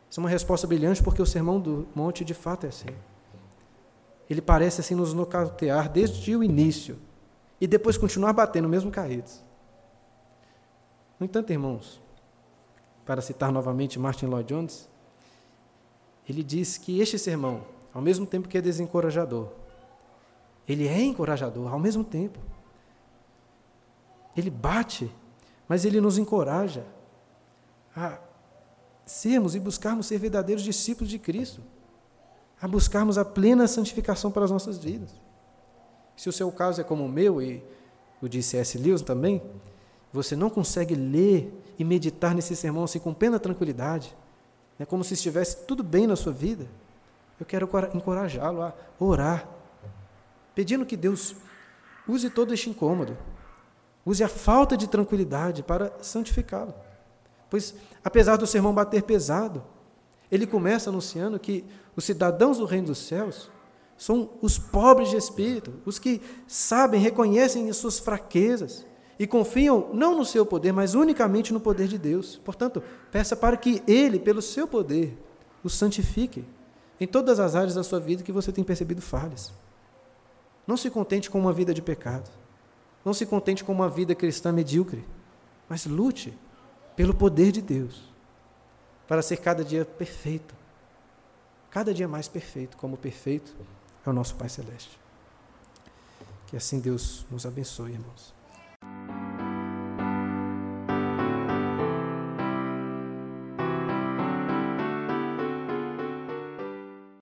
Isso 0.09 0.19
é 0.19 0.23
uma 0.23 0.29
resposta 0.29 0.65
brilhante 0.65 1.03
porque 1.03 1.21
o 1.21 1.27
sermão 1.27 1.59
do 1.59 1.87
monte 1.93 2.25
de 2.25 2.33
fato 2.33 2.65
é 2.65 2.69
assim. 2.69 2.87
Ele 4.27 4.41
parece 4.41 4.81
assim 4.81 4.95
nos 4.95 5.13
nocautear 5.13 5.87
desde 5.91 6.35
o 6.35 6.43
início 6.43 6.97
e 7.61 7.67
depois 7.67 7.95
continuar 7.95 8.33
batendo 8.33 8.67
mesmo 8.67 8.89
caídos. 8.89 9.43
No 11.19 11.27
entanto, 11.27 11.51
irmãos, 11.51 12.01
para 13.05 13.21
citar 13.21 13.51
novamente 13.51 13.99
Martin 13.99 14.25
Lloyd 14.25 14.51
Jones, 14.51 14.89
ele 16.27 16.41
diz 16.41 16.79
que 16.79 16.99
este 16.99 17.19
sermão, 17.19 17.63
ao 17.93 18.01
mesmo 18.01 18.25
tempo 18.25 18.47
que 18.47 18.57
é 18.57 18.61
desencorajador, 18.61 19.49
ele 20.67 20.87
é 20.87 20.99
encorajador 20.99 21.71
ao 21.71 21.77
mesmo 21.77 22.03
tempo. 22.03 22.39
Ele 24.35 24.49
bate, 24.49 25.11
mas 25.67 25.85
ele 25.85 26.01
nos 26.01 26.17
encoraja 26.17 26.85
a 27.95 28.17
sermos 29.05 29.55
e 29.55 29.59
buscarmos 29.59 30.07
ser 30.07 30.17
verdadeiros 30.17 30.63
discípulos 30.63 31.09
de 31.09 31.19
Cristo, 31.19 31.61
a 32.61 32.67
buscarmos 32.67 33.17
a 33.17 33.25
plena 33.25 33.67
santificação 33.67 34.31
para 34.31 34.45
as 34.45 34.51
nossas 34.51 34.77
vidas. 34.77 35.09
Se 36.15 36.29
o 36.29 36.31
seu 36.31 36.51
caso 36.51 36.79
é 36.81 36.83
como 36.83 37.05
o 37.05 37.09
meu 37.09 37.41
e 37.41 37.63
o 38.21 38.27
de 38.27 38.41
C.S. 38.41 38.77
Lewis 38.77 39.01
também, 39.01 39.41
você 40.11 40.35
não 40.35 40.49
consegue 40.49 40.95
ler 40.95 41.51
e 41.77 41.83
meditar 41.83 42.33
nesse 42.33 42.55
sermão 42.55 42.83
assim 42.83 42.99
com 42.99 43.13
plena 43.13 43.39
tranquilidade, 43.39 44.15
é 44.79 44.85
como 44.85 45.03
se 45.03 45.13
estivesse 45.13 45.65
tudo 45.65 45.83
bem 45.83 46.07
na 46.07 46.15
sua 46.15 46.31
vida, 46.31 46.67
eu 47.39 47.45
quero 47.45 47.69
encorajá-lo 47.93 48.61
a 48.61 48.73
orar, 48.99 49.47
pedindo 50.55 50.85
que 50.85 50.95
Deus 50.95 51.35
use 52.07 52.29
todo 52.29 52.53
este 52.53 52.69
incômodo, 52.69 53.17
use 54.05 54.23
a 54.23 54.27
falta 54.27 54.75
de 54.75 54.87
tranquilidade 54.87 55.63
para 55.63 55.93
santificá-lo. 56.01 56.73
Pois, 57.49 57.75
apesar 58.03 58.37
do 58.37 58.47
sermão 58.47 58.73
bater 58.73 59.03
pesado, 59.03 59.63
ele 60.31 60.47
começa 60.47 60.89
anunciando 60.89 61.39
que 61.39 61.63
os 61.95 62.03
cidadãos 62.03 62.57
do 62.57 62.65
reino 62.65 62.87
dos 62.87 62.97
céus 62.97 63.51
são 63.97 64.31
os 64.41 64.57
pobres 64.57 65.09
de 65.09 65.17
espírito, 65.17 65.73
os 65.85 65.99
que 65.99 66.21
sabem, 66.47 66.99
reconhecem 66.99 67.69
as 67.69 67.77
suas 67.77 67.99
fraquezas, 67.99 68.85
e 69.19 69.27
confiam 69.27 69.89
não 69.93 70.17
no 70.17 70.25
seu 70.25 70.45
poder, 70.45 70.71
mas 70.71 70.95
unicamente 70.95 71.53
no 71.53 71.59
poder 71.59 71.87
de 71.87 71.97
Deus. 71.97 72.41
Portanto, 72.43 72.81
peça 73.11 73.35
para 73.35 73.55
que 73.55 73.83
Ele, 73.87 74.19
pelo 74.19 74.41
seu 74.41 74.67
poder, 74.67 75.17
o 75.63 75.69
santifique 75.69 76.43
em 76.99 77.07
todas 77.07 77.39
as 77.39 77.55
áreas 77.55 77.75
da 77.75 77.83
sua 77.83 77.99
vida 77.99 78.23
que 78.23 78.31
você 78.31 78.51
tem 78.51 78.63
percebido 78.63 79.01
falhas. 79.01 79.53
Não 80.65 80.75
se 80.75 80.89
contente 80.89 81.29
com 81.29 81.39
uma 81.39 81.53
vida 81.53 81.73
de 81.73 81.81
pecado. 81.81 82.29
Não 83.03 83.13
se 83.13 83.25
contente 83.25 83.63
com 83.63 83.71
uma 83.71 83.89
vida 83.89 84.15
cristã 84.15 84.51
medíocre. 84.51 85.05
Mas 85.67 85.85
lute 85.85 86.37
pelo 86.95 87.13
poder 87.13 87.51
de 87.51 87.61
Deus 87.61 88.03
para 89.07 89.21
ser 89.21 89.37
cada 89.37 89.63
dia 89.63 89.85
perfeito. 89.85 90.55
Cada 91.69 91.93
dia 91.93 92.07
mais 92.07 92.27
perfeito, 92.27 92.77
como 92.77 92.97
perfeito 92.97 93.55
é 94.05 94.09
o 94.09 94.13
nosso 94.13 94.35
Pai 94.35 94.49
Celeste. 94.49 94.99
Que 96.47 96.57
assim 96.57 96.79
Deus 96.79 97.25
nos 97.31 97.45
abençoe, 97.45 97.93
irmãos. 97.93 98.33